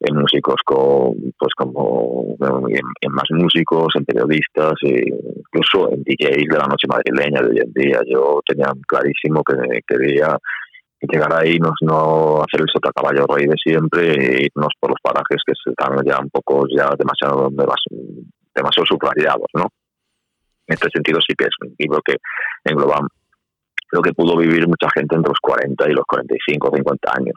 en 0.00 0.14
músicos 0.14 0.56
con, 0.64 1.14
pues 1.38 1.54
como 1.56 2.36
en, 2.38 3.12
más 3.12 3.24
músicos, 3.30 3.88
en 3.96 4.04
periodistas, 4.04 4.74
e 4.82 5.00
incluso 5.08 5.90
en 5.90 6.02
DJs 6.02 6.48
de 6.50 6.58
la 6.58 6.66
noche 6.66 6.86
madrileña 6.86 7.40
de 7.40 7.48
hoy 7.48 7.58
en 7.64 7.72
día. 7.72 8.00
Yo 8.06 8.40
tenía 8.46 8.70
clarísimo 8.86 9.42
que 9.42 9.80
quería 9.86 10.36
llegar 11.00 11.32
ahí, 11.34 11.58
no, 11.58 11.72
no 11.80 12.42
hacer 12.42 12.60
el 12.60 12.66
sotacaballo 12.72 13.26
rey 13.26 13.46
de 13.46 13.54
siempre 13.62 14.12
e 14.12 14.46
irnos 14.46 14.72
por 14.80 14.90
los 14.90 15.00
parajes 15.02 15.40
que 15.46 15.52
están 15.70 15.96
ya 16.04 16.18
un 16.20 16.28
poco 16.30 16.66
ya 16.68 16.90
demasiado 16.98 17.48
demasiado 18.56 18.86
subrayados, 18.86 19.48
¿no? 19.54 19.68
En 20.66 20.74
este 20.74 20.88
sentido 20.90 21.20
sí 21.20 21.34
que 21.36 21.44
es 21.44 21.54
un 21.60 21.74
libro 21.78 22.00
que 22.04 22.16
engloba 22.64 23.06
lo 23.92 24.02
que 24.02 24.12
pudo 24.12 24.36
vivir 24.36 24.66
mucha 24.66 24.88
gente 24.94 25.14
entre 25.14 25.30
los 25.30 25.38
40 25.40 25.88
y 25.88 25.92
los 25.92 26.04
45 26.06 26.68
o 26.68 26.76
50 26.76 27.12
años. 27.16 27.36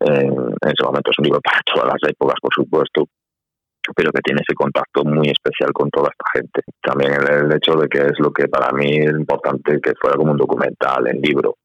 Eh, 0.00 0.30
en 0.62 0.68
ese 0.70 0.84
momento 0.84 1.10
es 1.10 1.18
un 1.18 1.24
libro 1.24 1.40
para 1.40 1.60
todas 1.66 1.86
las 1.86 2.10
épocas, 2.10 2.36
por 2.40 2.54
supuesto, 2.54 3.06
pero 3.96 4.12
que 4.12 4.22
tiene 4.22 4.40
ese 4.46 4.54
contacto 4.54 5.04
muy 5.04 5.28
especial 5.28 5.72
con 5.72 5.90
toda 5.90 6.10
esta 6.10 6.24
gente. 6.38 6.62
También 6.80 7.12
el, 7.12 7.46
el 7.46 7.56
hecho 7.56 7.74
de 7.74 7.88
que 7.88 7.98
es 7.98 8.18
lo 8.18 8.30
que 8.30 8.46
para 8.46 8.70
mí 8.72 8.98
es 8.98 9.10
importante 9.10 9.80
que 9.80 9.92
fuera 10.00 10.16
como 10.16 10.32
un 10.32 10.38
documental 10.38 11.08
en 11.08 11.20
libro. 11.20 11.56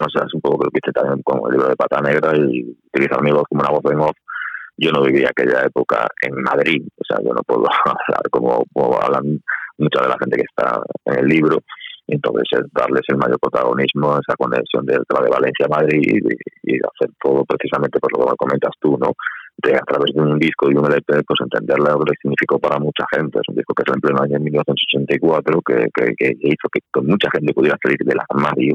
O 0.00 0.08
sea, 0.08 0.24
es 0.26 0.34
un 0.34 0.40
poco 0.40 0.64
lo 0.64 0.70
que 0.70 0.78
hice 0.82 0.92
también 0.92 1.22
con 1.22 1.40
el 1.46 1.52
libro 1.52 1.68
de 1.68 1.76
Pata 1.76 2.00
Negra 2.00 2.32
y 2.36 2.76
utilizar 2.92 3.22
mi 3.22 3.30
voz 3.30 3.44
como 3.48 3.62
una 3.62 3.70
voz 3.70 3.84
en 3.92 4.00
off. 4.00 4.16
Yo 4.76 4.90
no 4.90 5.02
vivía 5.02 5.28
aquella 5.28 5.62
época 5.62 6.08
en 6.22 6.34
Madrid, 6.42 6.82
o 6.96 7.04
sea, 7.06 7.18
yo 7.24 7.32
no 7.32 7.42
puedo 7.46 7.64
hablar 7.84 8.22
como, 8.30 8.64
como 8.72 8.98
hablan 9.00 9.40
mucha 9.78 10.02
de 10.02 10.08
la 10.08 10.16
gente 10.18 10.36
que 10.36 10.48
está 10.48 10.80
en 11.06 11.18
el 11.18 11.26
libro. 11.26 11.58
Entonces 12.08 12.44
es 12.52 12.72
darles 12.72 13.02
el 13.08 13.16
mayor 13.16 13.38
protagonismo 13.38 14.18
esa 14.18 14.34
conexión 14.36 14.84
de, 14.84 14.94
de 14.94 15.30
Valencia 15.30 15.66
a 15.66 15.76
Madrid 15.80 16.02
y, 16.02 16.74
hacer 16.76 17.14
todo 17.22 17.44
precisamente 17.44 17.98
por 18.00 18.12
lo 18.18 18.26
que 18.26 18.36
comentas 18.36 18.72
tú, 18.80 18.98
¿no? 18.98 19.12
De 19.56 19.76
a 19.76 19.84
través 19.86 20.12
de 20.14 20.20
un 20.20 20.38
disco 20.38 20.70
y 20.70 20.74
un 20.74 20.86
LP, 20.86 21.22
pues 21.24 21.40
entender 21.40 21.78
lo 21.78 22.00
que 22.00 22.14
significó 22.20 22.58
para 22.58 22.78
mucha 22.80 23.04
gente. 23.14 23.38
Es 23.38 23.48
un 23.48 23.54
disco 23.54 23.74
que 23.74 23.84
se 23.86 23.94
en 23.94 24.00
pleno 24.00 24.22
año 24.22 24.40
1984, 24.40 25.62
que, 25.62 25.86
que, 25.94 26.14
que 26.16 26.32
hizo 26.40 26.68
que, 26.72 26.80
que, 26.92 27.00
mucha 27.02 27.30
gente 27.30 27.52
pudiera 27.54 27.78
salir 27.82 27.98
del 27.98 28.18
armario 28.28 28.74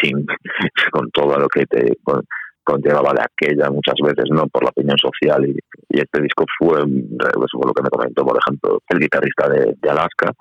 sin, 0.00 0.24
con 0.92 1.10
todo 1.10 1.36
lo 1.38 1.48
que 1.48 1.66
te 1.66 1.96
con, 2.04 2.22
conllevaba 2.68 3.14
de 3.14 3.24
aquella 3.24 3.70
muchas 3.70 3.94
veces, 4.04 4.26
¿no? 4.30 4.46
Por 4.48 4.62
la 4.62 4.70
opinión 4.70 4.98
social. 4.98 5.48
Y, 5.48 5.56
este 5.88 6.20
disco 6.20 6.44
fue, 6.58 6.78
eso 6.78 7.58
fue 7.58 7.66
lo 7.66 7.72
que 7.72 7.82
me 7.82 7.88
comentó, 7.88 8.24
por 8.24 8.38
ejemplo, 8.38 8.78
el 8.88 8.98
guitarrista 8.98 9.48
de, 9.48 9.90
Alaska, 9.90 10.32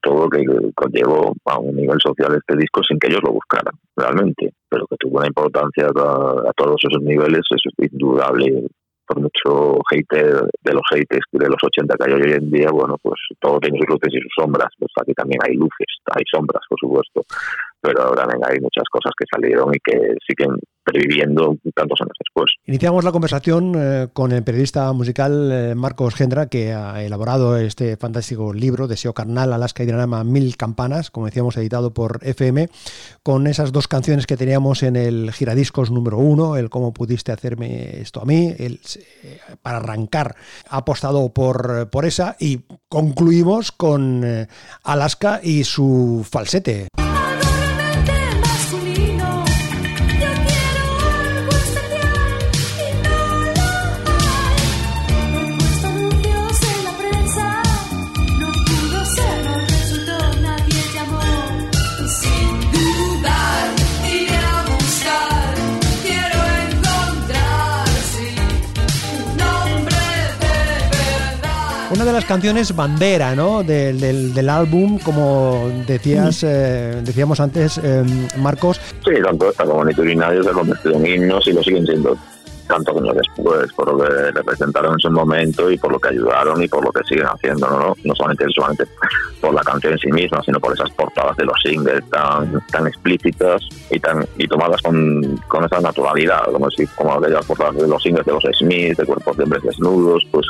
todo 0.00 0.28
que 0.28 0.44
conllevó 0.74 1.34
a 1.44 1.58
un 1.58 1.76
nivel 1.76 1.98
social 2.00 2.34
este 2.34 2.56
disco 2.56 2.82
sin 2.82 2.98
que 2.98 3.08
ellos 3.08 3.20
lo 3.22 3.32
buscaran 3.32 3.74
realmente, 3.94 4.54
pero 4.68 4.86
que 4.86 4.96
tuvo 4.98 5.18
una 5.18 5.28
importancia 5.28 5.86
a, 5.86 6.52
todos 6.56 6.80
esos 6.82 7.02
niveles, 7.02 7.42
es 7.50 7.90
indudable 7.92 8.66
por 9.06 9.20
mucho 9.20 9.78
hate 9.90 10.48
de 10.62 10.72
los 10.72 10.82
haters 10.90 11.26
de 11.30 11.48
los 11.48 11.62
80 11.62 11.94
que 11.96 12.10
hay 12.10 12.20
hoy 12.20 12.32
en 12.32 12.50
día, 12.50 12.70
bueno, 12.72 12.96
pues 13.02 13.20
todo 13.40 13.60
tiene 13.60 13.78
sus 13.78 13.88
luces 13.88 14.14
y 14.14 14.20
sus 14.22 14.32
sombras. 14.34 14.68
Pues 14.78 14.90
aquí 15.00 15.12
también 15.12 15.38
hay 15.46 15.54
luces, 15.54 16.00
hay 16.06 16.24
sombras, 16.32 16.62
por 16.68 16.78
supuesto, 16.80 17.22
pero 17.82 18.00
ahora 18.00 18.22
también 18.22 18.40
hay 18.48 18.60
muchas 18.60 18.84
cosas 18.90 19.12
que 19.18 19.24
salieron 19.30 19.74
y 19.74 19.78
que 19.80 20.14
siguen 20.26 20.56
previviendo 20.84 21.56
tantos 21.74 22.00
años 22.00 22.16
después. 22.18 22.50
Iniciamos 22.66 23.04
la 23.04 23.12
conversación 23.12 23.74
eh, 23.76 24.08
con 24.12 24.32
el 24.32 24.44
periodista 24.44 24.92
musical 24.92 25.50
eh, 25.52 25.74
Marcos 25.74 26.14
Gendra, 26.14 26.46
que 26.46 26.72
ha 26.72 27.02
elaborado 27.02 27.56
este 27.56 27.96
fantástico 27.96 28.52
libro, 28.52 28.86
Deseo 28.86 29.14
Carnal, 29.14 29.52
Alaska 29.52 29.82
y 29.82 29.86
Dinarama 29.86 30.22
Mil 30.22 30.56
Campanas, 30.56 31.10
como 31.10 31.26
decíamos, 31.26 31.56
editado 31.56 31.92
por 31.92 32.20
FM, 32.22 32.68
con 33.22 33.46
esas 33.48 33.72
dos 33.72 33.88
canciones 33.88 34.26
que 34.26 34.36
teníamos 34.36 34.82
en 34.82 34.96
el 34.96 35.32
giradiscos 35.32 35.90
número 35.90 36.18
uno, 36.18 36.56
el 36.56 36.70
Cómo 36.70 36.92
pudiste 36.92 37.32
hacerme 37.32 38.00
esto 38.00 38.22
a 38.22 38.24
mí, 38.24 38.54
el 38.58 38.80
eh, 39.24 39.38
para 39.60 39.78
arrancar 39.78 40.36
ha 40.68 40.78
apostado 40.78 41.32
por, 41.32 41.90
por 41.90 42.04
esa 42.04 42.36
y 42.38 42.60
concluimos 42.88 43.72
con 43.72 44.24
Alaska 44.84 45.40
y 45.42 45.64
su 45.64 46.26
falsete. 46.28 46.88
De 72.12 72.16
las 72.20 72.24
canciones 72.26 72.76
bandera 72.76 73.34
¿no? 73.34 73.62
del, 73.62 74.34
del, 74.34 74.48
álbum, 74.48 74.98
como 74.98 75.70
decías, 75.86 76.42
eh, 76.42 77.00
decíamos 77.02 77.40
antes, 77.40 77.80
eh, 77.82 78.04
Marcos. 78.38 78.80
Sí, 79.04 79.12
tanto 79.24 79.48
esta 79.48 79.64
como 79.64 79.84
Ni 79.84 80.14
Nadie 80.14 80.42
se 80.42 80.50
ha 80.50 80.52
convertido 80.52 80.96
en 80.96 81.06
himnos 81.06 81.46
y 81.46 81.52
lo 81.52 81.62
siguen 81.62 81.86
siendo 81.86 82.16
tanto 82.66 82.92
como 82.92 83.12
después, 83.12 83.72
por 83.72 83.92
lo 83.92 84.04
que 84.04 84.30
representaron 84.32 84.94
en 84.94 84.98
su 85.00 85.10
momento 85.10 85.70
y 85.70 85.76
por 85.78 85.92
lo 85.92 85.98
que 85.98 86.10
ayudaron 86.10 86.62
y 86.62 86.68
por 86.68 86.84
lo 86.84 86.92
que 86.92 87.02
siguen 87.04 87.26
haciendo, 87.26 87.68
¿no? 87.68 87.94
No 88.04 88.14
solamente, 88.14 88.46
solamente 88.54 88.86
por 89.40 89.54
la 89.54 89.62
canción 89.62 89.92
en 89.94 89.98
sí 89.98 90.12
misma, 90.12 90.42
sino 90.42 90.60
por 90.60 90.72
esas 90.72 90.90
portadas 90.92 91.36
de 91.36 91.44
los 91.44 91.60
singles 91.62 92.08
tan, 92.10 92.64
tan 92.68 92.86
explícitas 92.86 93.62
y 93.90 93.98
tan 93.98 94.24
y 94.38 94.46
tomadas 94.46 94.80
con, 94.82 95.36
con 95.48 95.64
esa 95.64 95.80
naturalidad, 95.80 96.44
como, 96.52 96.70
si, 96.70 96.86
como 96.88 97.14
aquellas 97.14 97.44
portadas 97.46 97.76
de 97.76 97.88
los 97.88 98.02
singles 98.02 98.26
de 98.26 98.32
los 98.32 98.44
Smiths, 98.58 98.96
de 98.96 99.06
cuerpos 99.06 99.36
de 99.36 99.44
hombres 99.44 99.62
desnudos, 99.62 100.26
pues 100.30 100.46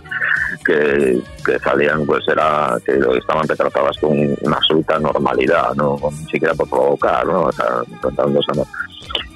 que, 0.64 1.20
que 1.44 1.58
salían, 1.58 2.06
pues 2.06 2.26
era 2.28 2.78
que 2.84 2.92
estaban 3.16 3.48
retratadas 3.48 3.96
con 3.98 4.12
una 4.42 4.56
absoluta 4.56 4.98
normalidad, 4.98 5.74
no 5.74 5.98
ni 6.10 6.30
siquiera 6.30 6.54
por 6.54 6.68
provocar, 6.68 7.26
¿no? 7.26 7.44
O 7.44 7.52
sea, 7.52 7.82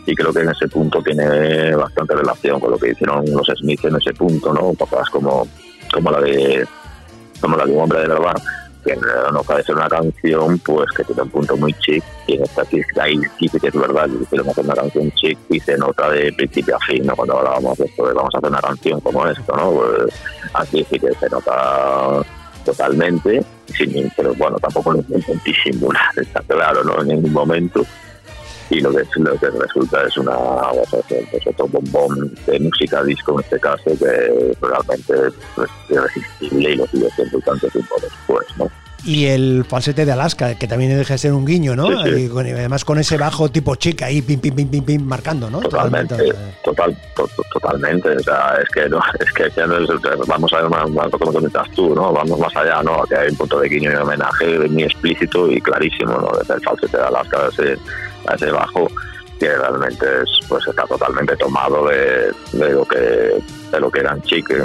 y 0.06 0.14
creo 0.14 0.32
que 0.32 0.40
en 0.40 0.50
ese 0.50 0.68
punto 0.68 1.02
tiene 1.02 1.74
bastante 1.74 2.14
relación 2.14 2.60
con 2.60 2.70
lo 2.70 2.78
que 2.78 2.90
hicieron 2.90 3.24
los 3.26 3.46
Smiths 3.46 3.84
en 3.84 3.96
ese 3.96 4.12
punto, 4.14 4.52
¿no? 4.52 4.72
Papás 4.74 5.10
como, 5.10 5.46
como 5.92 6.10
la 6.10 6.20
de 6.20 6.66
como 7.40 7.56
la 7.56 7.66
de 7.66 7.72
un 7.72 7.80
hombre 7.80 8.00
de 8.00 8.08
verdad, 8.08 8.34
que 8.84 8.96
no 9.32 9.42
parece 9.42 9.66
ser 9.66 9.76
una 9.76 9.88
canción 9.88 10.58
pues 10.60 10.90
que 10.96 11.04
tiene 11.04 11.22
un 11.22 11.30
punto 11.30 11.56
muy 11.56 11.72
chic 11.74 12.04
y 12.26 12.34
en 12.34 12.44
esta 12.44 12.62
ahí 13.00 13.20
sí 13.38 13.48
que 13.48 13.66
es 13.66 13.74
verdad 13.74 14.06
que 14.06 14.22
hicieron 14.22 14.48
hacer 14.48 14.64
una 14.64 14.74
canción 14.74 15.10
chic 15.12 15.38
y 15.50 15.58
se 15.58 15.76
nota 15.76 16.08
de 16.10 16.32
principio 16.32 16.76
a 16.76 16.80
fin, 16.80 17.04
¿no? 17.04 17.16
Cuando 17.16 17.38
hablábamos 17.38 17.76
de 17.78 17.86
esto 17.86 18.06
de 18.06 18.14
vamos 18.14 18.34
a 18.34 18.38
hacer 18.38 18.50
una 18.50 18.60
canción 18.60 19.00
como 19.00 19.26
esto, 19.26 19.56
¿no? 19.56 19.72
Pues 19.72 20.14
aquí 20.54 20.86
sí 20.88 20.98
que 20.98 21.12
se 21.14 21.28
nota 21.28 22.22
totalmente, 22.64 23.44
sin, 23.76 24.10
pero 24.16 24.34
bueno, 24.34 24.58
tampoco 24.58 24.92
lo 24.92 24.98
intentan 24.98 25.40
disimular, 25.44 26.10
está 26.16 26.40
claro, 26.42 26.84
¿no? 26.84 27.00
En 27.02 27.08
ningún 27.08 27.32
momento 27.32 27.84
y 28.70 28.80
lo 28.80 28.90
que, 28.90 29.04
lo 29.16 29.38
que 29.38 29.50
resulta 29.50 30.02
es 30.06 30.16
una 30.16 30.36
pues, 30.90 31.46
otro 31.46 31.68
bombón 31.68 32.34
de 32.46 32.60
música 32.60 33.02
disco 33.04 33.34
en 33.34 33.44
este 33.44 33.60
caso 33.60 33.84
que 33.98 34.56
realmente 34.60 35.14
pues, 35.54 35.70
es 35.88 35.96
irresistible 35.96 36.72
y 36.72 36.76
lo 36.76 36.86
sigue 36.88 37.08
siendo 37.10 37.38
tanto 37.40 37.68
tiempo 37.68 37.94
después, 38.00 38.46
¿no? 38.58 38.70
y 39.06 39.26
el 39.26 39.64
falsete 39.64 40.04
de 40.04 40.12
Alaska, 40.12 40.56
que 40.56 40.66
también 40.66 40.96
deja 40.96 41.14
de 41.14 41.18
ser 41.18 41.32
un 41.32 41.46
guiño, 41.46 41.76
¿no? 41.76 42.06
Y, 42.08 42.28
además 42.28 42.84
con 42.84 42.98
ese 42.98 43.16
bajo 43.16 43.48
tipo 43.48 43.76
chica 43.76 44.06
ahí, 44.06 44.20
pim, 44.20 44.40
pim, 44.40 44.54
pim, 44.54 44.68
pim, 44.68 44.84
pim, 44.84 45.02
marcando, 45.02 45.48
¿no? 45.48 45.60
Totalmente, 45.60 46.16
total, 46.64 46.96
totalmente. 47.52 48.08
O 48.10 48.20
sea, 48.20 48.58
es 48.60 48.68
que, 48.70 48.88
no, 48.88 49.00
es 49.20 49.32
que 49.32 49.48
ya 49.56 49.66
no 49.66 49.78
es, 49.78 49.88
vamos 50.26 50.52
a 50.52 50.62
ver 50.62 50.70
más, 50.70 50.90
más 50.90 51.08
como 51.10 51.32
comentas 51.32 51.70
tú, 51.70 51.94
¿no? 51.94 52.12
Vamos 52.12 52.38
más 52.38 52.54
allá, 52.56 52.82
¿no? 52.82 53.04
Que 53.04 53.16
hay 53.16 53.28
un 53.30 53.36
punto 53.36 53.60
de 53.60 53.68
guiño 53.68 53.92
y 53.92 53.94
homenaje 53.94 54.58
muy 54.68 54.82
explícito 54.82 55.50
y 55.52 55.60
clarísimo, 55.60 56.18
¿no? 56.18 56.38
Desde 56.38 56.54
el 56.54 56.60
falsete 56.62 56.96
de 56.96 57.04
Alaska, 57.04 57.48
ese 58.34 58.50
bajo 58.50 58.88
que 59.38 59.48
realmente 59.48 60.06
es, 60.22 60.40
pues 60.48 60.66
está 60.66 60.84
totalmente 60.84 61.36
tomado 61.36 61.86
de, 61.88 62.32
de 62.52 62.70
lo 62.70 62.84
que 62.86 63.42
de 63.76 63.80
lo 63.80 63.90
que 63.90 64.00
eran 64.00 64.20
Chic 64.22 64.50
eh, 64.50 64.60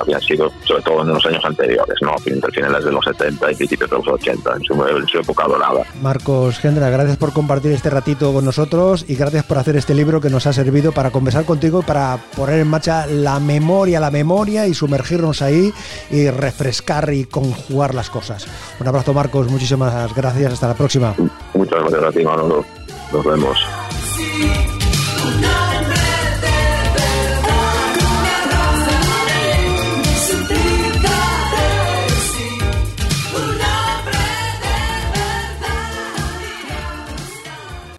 habían 0.00 0.20
sido 0.20 0.52
sobre 0.64 0.82
todo 0.82 1.02
en 1.02 1.08
los 1.08 1.24
años 1.26 1.44
anteriores 1.44 1.96
no 2.02 2.14
entre 2.26 2.52
finales 2.52 2.84
de 2.84 2.92
los 2.92 3.04
70 3.04 3.52
y 3.52 3.54
principios 3.54 3.90
de 3.90 3.96
los 3.96 4.06
80 4.06 4.56
en 4.56 4.62
su, 5.08 5.18
época 5.18 5.48
dorada. 5.48 5.82
Marcos 6.02 6.58
Gendra 6.58 6.90
gracias 6.90 7.16
por 7.16 7.32
compartir 7.32 7.72
este 7.72 7.90
ratito 7.90 8.32
con 8.32 8.44
nosotros 8.44 9.04
y 9.08 9.16
gracias 9.16 9.44
por 9.44 9.58
hacer 9.58 9.76
este 9.76 9.94
libro 9.94 10.20
que 10.20 10.30
nos 10.30 10.46
ha 10.46 10.52
servido 10.52 10.92
para 10.92 11.10
conversar 11.10 11.44
contigo 11.44 11.80
y 11.80 11.84
para 11.84 12.18
poner 12.36 12.60
en 12.60 12.68
marcha 12.68 13.06
la 13.06 13.40
memoria 13.40 14.00
la 14.00 14.10
memoria 14.10 14.66
y 14.66 14.74
sumergirnos 14.74 15.42
ahí 15.42 15.72
y 16.10 16.28
refrescar 16.30 17.12
y 17.12 17.24
conjugar 17.24 17.94
las 17.94 18.10
cosas. 18.10 18.46
Un 18.80 18.86
abrazo 18.86 19.14
Marcos 19.14 19.48
muchísimas 19.48 20.14
gracias 20.14 20.52
hasta 20.52 20.68
la 20.68 20.74
próxima. 20.74 21.14
Muchas 21.54 21.80
gracias 21.80 22.02
a 22.02 22.12
ti 22.12 22.24
Manolo. 22.24 22.64
Nos 23.12 23.24
vemos 23.24 23.58